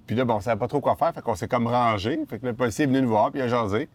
Puis 0.07 0.15
là, 0.15 0.25
bon, 0.25 0.35
on 0.35 0.39
savait 0.39 0.57
pas 0.59 0.67
trop 0.67 0.81
quoi 0.81 0.95
faire, 0.95 1.13
fait 1.13 1.21
qu'on 1.21 1.35
s'est 1.35 1.47
comme 1.47 1.67
rangé. 1.67 2.19
Fait 2.29 2.39
que 2.39 2.45
le 2.47 2.53
policier 2.53 2.85
est 2.85 2.87
venu 2.87 3.01
nous 3.01 3.09
voir, 3.09 3.31
puis 3.31 3.39
il 3.39 3.43
a 3.43 3.47
jasé. 3.47 3.87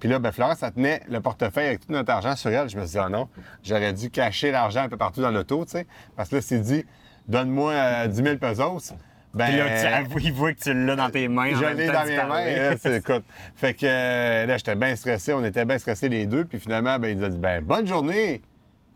Puis 0.00 0.08
là, 0.08 0.18
ben, 0.18 0.32
Florence, 0.32 0.62
elle 0.62 0.72
tenait 0.72 1.00
le 1.08 1.20
portefeuille 1.20 1.66
avec 1.68 1.86
tout 1.86 1.92
notre 1.92 2.10
argent 2.10 2.34
sur 2.36 2.50
elle. 2.50 2.68
Je 2.68 2.76
me 2.76 2.82
suis 2.82 2.92
dit, 2.92 2.98
ah 2.98 3.08
non, 3.08 3.28
j'aurais 3.62 3.92
dû 3.92 4.10
cacher 4.10 4.50
l'argent 4.50 4.82
un 4.82 4.88
peu 4.88 4.96
partout 4.96 5.22
dans 5.22 5.30
l'auto, 5.30 5.64
tu 5.64 5.70
sais. 5.72 5.86
Parce 6.16 6.28
que 6.28 6.36
là, 6.36 6.42
c'est 6.42 6.58
dit, 6.58 6.84
donne-moi 7.28 7.72
euh, 7.72 8.06
10 8.08 8.22
000 8.22 8.36
pesos. 8.36 8.92
Ben, 9.32 9.46
Puis 9.46 9.56
là, 9.56 9.80
tu 9.80 9.86
avoues, 9.86 10.18
il 10.18 10.32
voit 10.32 10.52
que 10.52 10.58
tu 10.60 10.74
l'as 10.74 10.96
dans 10.96 11.08
tes 11.08 11.26
mains. 11.28 11.54
je 11.54 11.64
l'ai 11.64 11.86
dans 11.86 12.04
mes 12.04 12.16
mains. 12.16 12.44
là, 12.70 12.76
c'est- 12.80 12.96
écoute. 12.98 13.24
Fait 13.54 13.72
que 13.72 13.86
euh, 13.86 14.44
là, 14.44 14.56
j'étais 14.58 14.74
bien 14.74 14.94
stressé. 14.94 15.32
On 15.32 15.42
était 15.44 15.64
bien 15.64 15.78
stressés 15.78 16.08
les 16.10 16.26
deux. 16.26 16.44
Puis 16.44 16.58
finalement, 16.60 16.98
ben, 16.98 17.08
il 17.08 17.16
nous 17.18 17.24
a 17.24 17.28
dit, 17.30 17.38
ben, 17.38 17.62
bonne 17.64 17.86
journée. 17.86 18.42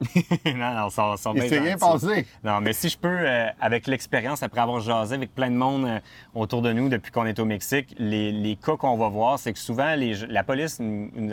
non, 0.46 0.74
non, 0.74 0.90
ça, 0.90 1.14
ça 1.16 1.32
Il 1.34 1.42
s'est 1.48 1.58
rien 1.58 1.76
passé. 1.76 2.26
Non, 2.44 2.60
mais 2.60 2.72
si 2.72 2.88
je 2.88 2.98
peux, 2.98 3.08
euh, 3.08 3.46
avec 3.60 3.86
l'expérience, 3.86 4.42
après 4.42 4.60
avoir 4.60 4.80
jasé 4.80 5.14
avec 5.14 5.34
plein 5.34 5.50
de 5.50 5.56
monde 5.56 5.86
euh, 5.86 5.98
autour 6.34 6.62
de 6.62 6.72
nous 6.72 6.88
depuis 6.88 7.10
qu'on 7.10 7.24
est 7.26 7.38
au 7.38 7.44
Mexique, 7.44 7.94
les, 7.98 8.30
les 8.32 8.56
cas 8.56 8.76
qu'on 8.76 8.96
va 8.96 9.08
voir, 9.08 9.38
c'est 9.38 9.52
que 9.52 9.58
souvent, 9.58 9.94
les, 9.94 10.14
la 10.28 10.44
police 10.44 10.80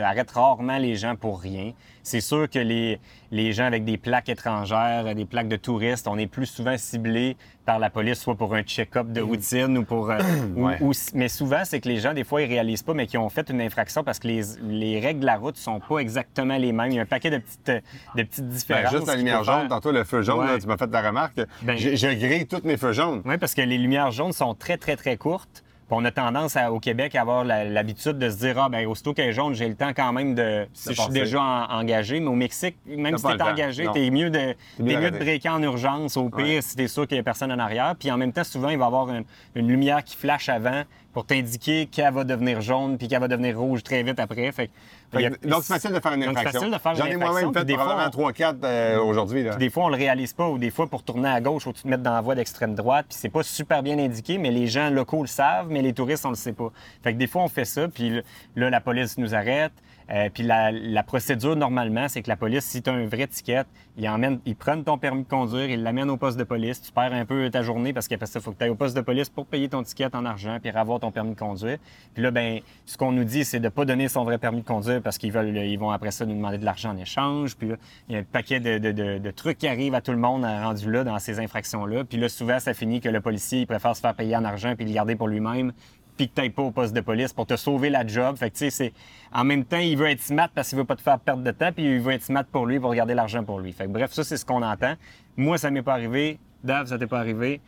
arrête 0.01 0.31
rarement 0.31 0.77
les 0.77 0.95
gens 0.95 1.15
pour 1.15 1.41
rien. 1.41 1.73
C'est 2.03 2.21
sûr 2.21 2.49
que 2.49 2.59
les, 2.59 2.99
les 3.31 3.53
gens 3.53 3.65
avec 3.65 3.83
des 3.85 3.97
plaques 3.97 4.29
étrangères, 4.29 5.07
euh, 5.07 5.13
des 5.13 5.25
plaques 5.25 5.47
de 5.47 5.57
touristes, 5.57 6.07
on 6.07 6.17
est 6.17 6.27
plus 6.27 6.45
souvent 6.45 6.77
ciblés 6.77 7.35
par 7.65 7.79
la 7.79 7.89
police, 7.89 8.19
soit 8.19 8.35
pour 8.35 8.53
un 8.55 8.61
check-up 8.63 9.07
de 9.07 9.21
routine 9.21 9.77
ou 9.77 9.83
pour... 9.85 10.11
euh, 10.11 10.17
ou- 10.55 10.65
Ouais. 10.67 10.77
ou- 10.81 10.91
mais 11.13 11.27
souvent, 11.29 11.63
c'est 11.63 11.79
que 11.79 11.87
les 11.87 11.97
gens, 11.99 12.13
des 12.13 12.23
fois, 12.23 12.41
ils 12.41 12.47
réalisent 12.49 12.83
pas, 12.83 12.93
mais 12.93 13.07
qui 13.07 13.17
ont 13.17 13.29
fait 13.29 13.49
une 13.49 13.61
infraction 13.61 14.03
parce 14.03 14.19
que 14.19 14.27
les, 14.27 14.41
les 14.63 14.99
règles 14.99 15.21
de 15.21 15.25
la 15.25 15.37
route 15.37 15.57
sont 15.57 15.79
pas 15.79 15.99
exactement 15.99 16.57
les 16.57 16.71
mêmes. 16.71 16.91
Il 16.91 16.95
y 16.95 16.99
a 16.99 17.03
un 17.03 17.05
paquet 17.05 17.29
de 17.29 17.37
petites, 17.37 17.69
euh, 17.69 17.79
de 18.15 18.23
petites 18.23 18.45
Ben, 18.45 18.49
différences. 18.53 18.91
juste 18.91 19.07
la 19.07 19.15
lumière 19.15 19.43
jaune, 19.43 19.59
faire. 19.61 19.69
tantôt 19.69 19.91
le 19.91 20.03
feu 20.03 20.21
jaune, 20.21 20.39
Ouais. 20.39 20.47
là, 20.47 20.59
tu 20.59 20.67
m'as 20.67 20.77
fait 20.77 20.91
la 20.91 21.01
remarque. 21.01 21.39
Ben- 21.61 21.75
grillé 21.77 22.45
tous 22.45 22.61
mes 22.63 22.77
feux 22.77 22.91
jaunes. 22.93 23.21
Oui, 23.25 23.37
parce 23.37 23.53
que 23.53 23.61
les 23.61 23.77
lumières 23.77 24.11
jaunes 24.11 24.33
sont 24.33 24.53
très, 24.55 24.77
très, 24.77 24.95
très 24.95 25.17
courtes. 25.17 25.62
Puis 25.87 25.97
on 25.99 26.05
a 26.05 26.11
tendance 26.11 26.55
à- 26.55 26.71
au 26.71 26.79
Québec 26.79 27.13
à 27.15 27.21
avoir 27.21 27.43
l'habitude 27.43 28.17
de 28.17 28.29
se 28.29 28.37
dire 28.37 28.57
Ah, 28.57 28.69
ben 28.69 28.85
aussitôt 28.87 29.13
qu'elle 29.13 29.29
est 29.29 29.33
jaune, 29.33 29.53
j'ai 29.53 29.67
le 29.67 29.75
temps 29.75 29.91
quand 29.95 30.13
même 30.13 30.33
de. 30.35 30.65
Si 30.73 30.93
je 30.93 31.01
suis 31.01 31.11
déjà 31.11 31.41
en- 31.41 31.79
engagé. 31.79 32.19
Mais 32.19 32.27
au 32.27 32.35
Mexique, 32.35 32.77
même 32.85 33.17
si 33.17 33.27
le 33.27 33.37
temps, 33.37 33.49
engagé, 33.49 33.83
non. 33.85 33.91
t'es 33.91 34.09
mieux 34.09 34.29
de, 34.29 34.53
t'es 34.77 34.83
mieux 34.83 35.11
de 35.11 35.17
breaker 35.17 35.49
en 35.49 35.61
urgence, 35.61 36.15
au 36.17 36.29
pire, 36.29 36.45
Ouais. 36.45 36.61
si 36.61 36.75
t'es 36.75 36.87
sûr 36.87 37.07
qu'il 37.07 37.17
y 37.17 37.19
a 37.19 37.23
personne 37.23 37.51
en 37.51 37.59
arrière. 37.59 37.95
Puis 37.99 38.09
en 38.11 38.17
même 38.17 38.31
temps, 38.31 38.43
souvent, 38.43 38.69
il 38.69 38.77
va 38.77 38.85
y 38.85 38.87
avoir 38.87 39.09
une, 39.09 39.23
une 39.55 39.67
lumière 39.67 40.03
qui 40.03 40.15
flash 40.15 40.49
avant 40.49 40.83
pour 41.11 41.25
t'indiquer 41.25 41.85
qu'elle 41.85 42.13
va 42.13 42.23
devenir 42.23 42.61
jaune 42.61 42.97
puis 42.97 43.07
qu'elle 43.07 43.19
va 43.19 43.27
devenir 43.27 43.59
rouge 43.59 43.83
très 43.83 44.01
vite 44.03 44.19
après. 44.19 44.51
Fait, 44.51 44.67
que- 44.67 44.71
Fait 45.13 45.29
que- 45.31 45.47
donc, 45.47 45.63
c'est 45.63 45.73
facile 45.73 45.91
de 45.91 45.99
faire 45.99 46.13
une 46.13 46.21
Donc, 46.21 46.29
infraction. 46.37 46.59
facile 46.61 46.73
de 46.73 46.79
faire 46.79 46.95
J'en 46.95 47.05
ai 47.05 47.15
moi-même 47.15 47.53
fait 47.53 47.65
des 47.65 47.73
fois, 47.75 47.83
probablement 47.85 48.07
on- 48.07 48.31
3-4 48.31 48.63
euh, 48.63 48.99
aujourd'hui. 48.99 49.43
là. 49.43 49.51
puis 49.51 49.59
des 49.59 49.69
fois, 49.69 49.85
on 49.85 49.89
le 49.89 49.95
réalise 49.95 50.33
pas, 50.33 50.47
ou 50.47 50.57
des 50.57 50.71
fois, 50.71 50.87
pour 50.87 51.03
tourner 51.03 51.29
à 51.29 51.39
gauche, 51.41 51.63
faut 51.63 51.71
que 51.71 51.77
tu 51.77 51.83
te 51.83 51.87
mettes 51.87 52.01
dans 52.01 52.13
la 52.13 52.21
voie 52.21 52.35
d'extrême 52.35 52.75
droite, 52.75 53.05
puis 53.09 53.17
c'est 53.19 53.29
pas 53.29 53.43
super 53.43 53.83
bien 53.83 53.97
indiqué, 53.99 54.37
mais 54.37 54.51
les 54.51 54.67
gens 54.67 54.89
locaux 54.89 55.21
le 55.21 55.27
savent, 55.27 55.67
mais 55.69 55.81
les 55.81 55.93
touristes, 55.93 56.25
on 56.25 56.29
le 56.29 56.35
sait 56.35 56.53
pas. 56.53 56.71
Fait 57.03 57.13
que 57.13 57.17
des 57.17 57.27
fois, 57.27 57.43
on 57.43 57.47
fait 57.47 57.65
ça, 57.65 57.87
puis 57.87 58.21
là, 58.55 58.69
la 58.69 58.81
police 58.81 59.17
nous 59.17 59.33
arrête. 59.35 59.71
Euh, 60.11 60.29
puis 60.33 60.43
la, 60.43 61.03
procédure, 61.03 61.55
normalement, 61.55 62.07
c'est 62.07 62.21
que 62.21 62.29
la 62.29 62.35
police, 62.35 62.65
si 62.65 62.81
tu 62.81 62.89
as 62.89 62.93
un 62.93 63.05
vrai 63.05 63.27
ticket, 63.27 63.63
ils, 63.97 64.07
emmènent, 64.07 64.39
ils 64.45 64.55
prennent 64.55 64.83
ton 64.83 64.97
permis 64.97 65.23
de 65.23 65.27
conduire, 65.27 65.69
ils 65.69 65.81
l'amènent 65.81 66.09
au 66.09 66.17
poste 66.17 66.37
de 66.37 66.43
police. 66.43 66.81
Tu 66.81 66.91
perds 66.91 67.13
un 67.13 67.25
peu 67.25 67.49
ta 67.49 67.61
journée 67.61 67.93
parce 67.93 68.07
qu'après 68.07 68.25
ça, 68.25 68.39
faut 68.39 68.51
que 68.51 68.57
tu 68.57 68.63
ailles 68.63 68.69
au 68.69 68.75
poste 68.75 68.95
de 68.95 69.01
police 69.01 69.29
pour 69.29 69.45
payer 69.45 69.69
ton 69.69 69.83
ticket 69.83 70.13
en 70.15 70.25
argent 70.25 70.57
puis 70.61 70.71
avoir 70.71 70.99
ton 70.99 71.11
permis 71.11 71.33
de 71.33 71.39
conduire. 71.39 71.77
Puis 72.13 72.23
là, 72.23 72.31
ben, 72.31 72.59
ce 72.85 72.97
qu'on 72.97 73.11
nous 73.11 73.23
dit, 73.23 73.45
c'est 73.45 73.59
de 73.59 73.69
pas 73.69 73.85
donner 73.85 74.07
son 74.07 74.23
vrai 74.23 74.37
permis 74.37 74.61
de 74.61 74.67
conduire 74.67 75.01
parce 75.01 75.17
qu'ils 75.17 75.31
veulent, 75.31 75.55
ils 75.55 75.77
vont 75.77 75.91
après 75.91 76.11
ça 76.11 76.25
nous 76.25 76.35
demander 76.35 76.57
de 76.57 76.65
l'argent 76.65 76.91
en 76.91 76.97
échange. 76.97 77.55
Puis 77.55 77.69
là, 77.69 77.75
il 78.09 78.15
y 78.15 78.17
a 78.17 78.21
un 78.21 78.23
paquet 78.23 78.59
de, 78.59 79.31
trucs 79.31 79.57
qui 79.57 79.67
arrivent 79.67 79.95
à 79.95 80.01
tout 80.01 80.11
le 80.11 80.17
monde 80.17 80.43
rendu 80.43 80.91
là 80.91 81.03
dans 81.03 81.19
ces 81.19 81.39
infractions-là. 81.39 82.03
Puis 82.03 82.17
là, 82.17 82.29
souvent, 82.29 82.59
ça 82.59 82.73
finit 82.73 83.01
que 83.01 83.09
le 83.09 83.21
policier, 83.21 83.61
il 83.61 83.67
préfère 83.67 83.95
se 83.95 84.01
faire 84.01 84.13
payer 84.13 84.35
en 84.35 84.43
argent 84.43 84.75
puis 84.75 84.85
le 84.85 84.93
garder 84.93 85.15
pour 85.15 85.27
lui-même 85.27 85.71
puis 86.17 86.29
que 86.29 86.41
tu 86.41 86.49
pas 86.49 86.61
au 86.61 86.71
poste 86.71 86.93
de 86.93 87.01
police 87.01 87.33
pour 87.33 87.45
te 87.45 87.55
sauver 87.55 87.89
la 87.89 88.05
job. 88.05 88.37
Fait 88.37 88.49
que, 88.49 88.55
tu 88.55 88.65
sais, 88.65 88.69
c'est... 88.69 88.93
En 89.33 89.43
même 89.43 89.65
temps, 89.65 89.77
il 89.77 89.97
veut 89.97 90.09
être 90.09 90.21
smart 90.21 90.49
parce 90.53 90.69
qu'il 90.69 90.77
veut 90.77 90.85
pas 90.85 90.95
te 90.95 91.01
faire 91.01 91.19
perdre 91.19 91.43
de 91.43 91.51
temps, 91.51 91.71
puis 91.71 91.83
il 91.83 91.99
veut 91.99 92.13
être 92.13 92.23
smart 92.23 92.45
pour 92.45 92.65
lui, 92.65 92.79
pour 92.79 92.93
garder 92.93 93.13
l'argent 93.13 93.43
pour 93.43 93.59
lui. 93.59 93.73
Fait 93.73 93.85
que, 93.85 93.89
bref, 93.89 94.11
ça, 94.11 94.23
c'est 94.23 94.37
ce 94.37 94.45
qu'on 94.45 94.61
entend. 94.61 94.93
Moi, 95.37 95.57
ça 95.57 95.71
m'est 95.71 95.81
pas 95.81 95.93
arrivé. 95.93 96.39
Dave, 96.63 96.87
ça 96.87 96.97
t'est 96.97 97.07
pas 97.07 97.19
arrivé. 97.19 97.59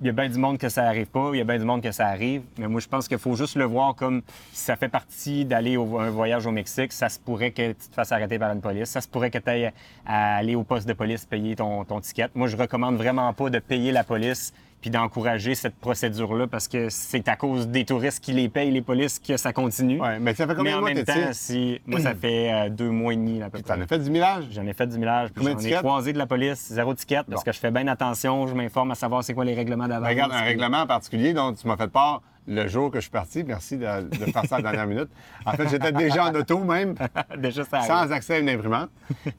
Il 0.00 0.08
y 0.08 0.10
a 0.10 0.12
bien 0.12 0.28
du 0.28 0.38
monde 0.38 0.58
que 0.58 0.68
ça 0.68 0.84
arrive 0.84 1.06
pas, 1.06 1.30
il 1.32 1.38
y 1.38 1.40
a 1.40 1.44
bien 1.44 1.56
du 1.56 1.64
monde 1.64 1.80
que 1.80 1.92
ça 1.92 2.08
arrive. 2.08 2.42
Mais 2.58 2.66
moi, 2.66 2.80
je 2.80 2.88
pense 2.88 3.06
qu'il 3.06 3.18
faut 3.18 3.36
juste 3.36 3.54
le 3.54 3.64
voir 3.64 3.94
comme 3.94 4.22
si 4.52 4.64
ça 4.64 4.74
fait 4.74 4.88
partie 4.88 5.44
d'aller 5.44 5.76
au 5.76 5.98
un 6.00 6.10
voyage 6.10 6.46
au 6.46 6.50
Mexique. 6.50 6.92
Ça 6.92 7.08
se 7.08 7.18
pourrait 7.18 7.52
que 7.52 7.72
tu 7.72 7.88
te 7.88 7.94
fasses 7.94 8.10
arrêter 8.10 8.38
par 8.38 8.52
une 8.52 8.60
police. 8.60 8.90
Ça 8.90 9.00
se 9.00 9.08
pourrait 9.08 9.30
que 9.30 9.38
tu 9.38 9.48
ailles 9.48 9.72
à 10.04 10.36
aller 10.36 10.56
au 10.56 10.64
poste 10.64 10.88
de 10.88 10.94
police 10.94 11.24
payer 11.26 11.54
ton, 11.54 11.84
ton 11.84 12.00
ticket. 12.00 12.28
Moi, 12.34 12.48
je 12.48 12.56
recommande 12.56 12.96
vraiment 12.96 13.32
pas 13.32 13.50
de 13.50 13.60
payer 13.60 13.92
la 13.92 14.02
police 14.02 14.52
puis 14.84 14.90
d'encourager 14.90 15.54
cette 15.54 15.76
procédure-là 15.76 16.46
parce 16.46 16.68
que 16.68 16.90
c'est 16.90 17.26
à 17.28 17.36
cause 17.36 17.68
des 17.68 17.86
touristes 17.86 18.22
qui 18.22 18.32
les 18.34 18.50
payent, 18.50 18.70
les 18.70 18.82
polices, 18.82 19.18
que 19.18 19.38
ça 19.38 19.54
continue. 19.54 19.98
Ouais, 19.98 20.18
mais 20.18 20.34
ça 20.34 20.44
fait 20.46 20.52
Mais 20.52 20.56
combien 20.58 20.72
de 20.72 20.76
en 20.76 20.80
mois 20.82 20.92
même 20.92 21.02
que 21.04 21.10
temps, 21.10 21.32
si... 21.32 21.80
moi, 21.86 22.00
ça 22.00 22.14
fait 22.14 22.52
euh, 22.52 22.68
deux 22.68 22.90
mois 22.90 23.14
et 23.14 23.16
demi, 23.16 23.38
là, 23.38 23.46
à 23.46 23.48
peu 23.48 23.62
T'en 23.62 23.76
près. 23.76 23.82
as 23.84 23.86
fait 23.86 23.98
du 24.00 24.10
millage? 24.10 24.44
J'en 24.50 24.66
ai 24.66 24.74
fait 24.74 24.86
du 24.86 24.98
millage, 24.98 25.32
de 25.32 25.40
j'en 25.42 25.56
ai 25.58 25.72
croisé 25.76 26.12
de 26.12 26.18
la 26.18 26.26
police, 26.26 26.70
zéro 26.70 26.92
ticket, 26.92 27.22
parce 27.30 27.42
que 27.42 27.50
je 27.52 27.58
fais 27.60 27.70
bien 27.70 27.86
attention, 27.88 28.46
je 28.46 28.52
m'informe 28.54 28.90
à 28.90 28.94
savoir 28.94 29.24
c'est 29.24 29.32
quoi 29.32 29.46
les 29.46 29.54
règlements 29.54 29.88
d'avance. 29.88 30.06
Regarde, 30.06 30.32
un 30.32 30.42
règlement 30.42 30.80
en 30.82 30.86
particulier 30.86 31.32
dont 31.32 31.54
tu 31.54 31.66
m'as 31.66 31.78
fait 31.78 31.88
part 31.90 32.20
le 32.46 32.68
jour 32.68 32.90
que 32.90 32.98
je 32.98 33.04
suis 33.04 33.10
parti. 33.10 33.42
Merci 33.42 33.78
de, 33.78 33.86
de 34.06 34.30
faire 34.30 34.44
ça 34.44 34.56
à 34.56 34.58
la 34.60 34.64
dernière 34.72 34.86
minute. 34.86 35.08
En 35.46 35.52
fait, 35.52 35.66
j'étais 35.70 35.92
déjà 35.92 36.26
en 36.26 36.34
auto 36.34 36.58
même, 36.58 36.94
Déjà, 37.38 37.64
ça 37.64 37.80
sans 37.80 38.12
accès 38.12 38.34
à 38.34 38.38
une 38.40 38.50
imprimante. 38.50 38.90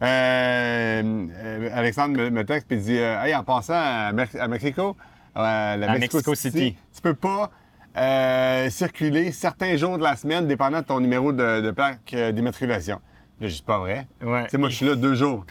Euh, 0.01 1.03
euh, 1.35 1.69
Alexandre 1.73 2.17
me, 2.17 2.29
me 2.31 2.43
texte 2.45 2.71
et 2.71 2.77
dit 2.77 2.97
euh, 2.97 3.21
Hey, 3.23 3.35
en 3.35 3.43
passant 3.43 3.75
à, 3.75 4.11
Mex- 4.11 4.35
à 4.35 4.47
Mexico, 4.47 4.95
la 5.43 5.71
À 5.91 5.97
Mexico 5.97 6.33
City. 6.35 6.75
tu 6.93 7.01
peux 7.01 7.13
pas 7.13 7.51
euh, 7.97 8.69
circuler 8.69 9.31
certains 9.31 9.77
jours 9.77 9.97
de 9.97 10.03
la 10.03 10.15
semaine 10.15 10.47
dépendant 10.47 10.81
de 10.81 10.85
ton 10.85 10.99
numéro 10.99 11.31
de, 11.31 11.61
de 11.61 11.71
plaque 11.71 12.13
euh, 12.13 12.31
d'immatriculation. 12.31 12.99
Là, 13.39 13.47
je 13.47 13.55
dis 13.55 13.61
pas 13.63 13.79
vrai. 13.79 14.07
Ouais. 14.21 14.45
Tu 14.45 14.51
sais, 14.51 14.57
moi, 14.57 14.69
je 14.69 14.75
suis 14.75 14.85
là 14.85 14.95
deux 14.95 15.15
jours. 15.15 15.45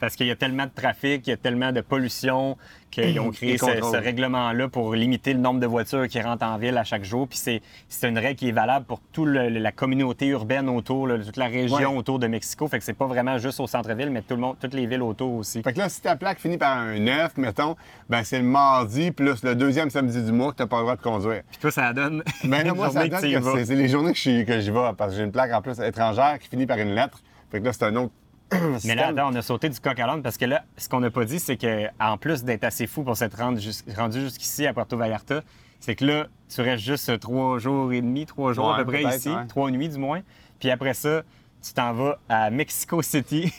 Parce 0.00 0.16
qu'il 0.16 0.26
y 0.26 0.30
a 0.30 0.36
tellement 0.36 0.64
de 0.66 0.70
trafic, 0.74 1.26
il 1.26 1.30
y 1.30 1.32
a 1.32 1.36
tellement 1.36 1.70
de 1.72 1.80
pollution 1.80 2.56
qu'ils 2.92 3.18
ont 3.18 3.30
créé 3.30 3.58
ce, 3.58 3.96
règlement-là 3.96 4.68
pour 4.68 4.94
limiter 4.94 5.32
le 5.32 5.40
nombre 5.40 5.58
de 5.58 5.66
voitures 5.66 6.06
qui 6.06 6.20
rentrent 6.20 6.44
en 6.46 6.58
ville 6.58 6.76
à 6.76 6.84
chaque 6.84 7.04
jour. 7.04 7.26
Puis 7.26 7.38
c'est, 7.38 7.62
c'est 7.88 8.08
une 8.08 8.18
règle 8.18 8.36
qui 8.38 8.50
est 8.50 8.52
valable 8.52 8.84
pour 8.86 9.00
toute 9.12 9.28
la 9.28 9.72
communauté 9.72 10.26
urbaine 10.28 10.68
autour, 10.68 11.06
là, 11.08 11.18
toute 11.18 11.36
la 11.36 11.46
région 11.46 11.72
Ouais. 11.72 11.86
autour 11.86 12.18
de 12.18 12.26
Mexico. 12.26 12.68
Fait 12.68 12.78
que 12.78 12.84
c'est 12.84 12.92
pas 12.92 13.06
vraiment 13.06 13.38
juste 13.38 13.58
au 13.60 13.66
centre-ville, 13.66 14.10
mais 14.10 14.22
tout 14.22 14.34
le 14.34 14.40
monde, 14.42 14.56
toutes 14.60 14.74
les 14.74 14.86
villes 14.86 15.02
autour 15.02 15.32
aussi. 15.34 15.62
Fait 15.62 15.72
que 15.72 15.78
là, 15.78 15.88
si 15.88 16.02
ta 16.02 16.14
plaque 16.16 16.38
finit 16.38 16.58
par 16.58 16.76
un 16.76 16.98
9, 16.98 17.38
mettons, 17.38 17.76
ben 18.10 18.22
c'est 18.22 18.38
le 18.38 18.44
mardi 18.44 19.10
plus 19.10 19.42
le 19.42 19.54
deuxième 19.54 19.88
samedi 19.90 20.22
du 20.22 20.30
mois 20.32 20.52
que 20.52 20.58
t'as 20.58 20.66
pas 20.66 20.76
le 20.76 20.82
droit 20.82 20.96
de 20.96 21.02
conduire. 21.02 21.42
Puis 21.50 21.58
toi, 21.60 21.70
ça 21.70 21.92
donne. 21.92 22.22
Ben 22.44 22.70
moi, 22.74 22.90
ça 22.90 23.00
donne 23.08 23.10
que 23.10 23.16
c'est 23.20 23.64
c'est 23.64 23.74
les 23.74 23.88
journées 23.88 24.10
que 24.12 24.16
je 24.18 24.22
suis- 24.22 24.44
que 24.44 24.60
j'y 24.60 24.70
vais, 24.70 24.90
parce 24.96 25.12
que 25.12 25.16
j'ai 25.16 25.24
une 25.24 25.32
plaque 25.32 25.52
en 25.52 25.62
plus 25.62 25.80
étrangère 25.80 26.38
qui 26.38 26.48
finit 26.48 26.66
par 26.66 26.78
une 26.78 26.94
lettre. 26.94 27.22
Fait 27.50 27.60
que 27.60 27.64
là, 27.64 27.72
c'est 27.72 27.84
un 27.84 27.96
autre 27.96 28.12
Mais 28.84 28.94
là, 28.94 29.08
attends, 29.08 29.30
on 29.32 29.34
a 29.34 29.42
sauté 29.42 29.68
du 29.68 29.78
coq 29.80 29.98
à 29.98 30.06
l'âne 30.06 30.22
parce 30.22 30.36
que 30.36 30.44
là, 30.44 30.64
ce 30.76 30.88
qu'on 30.88 31.00
n'a 31.00 31.10
pas 31.10 31.24
dit, 31.24 31.38
c'est 31.40 31.56
que 31.56 31.86
en 32.00 32.16
plus 32.16 32.44
d'être 32.44 32.64
assez 32.64 32.86
fou 32.86 33.02
pour 33.02 33.16
s'être 33.16 33.36
rendu, 33.38 33.60
jus- 33.60 33.84
rendu 33.96 34.20
jusqu'ici 34.20 34.66
à 34.66 34.72
Puerto 34.72 34.96
Vallarta, 34.96 35.42
c'est 35.80 35.94
que 35.96 36.04
là, 36.04 36.26
tu 36.54 36.60
restes 36.60 36.84
juste 36.84 37.18
trois 37.20 37.58
jours 37.58 37.92
et 37.92 38.00
demi, 38.00 38.26
trois 38.26 38.52
jours 38.52 38.72
à 38.74 38.78
peu 38.78 38.84
près 38.92 39.02
ici, 39.16 39.28
ouais. 39.30 39.46
trois 39.48 39.70
nuits 39.70 39.88
du 39.88 39.98
moins. 39.98 40.20
Puis 40.60 40.70
après 40.70 40.94
ça, 40.94 41.22
tu 41.62 41.72
t'en 41.72 41.92
vas 41.92 42.18
à 42.28 42.50
Mexico 42.50 43.02
City 43.02 43.52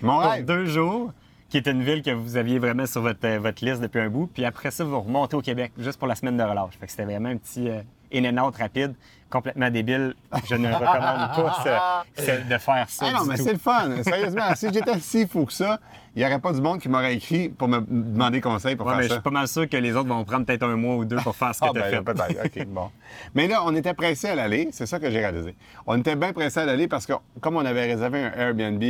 Mon 0.00 0.12
pour 0.20 0.30
rêve. 0.30 0.44
deux 0.44 0.66
jours, 0.66 1.12
qui 1.50 1.58
est 1.58 1.66
une 1.66 1.82
ville 1.82 2.02
que 2.02 2.10
vous 2.10 2.36
aviez 2.36 2.58
vraiment 2.58 2.86
sur 2.86 3.02
votre, 3.02 3.26
euh, 3.26 3.38
votre 3.38 3.62
liste 3.64 3.82
depuis 3.82 4.00
un 4.00 4.08
bout. 4.08 4.26
Puis 4.32 4.44
après 4.46 4.70
ça, 4.70 4.84
vous 4.84 4.98
remontez 5.00 5.36
au 5.36 5.42
Québec, 5.42 5.72
juste 5.78 5.98
pour 5.98 6.08
la 6.08 6.14
semaine 6.14 6.36
de 6.38 6.42
relâche. 6.42 6.72
Fait 6.80 6.86
que 6.86 6.90
c'était 6.92 7.04
vraiment 7.04 7.28
un 7.28 7.36
petit 7.36 7.68
euh, 7.68 7.80
in 8.14 8.24
and 8.24 8.42
out 8.44 8.54
rapide, 8.56 8.94
complètement 9.30 9.70
débile. 9.70 10.14
Je 10.48 10.54
ne 10.56 10.68
recommande 10.72 11.30
pas 11.34 12.04
ce- 12.16 12.22
ce- 12.22 12.48
de 12.52 12.58
faire 12.58 12.86
ça. 12.88 13.06
Ah 13.08 13.12
non, 13.18 13.22
du 13.22 13.28
mais 13.30 13.36
c'est 13.38 13.52
le 13.52 13.58
fun. 13.58 14.02
Sérieusement, 14.02 14.54
si 14.54 14.72
j'étais 14.72 14.98
si 15.00 15.26
fou 15.26 15.46
que 15.46 15.52
ça, 15.52 15.78
il 16.14 16.18
n'y 16.20 16.26
aurait 16.26 16.38
pas 16.40 16.52
du 16.52 16.60
monde 16.60 16.78
qui 16.80 16.88
m'aurait 16.90 17.14
écrit 17.14 17.48
pour 17.48 17.68
me 17.68 17.80
demander 17.80 18.40
conseil 18.42 18.76
pour 18.76 18.86
Ouais, 18.86 18.92
mais 18.92 18.98
faire 18.98 19.04
je 19.04 19.08
ça. 19.08 19.14
suis 19.14 19.22
pas 19.22 19.30
mal 19.30 19.48
sûr 19.48 19.66
que 19.68 19.76
les 19.78 19.96
autres 19.96 20.08
vont 20.10 20.22
prendre 20.24 20.44
peut-être 20.44 20.64
un 20.64 20.76
mois 20.76 20.96
ou 20.96 21.04
deux 21.06 21.16
pour 21.16 21.34
faire 21.34 21.54
ce 21.54 21.60
que 21.60 21.66
Ah, 21.66 21.70
tu 21.72 21.78
as 21.80 21.82
ben, 21.82 21.90
fait. 21.90 22.02
peut-être. 22.34 22.46
OK, 22.60 22.66
bon. 22.66 22.90
Mais 23.34 23.48
là, 23.48 23.62
on 23.64 23.74
était 23.74 23.94
pressé 23.94 24.28
à 24.28 24.34
l'aller. 24.34 24.68
C'est 24.72 24.84
ça 24.86 24.98
que 24.98 25.10
j'ai 25.10 25.18
réalisé. 25.20 25.54
On 25.86 25.98
était 25.98 26.16
bien 26.16 26.34
pressé 26.34 26.60
à 26.60 26.66
l'aller 26.66 26.86
parce 26.88 27.06
que, 27.06 27.14
comme 27.40 27.56
on 27.56 27.64
avait 27.64 27.86
réservé 27.86 28.22
un 28.24 28.32
Airbnb 28.32 28.82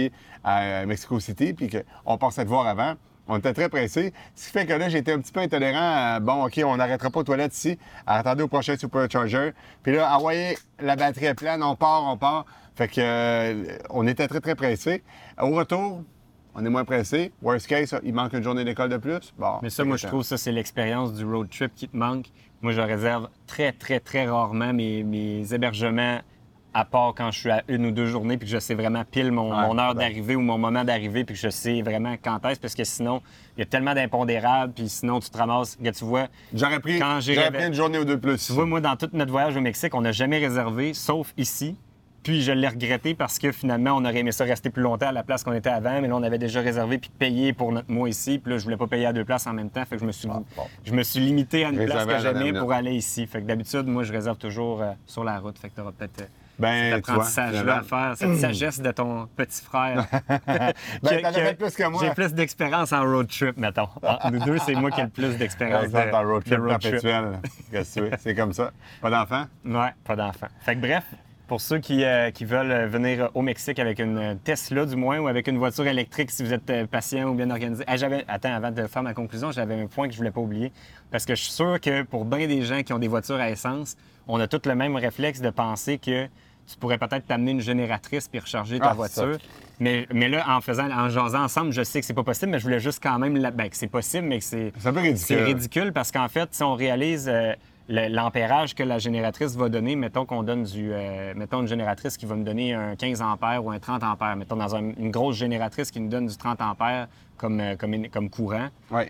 à 0.42 0.84
Mexico 0.86 1.20
City, 1.20 1.52
puis 1.52 1.68
qu'on 1.70 2.18
pensait 2.18 2.42
te 2.42 2.48
voir 2.48 2.66
avant, 2.66 2.94
on 3.28 3.38
était 3.38 3.52
très 3.52 3.68
pressé. 3.68 4.12
Ce 4.34 4.46
qui 4.46 4.52
fait 4.52 4.66
que 4.66 4.72
là, 4.72 4.88
j'étais 4.88 5.12
un 5.12 5.20
petit 5.20 5.32
peu 5.32 5.40
intolérant 5.40 5.78
à, 5.80 6.20
bon, 6.20 6.44
OK, 6.44 6.60
on 6.64 6.76
n'arrêtera 6.76 7.10
pas 7.10 7.20
aux 7.20 7.24
toilettes 7.24 7.54
ici, 7.54 7.78
à 8.06 8.18
attendre 8.18 8.44
au 8.44 8.48
prochain 8.48 8.76
Supercharger. 8.76 9.52
Puis 9.82 9.94
là, 9.94 10.16
envoyer 10.16 10.58
la 10.80 10.96
batterie 10.96 11.26
est 11.26 11.34
pleine, 11.34 11.62
on 11.62 11.76
part, 11.76 12.04
on 12.04 12.16
part. 12.16 12.46
Fait 12.74 12.88
que, 12.88 13.00
euh, 13.00 13.64
on 13.90 14.06
était 14.06 14.26
très, 14.28 14.40
très 14.40 14.54
pressé. 14.54 15.02
Au 15.40 15.50
retour, 15.50 16.02
on 16.54 16.64
est 16.64 16.68
moins 16.68 16.84
pressé. 16.84 17.32
Worst 17.42 17.66
case, 17.66 17.94
il 18.02 18.14
manque 18.14 18.32
une 18.32 18.42
journée 18.42 18.64
d'école 18.64 18.88
de 18.88 18.96
plus. 18.96 19.32
Bon. 19.38 19.58
Mais 19.62 19.70
ça, 19.70 19.84
moi, 19.84 19.96
je 19.96 20.06
trouve 20.06 20.22
ça, 20.22 20.36
c'est 20.36 20.52
l'expérience 20.52 21.14
du 21.14 21.24
road 21.24 21.48
trip 21.50 21.72
qui 21.74 21.88
te 21.88 21.96
manque. 21.96 22.26
Moi, 22.60 22.72
je 22.72 22.80
réserve 22.80 23.28
très, 23.46 23.72
très, 23.72 24.00
très 24.00 24.26
rarement 24.26 24.72
mes, 24.72 25.02
mes 25.02 25.52
hébergements 25.52 26.20
à 26.74 26.84
part 26.84 27.14
quand 27.16 27.30
je 27.30 27.38
suis 27.38 27.50
à 27.50 27.62
une 27.68 27.86
ou 27.86 27.90
deux 27.90 28.06
journées 28.06 28.38
puis 28.38 28.46
que 28.48 28.52
je 28.54 28.58
sais 28.58 28.74
vraiment 28.74 29.04
pile 29.04 29.30
mon, 29.30 29.50
Ouais, 29.50 29.66
mon 29.66 29.78
heure 29.78 29.94
d'arrivée 29.94 30.36
ou 30.36 30.40
mon 30.40 30.56
moment 30.58 30.84
d'arrivée 30.84 31.24
puis 31.24 31.34
que 31.34 31.40
je 31.40 31.48
sais 31.50 31.82
vraiment 31.82 32.14
quand 32.22 32.44
est-ce 32.46 32.60
parce 32.60 32.74
que 32.74 32.84
sinon, 32.84 33.20
il 33.56 33.60
y 33.60 33.62
a 33.62 33.66
tellement 33.66 33.94
d'impondérables 33.94 34.72
puis 34.72 34.88
sinon, 34.88 35.20
tu 35.20 35.28
te 35.30 35.36
ramasses. 35.36 35.76
Regarde, 35.78 35.96
tu 35.96 36.04
vois, 36.04 36.28
J'aurais 36.54 36.80
pris, 36.80 36.98
Quand 36.98 37.18
pris 37.20 37.66
une 37.66 37.74
journée 37.74 37.98
ou 37.98 38.04
deux 38.04 38.16
de 38.16 38.20
plus. 38.20 38.46
tu 38.46 38.52
vois, 38.52 38.64
moi, 38.66 38.80
dans 38.80 38.96
tout 38.96 39.08
notre 39.12 39.30
voyage 39.30 39.56
au 39.56 39.60
Mexique, 39.60 39.94
on 39.94 40.00
n'a 40.00 40.12
jamais 40.12 40.38
réservé, 40.38 40.94
sauf 40.94 41.32
ici. 41.36 41.76
Puis 42.22 42.40
je 42.42 42.52
l'ai 42.52 42.68
regretté 42.68 43.14
parce 43.14 43.40
que 43.40 43.50
finalement, 43.50 43.90
on 43.96 44.04
aurait 44.04 44.18
aimé 44.20 44.30
ça 44.30 44.44
rester 44.44 44.70
plus 44.70 44.80
longtemps 44.84 45.08
à 45.08 45.12
la 45.12 45.24
place 45.24 45.42
qu'on 45.42 45.54
était 45.54 45.70
avant, 45.70 46.00
mais 46.00 46.06
là, 46.06 46.14
on 46.16 46.22
avait 46.22 46.38
déjà 46.38 46.60
réservé 46.60 46.98
puis 46.98 47.10
payé 47.18 47.52
pour 47.52 47.72
notre 47.72 47.90
mois 47.90 48.08
ici. 48.08 48.38
Puis 48.38 48.52
là, 48.52 48.58
je 48.58 48.62
voulais 48.64 48.76
pas 48.76 48.86
payer 48.86 49.06
à 49.06 49.12
deux 49.12 49.24
places 49.24 49.48
en 49.48 49.52
même 49.52 49.70
temps. 49.70 49.84
Fait 49.84 49.96
que 49.96 50.02
je 50.02 50.06
me 50.06 50.12
suis, 50.12 50.28
Ah, 50.30 50.40
bon. 50.56 50.62
je 50.84 50.92
me 50.92 51.02
suis 51.02 51.18
limité 51.18 51.64
à 51.64 51.70
une 51.70 51.84
place 51.84 52.06
que 52.06 52.18
j'aimais 52.20 52.52
pour 52.52 52.72
aller 52.72 52.94
ici. 52.94 53.26
Fait 53.26 53.40
que 53.42 53.46
d'habitude, 53.46 53.86
moi, 53.88 54.04
je 54.04 54.12
réserve 54.12 54.38
toujours 54.38 54.82
euh, 54.82 54.92
sur 55.04 55.24
la 55.24 55.40
route. 55.40 55.58
Fait 55.58 55.68
que 55.68 55.74
tu 55.74 55.80
auras 55.80 55.90
peut-être 55.90 56.20
euh, 56.22 56.26
Ben, 56.58 56.94
cet 56.94 57.08
apprentissage-là 57.08 57.78
à 57.78 57.82
faire, 57.82 58.14
cette 58.16 58.36
sagesse 58.40 58.80
de 58.80 58.90
ton 58.90 59.26
petit 59.36 59.62
frère. 59.64 60.06
Ben, 61.02 61.56
plus 61.56 61.74
que 61.74 61.88
moi. 61.88 62.02
J'ai 62.02 62.10
plus 62.14 62.32
d'expérience 62.32 62.92
en 62.92 63.02
road 63.02 63.28
trip, 63.28 63.56
mettons. 63.56 63.88
Entre 64.02 64.30
nous 64.30 64.44
deux, 64.44 64.58
c'est 64.58 64.74
moi 64.74 64.90
qui 64.90 65.00
ai 65.00 65.04
le 65.04 65.10
plus 65.10 65.36
d'expérience 65.36 65.84
Exemple, 65.84 66.14
en 66.14 66.22
road 66.22 66.44
trip 66.44 66.60
perpétuel. 66.66 67.40
C'est 68.18 68.34
comme 68.34 68.52
ça. 68.52 68.70
Pas 69.00 69.10
d'enfant? 69.10 69.46
Ouais, 69.64 69.90
pas 70.04 70.16
d'enfant. 70.16 70.48
Fait 70.60 70.76
que 70.76 70.80
bref, 70.80 71.04
pour 71.52 71.60
ceux 71.60 71.80
qui, 71.80 72.02
euh, 72.02 72.30
qui 72.30 72.46
veulent 72.46 72.70
euh, 72.70 72.86
venir 72.86 73.28
au 73.34 73.42
Mexique 73.42 73.78
avec 73.78 73.98
une 73.98 74.16
euh, 74.16 74.34
Tesla 74.42 74.86
du 74.86 74.96
moins 74.96 75.18
ou 75.18 75.26
avec 75.28 75.48
une 75.48 75.58
voiture 75.58 75.86
électrique 75.86 76.30
si 76.30 76.42
vous 76.42 76.54
êtes 76.54 76.70
euh, 76.70 76.86
patient 76.86 77.28
ou 77.28 77.34
bien 77.34 77.50
organisé. 77.50 77.84
Ah, 77.86 77.98
j'avais 77.98 78.24
attends 78.26 78.54
avant 78.54 78.70
de 78.70 78.86
faire 78.86 79.02
ma 79.02 79.12
conclusion, 79.12 79.52
j'avais 79.52 79.78
un 79.78 79.86
point 79.86 80.06
que 80.06 80.14
je 80.14 80.16
voulais 80.16 80.30
pas 80.30 80.40
oublier 80.40 80.72
parce 81.10 81.26
que 81.26 81.34
je 81.34 81.42
suis 81.42 81.52
sûr 81.52 81.78
que 81.78 82.04
pour 82.04 82.24
bien 82.24 82.46
des 82.46 82.62
gens 82.62 82.82
qui 82.82 82.94
ont 82.94 82.98
des 82.98 83.06
voitures 83.06 83.36
à 83.36 83.50
essence, 83.50 83.98
on 84.28 84.40
a 84.40 84.46
tous 84.48 84.66
le 84.66 84.74
même 84.74 84.96
réflexe 84.96 85.42
de 85.42 85.50
penser 85.50 85.98
que 85.98 86.24
tu 86.66 86.78
pourrais 86.80 86.96
peut-être 86.96 87.26
t'amener 87.26 87.50
une 87.50 87.60
génératrice 87.60 88.28
puis 88.28 88.40
recharger 88.40 88.78
ta 88.78 88.92
Ah, 88.92 88.94
voiture. 88.94 89.36
Mais, 89.78 90.06
mais 90.10 90.30
là, 90.30 90.46
en 90.56 90.62
faisant, 90.62 90.90
en 90.90 91.10
jasant 91.10 91.42
ensemble, 91.42 91.72
je 91.72 91.82
sais 91.82 92.00
que 92.00 92.06
c'est 92.06 92.14
pas 92.14 92.22
possible, 92.22 92.52
mais 92.52 92.60
je 92.60 92.64
voulais 92.64 92.80
juste 92.80 93.02
quand 93.02 93.18
même, 93.18 93.36
la... 93.36 93.50
ben, 93.50 93.68
que 93.68 93.76
c'est 93.76 93.88
possible, 93.88 94.26
mais 94.26 94.38
que 94.38 94.44
c'est 94.44 94.72
C'est 94.78 94.88
un 94.88 94.92
peu 94.94 95.00
ridicule. 95.00 95.18
c'est 95.36 95.42
ridicule 95.44 95.92
parce 95.92 96.10
qu'en 96.12 96.28
fait, 96.28 96.48
si 96.54 96.62
on 96.62 96.74
réalise 96.76 97.28
euh, 97.28 97.52
l'ampérage 98.08 98.74
que 98.74 98.82
la 98.82 98.98
génératrice 98.98 99.56
va 99.56 99.68
donner, 99.68 99.96
mettons 99.96 100.24
qu'on 100.26 100.42
donne 100.42 100.64
du. 100.64 100.90
euh, 100.92 101.32
mettons 101.36 101.60
une 101.60 101.68
génératrice 101.68 102.16
qui 102.16 102.26
va 102.26 102.34
me 102.36 102.44
donner 102.44 102.74
un 102.74 102.96
15 102.96 103.20
ampères 103.22 103.64
ou 103.64 103.70
un 103.70 103.78
30 103.78 104.02
ampères. 104.02 104.36
Mettons 104.36 104.56
dans 104.56 104.74
un- 104.74 104.92
une 104.96 105.10
grosse 105.10 105.36
génératrice 105.36 105.90
qui 105.90 106.00
nous 106.00 106.08
donne 106.08 106.26
du 106.26 106.36
30 106.36 106.60
ampères 106.62 107.08
comme, 107.36 107.60
euh, 107.60 107.76
comme, 107.76 108.08
comme 108.08 108.30
courant. 108.30 108.68
Oui. 108.90 109.02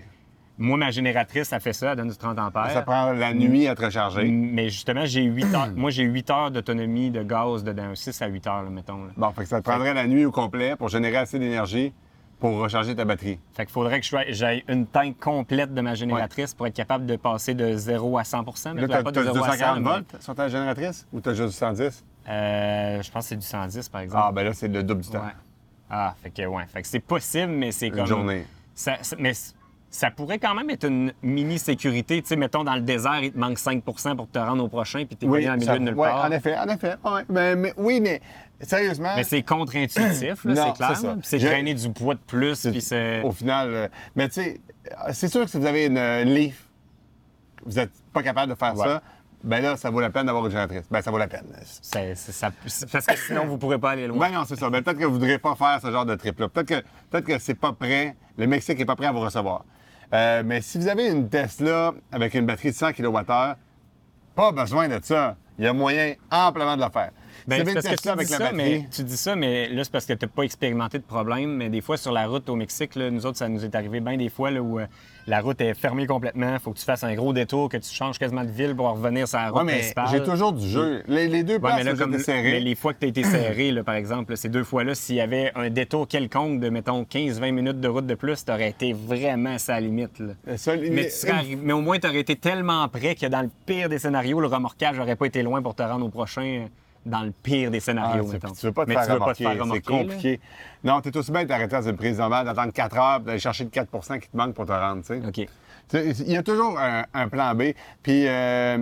Moi, 0.59 0.77
ma 0.77 0.91
génératrice, 0.91 1.49
ça 1.49 1.61
fait 1.61 1.73
ça, 1.73 1.93
elle 1.93 1.97
donne 1.97 2.11
du 2.11 2.17
30 2.17 2.39
ampères. 2.39 2.71
Ça 2.71 2.83
prend 2.83 3.13
la 3.13 3.33
nuit 3.33 3.67
à 3.69 3.75
te 3.75 3.85
recharger. 3.85 4.25
Mais 4.25 4.69
justement, 4.69 5.07
j'ai 5.07 5.23
8 5.23 5.55
heures. 5.55 5.71
Moi, 5.77 5.91
j'ai 5.91 6.03
8 6.05 6.31
heures 6.31 6.51
d'autonomie 6.51 7.11
de 7.11 7.23
gaz 7.23 7.65
dedans, 7.65 7.95
6 7.95 8.21
à 8.21 8.27
8 8.27 8.47
heures, 8.47 8.63
là, 8.63 8.71
mettons. 8.71 9.05
là. 9.05 9.11
Bon, 9.17 9.31
fait 9.33 9.43
que 9.43 9.49
ça 9.49 9.61
te 9.61 9.69
prendrait 9.69 9.95
la 9.95 10.07
nuit 10.07 10.25
au 10.27 10.31
complet 10.31 10.77
pour 10.77 10.89
générer 10.89 11.17
assez 11.17 11.39
d'énergie 11.39 11.93
pour 12.43 12.59
recharger 12.59 12.97
ta 12.97 13.05
batterie. 13.05 13.39
Fait 13.53 13.65
qu'il 13.65 13.73
faudrait 13.73 14.01
que 14.01 14.07
j'aie 14.31 14.65
une 14.67 14.85
tank 14.85 15.17
complète 15.21 15.73
de 15.73 15.81
ma 15.81 15.95
génératrice 15.95 16.55
pour 16.55 16.67
être 16.67 16.75
capable 16.75 17.07
de 17.07 17.15
passer 17.15 17.55
de 17.55 17.77
0 17.77 18.19
à 18.19 18.25
100 18.25 18.43
mais 18.75 18.81
Là, 18.81 18.89
t'as 18.89 19.03
pas 19.05 19.13
de 19.13 19.15
t'as 19.15 19.33
0 19.33 19.37
à 19.37 19.41
100, 19.43 19.47
240 19.53 19.79
mais- 19.79 19.89
volts 19.91 20.17
sur 20.21 20.35
ta 20.35 20.49
génératrice 20.49 21.07
ou 21.13 21.21
t'as 21.21 21.35
juste 21.35 21.51
du 21.51 21.55
110? 21.55 22.05
Euh, 22.29 23.01
je 23.01 23.11
pense 23.13 23.25
que 23.25 23.29
c'est 23.29 23.37
du 23.37 23.47
110, 23.47 23.89
par 23.89 24.01
exemple. 24.01 24.25
Ah, 24.27 24.33
ben 24.33 24.43
là, 24.43 24.53
c'est 24.55 24.67
le 24.67 24.83
double 24.83 25.03
du 25.03 25.09
temps. 25.11 25.21
Ouais. 25.21 25.33
Ah, 25.89 26.17
fait 26.21 26.31
que, 26.31 26.45
ouais. 26.45 26.67
Fait 26.67 26.83
que 26.83 26.89
c'est 26.89 26.99
possible, 26.99 27.53
mais 27.53 27.71
c'est 27.71 27.87
Une 27.89 27.95
comme. 27.95 28.07
journée. 28.07 28.45
Ça, 28.75 28.97
mais 29.21 29.35
c- 29.35 29.53
ça 29.95 30.11
pourrait 30.11 30.39
quand 30.39 30.55
même 30.55 30.71
être 30.71 30.85
une 30.89 31.13
mini-sécurité. 31.23 32.23
Tu 32.23 32.29
sais, 32.29 32.37
mettons, 32.37 32.65
dans 32.65 32.75
le 32.75 32.81
désert, 32.81 33.21
il 33.23 33.31
te 33.33 33.39
manque 33.39 33.59
5% 33.59 34.17
pour 34.17 34.27
te 34.29 34.39
rendre 34.39 34.65
au 34.65 34.69
prochain, 34.69 35.05
puis 35.05 35.17
t'es 35.17 35.27
Oui, 35.27 35.47
en 35.49 35.53
milieu 35.53 35.67
ça- 35.67 35.75
de 35.79 35.85
nulle 35.85 35.95
ouais, 35.95 36.09
part. 36.09 36.25
en 36.25 36.31
effet, 36.31 36.57
en 36.59 36.67
effet. 36.69 36.95
Ouais, 37.05 37.23
mais, 37.29 37.55
mais- 37.57 37.75
oui, 37.77 38.01
mais 38.01 38.23
sérieusement, 38.61 39.13
Mais 39.15 39.23
c'est 39.25 39.43
contre-intuitif, 39.43 40.41
c'est 40.43 40.73
clair. 40.75 40.97
c'est 41.23 41.39
traîner 41.39 41.75
du 41.75 41.91
poids 41.91 42.15
de 42.15 42.21
plus, 42.27 42.67
puis 42.71 42.81
c'est. 42.81 43.21
au 43.23 43.33
final, 43.33 43.69
euh, 43.71 43.89
mais 44.17 44.29
tu 44.29 44.43
sais, 44.43 44.61
c'est 45.13 45.29
sûr 45.29 45.45
que 45.45 45.51
si 45.51 45.59
vous 45.59 45.67
avez 45.67 45.85
une, 45.87 45.99
une 45.99 46.33
Leaf, 46.35 46.67
vous 47.67 47.73
n'êtes 47.75 47.93
pas 48.15 48.23
capable 48.23 48.51
de 48.53 48.59
faire 48.59 48.75
Ouais. 48.77 48.87
ça, 48.87 49.03
ben 49.45 49.61
là, 49.63 49.77
ça 49.77 49.91
vaut 49.91 50.01
la 50.01 50.09
peine 50.11 50.25
d'avoir 50.27 50.45
une 50.47 50.51
génératrice. 50.53 50.85
Ben, 50.91 51.03
ça 51.03 51.11
vaut 51.11 51.19
la 51.19 51.27
peine. 51.29 51.45
ça- 51.83 52.01
parce 52.91 53.07
que 53.07 53.17
sinon, 53.19 53.45
vous 53.47 53.59
pourrez 53.59 53.79
pas 53.79 53.91
aller 53.91 54.07
loin. 54.07 54.29
Ben 54.31 54.35
non, 54.39 54.45
c'est 54.47 54.57
ça. 54.57 54.71
Ben, 54.71 54.83
peut-être 54.83 54.99
que 54.99 55.05
vous 55.05 55.15
ne 55.15 55.19
voudrez 55.19 55.39
pas 55.39 55.55
faire 55.57 55.81
ce 55.83 55.91
genre 55.91 56.07
de 56.07 56.15
trip-là. 56.15 56.49
Peut-être 56.49 56.69
que, 56.69 56.87
peut-être 57.11 57.27
que 57.27 57.39
c'est 57.39 57.55
pas 57.55 57.73
prêt. 57.73 58.17
Le 58.39 58.47
Mexique 58.47 58.79
n'est 58.79 58.85
pas 58.85 58.95
prêt 58.97 59.07
à 59.07 59.13
vous 59.13 59.21
recevoir. 59.21 59.65
Euh, 60.13 60.43
mais 60.45 60.61
si 60.61 60.79
vous 60.79 60.89
avez 60.89 61.09
une 61.09 61.29
Tesla 61.29 61.95
avec 62.11 62.35
une 62.35 62.45
batterie 62.45 62.71
de 62.71 62.77
100 62.77 62.93
kWh, 62.93 63.55
pas 64.35 64.53
besoin 64.53 64.89
de 64.89 64.99
ça. 65.03 65.37
Il 65.59 65.65
y 65.65 65.67
a 65.67 65.73
moyen 65.73 66.15
amplement 66.31 66.77
de 66.77 66.83
le 66.83 66.91
faire. 66.91 67.11
Ben, 67.47 67.67
une 67.67 67.75
parce 67.75 67.87
que 67.87 67.95
tu 68.01 68.09
avec 68.09 68.27
dis 68.27 68.33
la 68.33 68.39
ça, 68.39 68.53
mais 68.53 68.87
tu 68.91 69.03
dis 69.05 69.17
ça, 69.17 69.37
mais 69.37 69.69
là, 69.69 69.85
c'est 69.85 69.93
parce 69.93 70.07
que 70.07 70.13
tu 70.13 70.25
n'as 70.25 70.31
pas 70.31 70.43
expérimenté 70.43 70.99
de 70.99 71.05
problème. 71.05 71.57
Mais 71.57 71.69
des 71.69 71.81
fois, 71.81 71.97
sur 71.97 72.13
la 72.13 72.27
route 72.27 72.49
au 72.49 72.57
Mexique, 72.57 72.95
là, 72.95 73.11
nous 73.11 73.27
autres, 73.27 73.39
ça 73.39 73.49
nous 73.49 73.65
est 73.65 73.75
arrivé 73.75 74.01
bien 74.01 74.17
des 74.17 74.29
fois 74.29 74.51
là, 74.51 74.61
où 74.63 74.79
euh, 74.79 74.87
la 75.27 75.41
route 75.41 75.61
est 75.61 75.75
fermée 75.75 76.07
complètement. 76.07 76.59
faut 76.59 76.73
que 76.73 76.79
tu 76.79 76.85
fasses 76.85 77.05
un 77.05 77.15
gros 77.15 77.33
détour, 77.33 77.69
que 77.69 77.77
tu 77.77 77.93
changes 77.93 78.19
quasiment 78.19 78.45
de 78.45 78.51
ville 78.51 78.75
pour 78.75 78.89
revenir 78.91 79.29
sur 79.29 79.39
la 79.39 79.51
route 79.51 79.59
Ouais, 79.59 79.65
mais 79.65 79.73
principale. 79.79 80.09
j'ai 80.11 80.23
toujours 80.23 80.53
du 80.53 80.69
jeu. 80.69 81.03
Les, 81.09 81.29
les 81.29 81.43
deux 81.45 81.55
Ouais, 81.55 81.61
places 81.61 81.77
mais 81.79 81.85
là, 81.85 81.95
comme 81.95 82.19
serré. 82.19 82.43
mais 82.53 82.61
les 82.61 82.75
fois 82.75 82.93
que 82.95 82.99
tu 83.01 83.07
as 83.07 83.09
été 83.09 83.23
serré, 83.25 83.71
là, 83.71 83.85
par 83.85 83.95
exemple, 83.95 84.37
ces 84.37 84.49
deux 84.49 84.65
fois-là, 84.65 84.95
s'il 84.95 85.17
y 85.17 85.21
avait 85.21 85.53
un 85.55 85.71
détour 85.71 86.09
quelconque 86.09 86.61
de, 86.61 86.69
mettons, 86.71 87.03
15-20 87.05 87.51
minutes 87.53 87.81
de 87.81 87.89
route 87.89 88.07
de 88.07 88.15
plus, 88.15 88.45
tu 88.45 88.51
aurais 88.53 88.71
été 88.71 88.93
vraiment 88.93 89.55
à 89.55 89.59
sa 89.59 89.79
limite. 89.81 90.19
là. 90.19 90.33
Le 90.47 90.57
seul- 90.57 90.81
Mais, 90.91 91.05
tu 91.05 91.11
serais 91.11 91.33
arri- 91.33 91.59
mais 91.63 91.73
au 91.73 91.81
moins, 91.81 91.99
tu 91.99 92.07
aurais 92.09 92.21
été 92.21 92.37
tellement 92.37 92.87
près 92.89 93.15
que 93.15 93.27
dans 93.27 93.43
le 93.43 93.51
pire 93.67 93.89
des 93.89 93.99
scénarios, 93.99 94.41
le 94.41 94.47
remorquage 94.49 94.97
n'aurait 94.99 95.17
pas 95.17 95.27
été 95.27 95.43
loin 95.43 95.63
pour 95.63 95.75
te 95.75 95.83
rendre 95.83 96.05
au 96.05 96.09
prochain 96.09 96.67
dans 97.05 97.23
le 97.23 97.31
pire 97.33 97.71
des 97.71 97.79
Ah, 97.79 97.81
scénarios, 97.81 98.25
c'est- 98.27 98.33
mettons. 98.35 98.53
tu 98.53 98.67
veux 98.67 98.73
pas 98.73 98.85
te 98.85 98.89
mais 98.91 98.95
faire 98.97 99.07
tu 99.07 99.13
veux 99.13 99.19
pas 99.19 99.33
te 99.35 99.39
faire 99.43 99.53
c'est 99.53 99.59
là. 99.91 99.99
compliqué. 100.05 100.41
Non, 100.85 101.01
t'es 101.01 101.17
aussi 101.17 101.33
bien 101.33 101.45
d'arrêter 101.45 101.77
dans 101.77 101.89
une 101.89 101.97
prise 101.97 102.19
mal, 102.29 102.45
d'attendre 102.45 102.73
4 102.73 102.97
heures, 102.99 103.21
d'aller 103.21 103.39
chercher 103.39 103.65
le 103.65 103.71
4 103.71 104.19
qui 104.21 104.29
te 104.29 104.37
manque 104.37 104.55
pour 104.55 104.67
te 104.67 104.73
rendre, 104.73 105.03
tu 105.03 105.21
sais. 105.21 105.21
OK. 105.27 105.49
Il 106.25 106.31
y 106.33 106.37
a 106.37 106.43
toujours 106.43 106.79
un, 106.79 107.05
un 107.13 107.29
plan 107.29 107.55
B. 107.55 107.73
Puis 108.03 108.27
euh, 108.29 108.79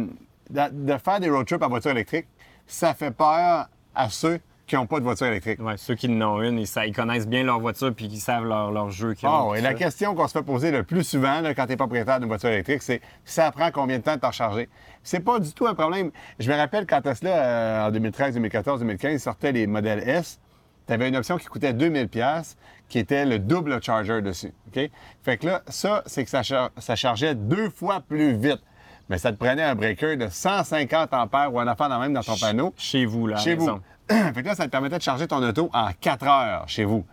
de, 0.51 0.61
de 0.71 0.99
faire 0.99 1.19
des 1.21 1.29
road 1.31 1.47
trips 1.47 1.63
en 1.63 1.69
voiture 1.69 1.91
électrique, 1.93 2.27
ça 2.67 2.95
fait 2.95 3.11
peur 3.11 3.69
à 3.95 4.09
ceux 4.11 4.39
qui 4.71 4.77
n'ont 4.77 4.87
pas 4.87 4.99
de 5.01 5.05
voiture 5.05 5.27
électrique. 5.27 5.61
Ouais, 5.61 5.77
ceux 5.77 5.95
qui 5.95 6.07
en 6.09 6.23
ont 6.23 6.41
une, 6.43 6.59
ils, 6.59 6.67
sa- 6.67 6.87
ils 6.87 6.95
connaissent 6.95 7.27
bien 7.29 7.43
leur 7.43 7.59
voiture 7.61 7.93
puis 7.95 8.07
ils 8.07 8.21
savent 8.21 8.45
leur, 8.45 8.71
leur 8.71 8.91
jeu. 8.91 9.15
qu'ils 9.15 9.29
Ah 9.29 9.43
ont, 9.45 9.51
oui, 9.51 9.59
tout 9.59 9.65
la 9.65 9.71
ça. 9.71 9.75
question 9.77 10.15
qu'on 10.15 10.29
se 10.29 10.33
fait 10.39 10.45
poser 10.45 10.71
le 10.71 10.83
plus 10.85 11.05
souvent 11.05 11.41
là, 11.41 11.53
quand 11.55 11.65
tu 11.65 11.71
n'es 11.71 11.77
propriétaire 11.77 12.21
d'une 12.21 12.29
voiture 12.29 12.49
électrique, 12.51 12.83
c'est 12.83 13.01
ça 13.25 13.51
prend 13.51 13.71
combien 13.73 13.99
de 13.99 14.03
temps 14.05 14.15
de 14.15 14.21
t'en 14.21 14.29
recharger? 14.29 14.69
C'est 15.03 15.21
pas 15.21 15.39
du 15.41 15.53
tout 15.53 15.67
un 15.67 15.75
problème. 15.75 16.11
Je 16.39 16.51
me 16.51 16.57
rappelle 16.57 16.87
quand 16.87 17.01
Tesla, 17.03 17.31
euh, 17.31 17.89
en 17.89 17.91
2013, 17.91 18.35
2014, 18.35 18.81
2015, 18.81 19.23
sortait 19.23 19.53
les 19.53 19.67
modèles 19.67 20.09
S, 20.09 20.41
tu 20.87 20.93
avais 20.95 21.09
une 21.09 21.17
option 21.17 21.37
qui 21.37 21.47
coûtait 21.47 21.73
2000 21.73 22.09
pièces 22.09 22.57
qui 22.89 22.99
était 22.99 23.25
le 23.25 23.39
double 23.39 23.83
charger 23.83 24.23
dessus. 24.23 24.53
OK? 24.69 24.89
Fait 25.23 25.37
que 25.37 25.47
là, 25.47 25.63
ça, 25.69 26.03
c'est 26.07 26.25
que 26.25 26.31
ça, 26.31 26.43
char- 26.43 26.71
ça 26.79 26.97
chargeait 26.97 27.35
deux 27.35 27.71
fois 27.71 28.01
plus 28.01 28.37
vite. 28.37 28.63
Mais 29.09 29.19
ça 29.19 29.33
te 29.33 29.37
prenait 29.39 29.63
un 29.65 29.75
breaker 29.75 30.17
de 30.17 30.29
150 30.29 31.13
ampères 31.15 31.53
ou 31.53 31.59
un 31.59 31.67
affaire 31.67 31.89
dans 31.89 31.99
même 31.99 32.13
dans 32.13 32.23
ton 32.23 32.37
panneau. 32.37 32.73
Chez 32.77 33.05
vous, 33.07 33.27
là. 33.27 33.37
à 33.37 33.41
Chez 33.41 33.55
vous. 33.57 33.63
maison. 33.67 33.81
fait 34.35 34.43
que 34.43 34.47
là, 34.49 34.55
ça 34.55 34.65
te 34.65 34.71
permettait 34.71 34.99
de 34.99 35.03
charger 35.03 35.27
ton 35.29 35.43
auto 35.43 35.71
en 35.73 35.91
4 36.01 36.27
heures 36.27 36.65
chez 36.69 36.85
vous. 36.85 37.05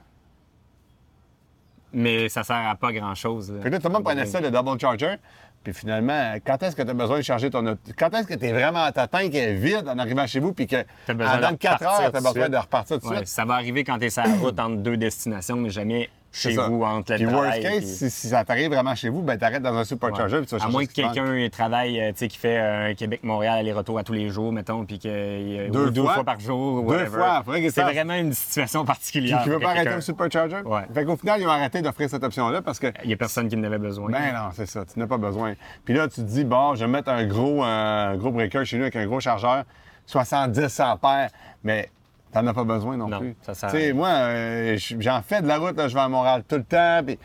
Mais 1.93 2.29
ça 2.29 2.43
sert 2.43 2.55
à 2.67 2.75
pas 2.75 2.91
grand-chose. 2.91 3.53
Fait 3.61 3.69
que 3.69 3.73
là, 3.75 3.79
tout 3.79 3.87
le 3.87 3.93
monde 3.93 4.03
prenait 4.03 4.25
ça, 4.25 4.41
le 4.41 4.51
double 4.51 4.79
charger. 4.79 5.15
Puis 5.63 5.73
finalement, 5.73 6.35
quand 6.45 6.61
est-ce 6.63 6.75
que 6.75 6.81
tu 6.83 6.89
as 6.89 6.93
besoin 6.93 7.17
de 7.17 7.23
charger 7.23 7.49
ton 7.49 7.65
auto? 7.65 7.79
Quand 7.97 8.13
est-ce 8.13 8.27
que 8.27 8.35
tu 8.35 8.45
es 8.45 8.53
vraiment 8.53 8.89
ta 8.91 9.07
tank 9.07 9.33
est 9.33 9.53
vide 9.53 9.87
en 9.87 9.97
arrivant 9.97 10.25
chez 10.27 10.39
vous, 10.39 10.53
puis 10.53 10.67
que 10.67 10.85
dans 11.07 11.55
4 11.57 11.79
repartir 11.79 11.87
heures, 11.89 12.11
tu 12.11 12.17
as 12.17 12.21
besoin 12.21 12.49
de 12.49 12.57
repartir 12.57 12.99
tout 12.99 13.07
de 13.07 13.11
Ouais, 13.11 13.17
suite? 13.17 13.27
ça 13.27 13.45
va 13.45 13.55
arriver 13.55 13.83
quand 13.83 13.97
tu 13.97 14.05
es 14.05 14.09
sur 14.09 14.23
la 14.23 14.35
route 14.35 14.59
entre 14.59 14.77
deux 14.77 14.97
destinations, 14.97 15.55
mais 15.57 15.69
jamais 15.69 16.09
chez 16.37 16.55
vous, 16.55 16.83
entre 16.83 17.11
le 17.13 17.17
Puis 17.17 17.25
worst 17.25 17.37
travail. 17.43 17.61
case, 17.61 17.77
puis- 17.79 17.87
si, 17.87 18.09
si 18.09 18.27
ça 18.29 18.43
t'arrive 18.45 18.69
vraiment 18.71 18.95
chez 18.95 19.09
vous, 19.09 19.21
ben 19.21 19.37
t'arrêtes 19.37 19.61
dans 19.63 19.75
un 19.75 19.83
supercharger, 19.83 20.37
puis 20.37 20.45
tu 20.47 20.55
vas 20.57 20.63
À 20.65 20.69
moins 20.69 20.85
que 20.85 20.91
quelqu'un 20.93 21.47
travaille, 21.51 21.99
euh, 22.01 22.09
tu 22.11 22.17
sais, 22.19 22.27
qui 22.27 22.37
fait 22.37 22.57
un 22.57 22.93
Québec-Montréal 22.93 23.59
aller-retour 23.59 23.97
à 23.99 24.03
tous 24.03 24.13
les 24.13 24.29
jours, 24.29 24.51
mettons, 24.51 24.85
puis 24.85 24.99
que 24.99 25.07
euh, 25.07 25.69
Deux 25.69 25.91
deux 25.91 26.03
fois? 26.03 26.13
fois 26.15 26.23
par 26.23 26.39
jour. 26.39 26.83
ou 26.83 26.89
Deux 26.91 26.97
whatever. 26.97 27.09
fois, 27.09 27.43
C'est 27.71 27.81
vraiment 27.83 28.13
une 28.15 28.33
situation 28.33 28.85
particulière. 28.85 29.41
qui 29.43 29.49
veut 29.49 29.59
pas 29.59 29.69
arrêter 29.71 29.95
le 29.95 30.01
supercharger? 30.01 30.61
Ouais. 30.65 30.81
Fait 30.93 31.05
qu'au 31.05 31.17
final, 31.17 31.41
ils 31.41 31.47
ont 31.47 31.51
arrêté 31.51 31.81
d'offrir 31.81 32.09
cette 32.09 32.23
option-là 32.23 32.61
parce 32.61 32.79
que 32.79 32.87
Il 33.03 33.07
n'y 33.07 33.13
a 33.13 33.17
personne 33.17 33.47
qui 33.49 33.55
en 33.55 33.63
avait 33.63 33.77
besoin. 33.77 34.11
Ben 34.11 34.33
non, 34.33 34.49
c'est 34.53 34.65
ça, 34.67 34.83
tu 34.85 34.99
n'as 34.99 35.07
pas 35.07 35.17
besoin. 35.17 35.53
Puis 35.85 35.93
là, 35.93 36.07
tu 36.07 36.15
te 36.15 36.21
dis, 36.21 36.43
bon, 36.43 36.75
je 36.75 36.85
vais 36.85 36.91
mettre 36.91 37.09
un 37.09 37.25
gros, 37.25 37.63
un 37.63 38.15
gros 38.17 38.31
breaker 38.31 38.63
chez 38.65 38.77
nous 38.77 38.83
avec 38.83 38.95
un 38.95 39.05
gros 39.05 39.19
chargeur, 39.19 39.63
70 40.05 40.79
ampères, 40.79 41.29
mais 41.63 41.89
t'en 42.31 42.45
as 42.47 42.53
pas 42.53 42.63
besoin 42.63 42.97
non, 42.97 43.07
Non, 43.07 43.19
plus. 43.19 43.35
ça 43.41 43.53
sert 43.53 43.69
à 43.69 43.71
Tu 43.71 43.77
sais, 43.77 43.83
rien. 43.85 43.93
moi, 43.93 44.09
euh, 44.09 44.77
j'en 44.99 45.21
fais 45.21 45.41
de 45.41 45.47
la 45.47 45.57
route, 45.57 45.77
là, 45.77 45.87
je 45.87 45.93
vais 45.93 46.01
à 46.01 46.09
Montréal 46.09 46.43
tout 46.47 46.55
le 46.55 46.63
temps, 46.63 47.01
puis 47.05 47.17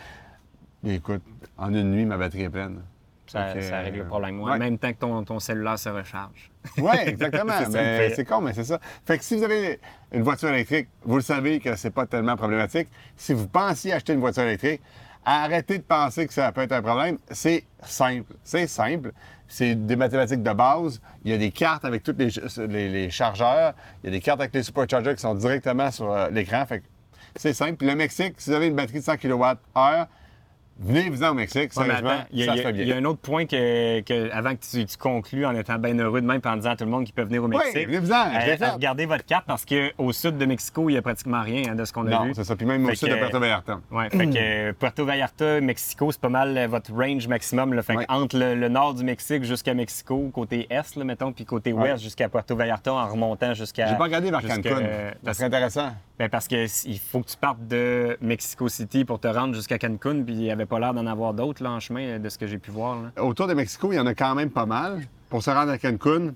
écoute, 0.84 1.22
en 1.58 1.72
une 1.72 1.90
nuit, 1.90 2.04
ma 2.04 2.16
batterie 2.16 2.42
est 2.42 2.50
pleine. 2.50 2.82
ça, 3.26 3.44
règle 3.52 3.98
le 3.98 4.02
euh, 4.02 4.06
problème. 4.06 4.40
Ouais, 4.40 4.50
ouais. 4.50 4.56
En 4.56 4.58
même 4.58 4.78
temps 4.78 4.92
que 4.92 4.98
ton, 4.98 5.22
ton 5.24 5.38
cellulaire 5.38 5.78
se 5.78 5.88
recharge. 5.88 6.50
Oui, 6.78 6.90
exactement. 7.06 7.52
Pire. 7.72 8.12
c'est 8.14 8.24
con, 8.24 8.40
mais 8.40 8.52
c'est 8.52 8.64
ça. 8.64 8.78
Fait 9.04 9.18
que 9.18 9.24
si 9.24 9.36
vous 9.36 9.42
avez 9.42 9.80
une 10.12 10.22
voiture 10.22 10.48
électrique, 10.50 10.88
vous 11.04 11.16
le 11.16 11.22
savez 11.22 11.58
que 11.60 11.74
c'est 11.76 11.90
pas 11.90 12.06
tellement 12.06 12.36
problématique. 12.36 12.88
Si 13.16 13.32
vous 13.32 13.48
pensiez 13.48 13.92
acheter 13.92 14.12
une 14.12 14.20
voiture 14.20 14.44
électrique, 14.44 14.80
arrêtez 15.24 15.78
de 15.78 15.82
penser 15.82 16.26
que 16.26 16.32
ça 16.32 16.50
peut 16.52 16.62
être 16.62 16.72
un 16.72 16.82
problème. 16.82 17.18
C'est 17.30 17.64
simple. 17.84 18.34
C'est 18.42 18.66
simple. 18.66 19.12
C'est 19.48 19.74
des 19.74 19.96
mathématiques 19.96 20.42
de 20.42 20.52
base. 20.52 21.00
Il 21.24 21.30
y 21.30 21.34
a 21.34 21.38
des 21.38 21.50
cartes 21.50 21.84
avec 21.84 22.02
tous 22.02 22.14
les, 22.18 22.30
les- 22.88 23.10
chargeurs. 23.10 23.74
Il 24.02 24.06
y 24.06 24.08
a 24.08 24.12
des 24.12 24.20
cartes 24.20 24.40
avec 24.40 24.54
les 24.54 24.62
superchargers 24.62 25.14
qui 25.14 25.20
sont 25.20 25.34
directement 25.34 25.90
sur 25.90 26.10
euh, 26.10 26.30
l'écran. 26.30 26.64
Fait 26.66 26.82
c'est 27.36 27.52
simple. 27.52 27.76
Puis 27.76 27.86
le 27.86 27.94
Mexique, 27.94 28.34
si 28.38 28.50
vous 28.50 28.56
avez 28.56 28.66
une 28.68 28.74
batterie 28.76 28.98
de 29.00 29.04
100 29.04 29.16
kWh, 29.16 30.06
venez-vous 30.84 31.22
au 31.24 31.34
Mexique. 31.34 31.70
Ouais, 31.76 31.90
attends, 31.90 32.06
a- 32.08 32.16
ça 32.18 32.26
se 32.28 32.50
a- 32.50 32.62
fait 32.62 32.72
bien. 32.72 32.82
il 32.82 32.88
y 32.88 32.92
a 32.92 32.96
un 32.96 33.04
autre 33.04 33.20
point 33.20 33.46
que, 33.46 34.00
que- 34.00 34.30
avant 34.32 34.54
que 34.54 34.60
tu, 34.70 34.84
tu 34.84 34.96
conclues 34.96 35.46
en 35.46 35.54
étant 35.54 35.78
bien 35.78 35.98
heureux 35.98 36.20
de 36.20 36.26
même, 36.26 36.40
en 36.44 36.56
disant 36.56 36.70
à 36.70 36.76
tout 36.76 36.84
le 36.84 36.90
monde 36.90 37.04
qui 37.04 37.12
peut 37.12 37.22
venir 37.22 37.42
au 37.44 37.48
Mexique. 37.48 37.86
venez-vous-en, 37.86 38.26
euh, 38.34 38.72
regardez 38.74 39.06
votre 39.06 39.24
carte 39.24 39.44
parce 39.46 39.64
qu'au 39.64 40.12
sud 40.12 40.38
de 40.38 40.44
Mexico, 40.46 40.88
il 40.88 40.92
n'y 40.92 40.98
a 40.98 41.02
pratiquement 41.02 41.42
rien 41.42 41.70
hein, 41.70 41.74
de 41.74 41.84
ce 41.84 41.92
qu'on 41.92 42.06
a 42.06 42.10
Non, 42.10 42.24
vu. 42.24 42.32
c'est 42.34 42.44
ça. 42.44 42.56
Puis 42.56 42.66
même 42.66 42.84
au 42.86 42.94
sud 42.94 43.08
de 43.08 43.14
Puerto 43.14 43.38
Vallarta. 43.40 43.80
Ouais, 43.90 44.10
fait 44.10 44.26
que 44.26 44.36
euh, 44.36 44.72
Puerto 44.72 45.04
Vallarta, 45.04 45.60
Mexico, 45.60 46.10
c'est 46.12 46.20
pas 46.20 46.28
mal 46.28 46.56
euh, 46.56 46.66
votre 46.66 46.92
range 46.92 47.26
maximum. 47.28 47.74
Là. 47.74 47.82
Fait 47.82 47.94
que 47.94 47.98
Ouais. 48.00 48.06
entre 48.08 48.36
le, 48.38 48.54
le 48.54 48.68
nord 48.68 48.94
du 48.94 49.04
Mexique 49.04 49.44
jusqu'à 49.44 49.74
Mexico, 49.74 50.30
côté 50.32 50.66
est, 50.70 50.96
là, 50.96 51.04
mettons, 51.04 51.32
puis 51.32 51.44
côté 51.44 51.72
Ouais. 51.72 51.92
ouest 51.92 52.02
jusqu'à 52.02 52.28
Puerto 52.28 52.56
Vallarta 52.56 52.92
en 52.92 53.08
remontant 53.08 53.54
jusqu'à. 53.54 53.86
J'ai 53.86 53.96
pas 53.96 54.04
regardé 54.04 54.30
vers 54.30 54.40
Cancun. 54.42 54.78
euh, 54.82 55.10
Ça 55.24 55.34
serait 55.34 55.46
intéressant. 55.46 55.90
ben, 56.18 56.28
parce 56.28 56.48
que 56.48 56.56
s- 56.56 56.84
il 56.86 56.98
faut 56.98 57.20
que 57.20 57.28
tu 57.28 57.36
partes 57.36 57.66
de 57.66 58.16
Mexico 58.20 58.68
City 58.68 59.04
pour 59.04 59.18
te 59.20 59.28
rendre 59.28 59.54
jusqu'à 59.54 59.78
Cancun, 59.78 60.22
puis 60.22 60.34
il 60.34 60.38
n'y 60.40 60.50
avait 60.50 60.66
pas 60.72 60.78
l'air 60.80 60.94
d'en 60.94 61.06
avoir 61.06 61.34
d'autres 61.34 61.62
là, 61.62 61.70
en 61.70 61.80
chemin, 61.80 62.18
de 62.18 62.28
ce 62.30 62.38
que 62.38 62.46
j'ai 62.46 62.56
pu 62.56 62.70
voir. 62.70 62.96
Là. 63.14 63.22
Autour 63.22 63.46
de 63.46 63.52
Mexico, 63.52 63.92
il 63.92 63.96
y 63.96 64.00
en 64.00 64.06
a 64.06 64.14
quand 64.14 64.34
même 64.34 64.48
pas 64.50 64.64
mal. 64.64 65.00
Pour 65.28 65.42
se 65.42 65.50
rendre 65.50 65.70
à 65.70 65.76
Cancun, 65.76 66.32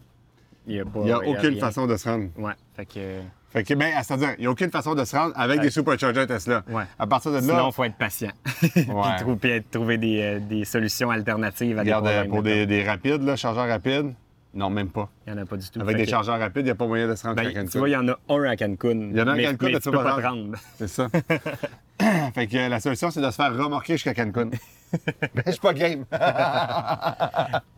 Il 0.67 0.75
n'y 0.75 0.81
a, 0.81 0.85
pas- 0.85 0.91
il 1.01 1.05
n'y 1.07 1.13
a 1.13 1.19
il 1.25 1.31
y 1.31 1.37
aucune 1.37 1.59
façon 1.59 1.87
de 1.87 1.97
se 1.97 2.07
rendre. 2.09 2.27
Ouais, 2.37 2.53
fait 2.75 2.85
que. 2.87 3.21
Fait 3.51 3.63
que, 3.65 3.73
ben, 3.75 3.91
c'est-à-dire, 4.03 4.35
il 4.37 4.41
n'y 4.43 4.47
a 4.47 4.51
aucune 4.51 4.71
façon 4.71 4.95
de 4.95 5.03
se 5.05 5.17
rendre 5.17 5.33
avec 5.37 5.61
des 5.61 5.71
superchargers 5.71 6.27
Tesla. 6.27 6.63
Ouais. 6.69 6.83
À 6.99 7.07
partir 7.07 7.31
de 7.31 7.37
là, 7.37 7.43
Sinon, 7.43 7.69
il 7.69 7.73
faut 7.73 7.85
être 7.85 7.97
patient. 7.97 8.33
puis 8.61 8.71
Ouais. 8.91 9.17
trou- 9.19 9.37
puis 9.37 9.51
être- 9.53 9.71
trouver 9.71 9.97
des, 9.97 10.21
euh, 10.21 10.39
des 10.41 10.65
solutions 10.67 11.11
alternatives 11.11 11.79
à 11.79 11.81
regarde, 11.83 12.05
des 12.05 12.11
euh, 12.11 12.15
problèmes. 12.25 12.31
pour 12.33 12.43
des, 12.43 12.67
des 12.67 12.85
rapides, 12.85 13.23
là, 13.23 13.37
chargeurs 13.37 13.69
rapides, 13.69 14.13
non, 14.57 14.71
même 14.71 14.89
pas. 14.89 15.09
Il 15.27 15.33
n'y 15.35 15.39
en 15.39 15.43
a 15.43 15.47
pas 15.47 15.57
du 15.57 15.69
tout. 15.71 15.81
Avec 15.81 15.97
des 15.97 16.05
que- 16.05 16.11
chargeurs 16.11 16.39
rapides, 16.39 16.63
il 16.63 16.65
n'y 16.65 16.71
a 16.71 16.75
pas 16.75 16.87
moyen 16.87 17.07
de 17.07 17.15
se 17.15 17.23
rendre 17.25 17.37
Ben, 17.37 17.47
à 17.47 17.53
Cancun. 17.53 17.67
tu 17.67 17.79
vois, 17.79 17.89
il 17.89 17.93
y 17.93 17.97
en 17.97 18.09
a 18.09 18.19
un 18.29 18.43
à 18.45 18.57
Cancun. 18.57 18.91
Il 19.11 19.17
y 19.17 19.21
en 19.21 19.27
a 19.29 19.33
un 19.33 19.35
à 19.35 19.43
Cancun, 19.53 19.67
mais 19.67 19.73
mais 19.73 19.81
tu 19.81 19.91
peux 19.91 20.03
pas 20.03 20.17
te 20.17 20.27
rendre. 20.27 20.57
C'est 20.79 20.89
ça. 20.89 21.09
fait 22.35 22.47
que 22.47 22.57
euh, 22.57 22.69
la 22.69 22.81
solution, 22.81 23.11
c'est 23.11 23.21
de 23.21 23.31
se 23.31 23.37
faire 23.37 23.55
remorquer 23.57 23.95
jusqu'à 23.95 24.15
Cancun. 24.15 24.47
ben, 24.93 25.43
je 25.47 25.51
suis 25.53 25.61
pas 25.61 25.75
game. 25.75 26.05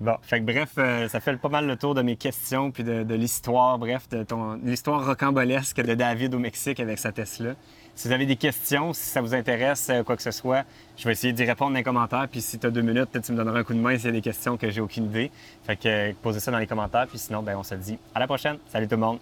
Bon, 0.00 0.16
fait 0.22 0.40
que 0.40 0.44
bref, 0.44 0.70
euh, 0.78 1.08
ça 1.08 1.18
fait 1.20 1.36
pas 1.36 1.48
mal 1.48 1.66
le 1.66 1.76
tour 1.76 1.94
de 1.94 2.02
mes 2.02 2.16
questions 2.16 2.70
puis 2.70 2.84
de, 2.84 3.02
de 3.02 3.14
l'histoire, 3.14 3.78
bref, 3.78 4.08
de 4.08 4.22
ton 4.22 4.54
l'histoire 4.62 5.04
rocambolesque 5.04 5.80
de 5.80 5.94
David 5.94 6.34
au 6.34 6.38
Mexique 6.38 6.78
avec 6.80 6.98
sa 6.98 7.10
Tesla. 7.10 7.54
Si 7.98 8.06
vous 8.06 8.14
avez 8.14 8.26
des 8.26 8.36
questions, 8.36 8.92
si 8.92 9.06
ça 9.06 9.20
vous 9.20 9.34
intéresse, 9.34 9.88
euh, 9.90 10.04
quoi 10.04 10.14
que 10.14 10.22
ce 10.22 10.30
soit, 10.30 10.64
je 10.96 11.02
vais 11.02 11.10
essayer 11.10 11.32
d'y 11.32 11.42
répondre 11.44 11.72
dans 11.72 11.78
les 11.78 11.82
commentaires. 11.82 12.28
Puis 12.30 12.40
si 12.40 12.56
tu 12.56 12.64
as 12.64 12.70
deux 12.70 12.80
minutes, 12.80 13.06
peut-être 13.06 13.24
tu 13.24 13.32
me 13.32 13.36
donneras 13.36 13.58
un 13.58 13.64
coup 13.64 13.74
de 13.74 13.80
main 13.80 13.96
s'il 13.96 14.06
y 14.06 14.08
a 14.10 14.12
des 14.12 14.20
questions 14.20 14.56
que 14.56 14.70
j'ai 14.70 14.80
aucune 14.80 15.06
idée. 15.06 15.32
Fait 15.64 15.74
que 15.74 15.88
euh, 15.88 16.12
posez 16.22 16.38
ça 16.38 16.52
dans 16.52 16.58
les 16.58 16.68
commentaires. 16.68 17.08
Puis 17.08 17.18
sinon, 17.18 17.42
ben, 17.42 17.56
on 17.56 17.64
se 17.64 17.74
dit 17.74 17.98
à 18.14 18.20
la 18.20 18.28
prochaine. 18.28 18.58
Salut 18.70 18.86
tout 18.86 18.94
le 18.94 19.00
monde. 19.00 19.18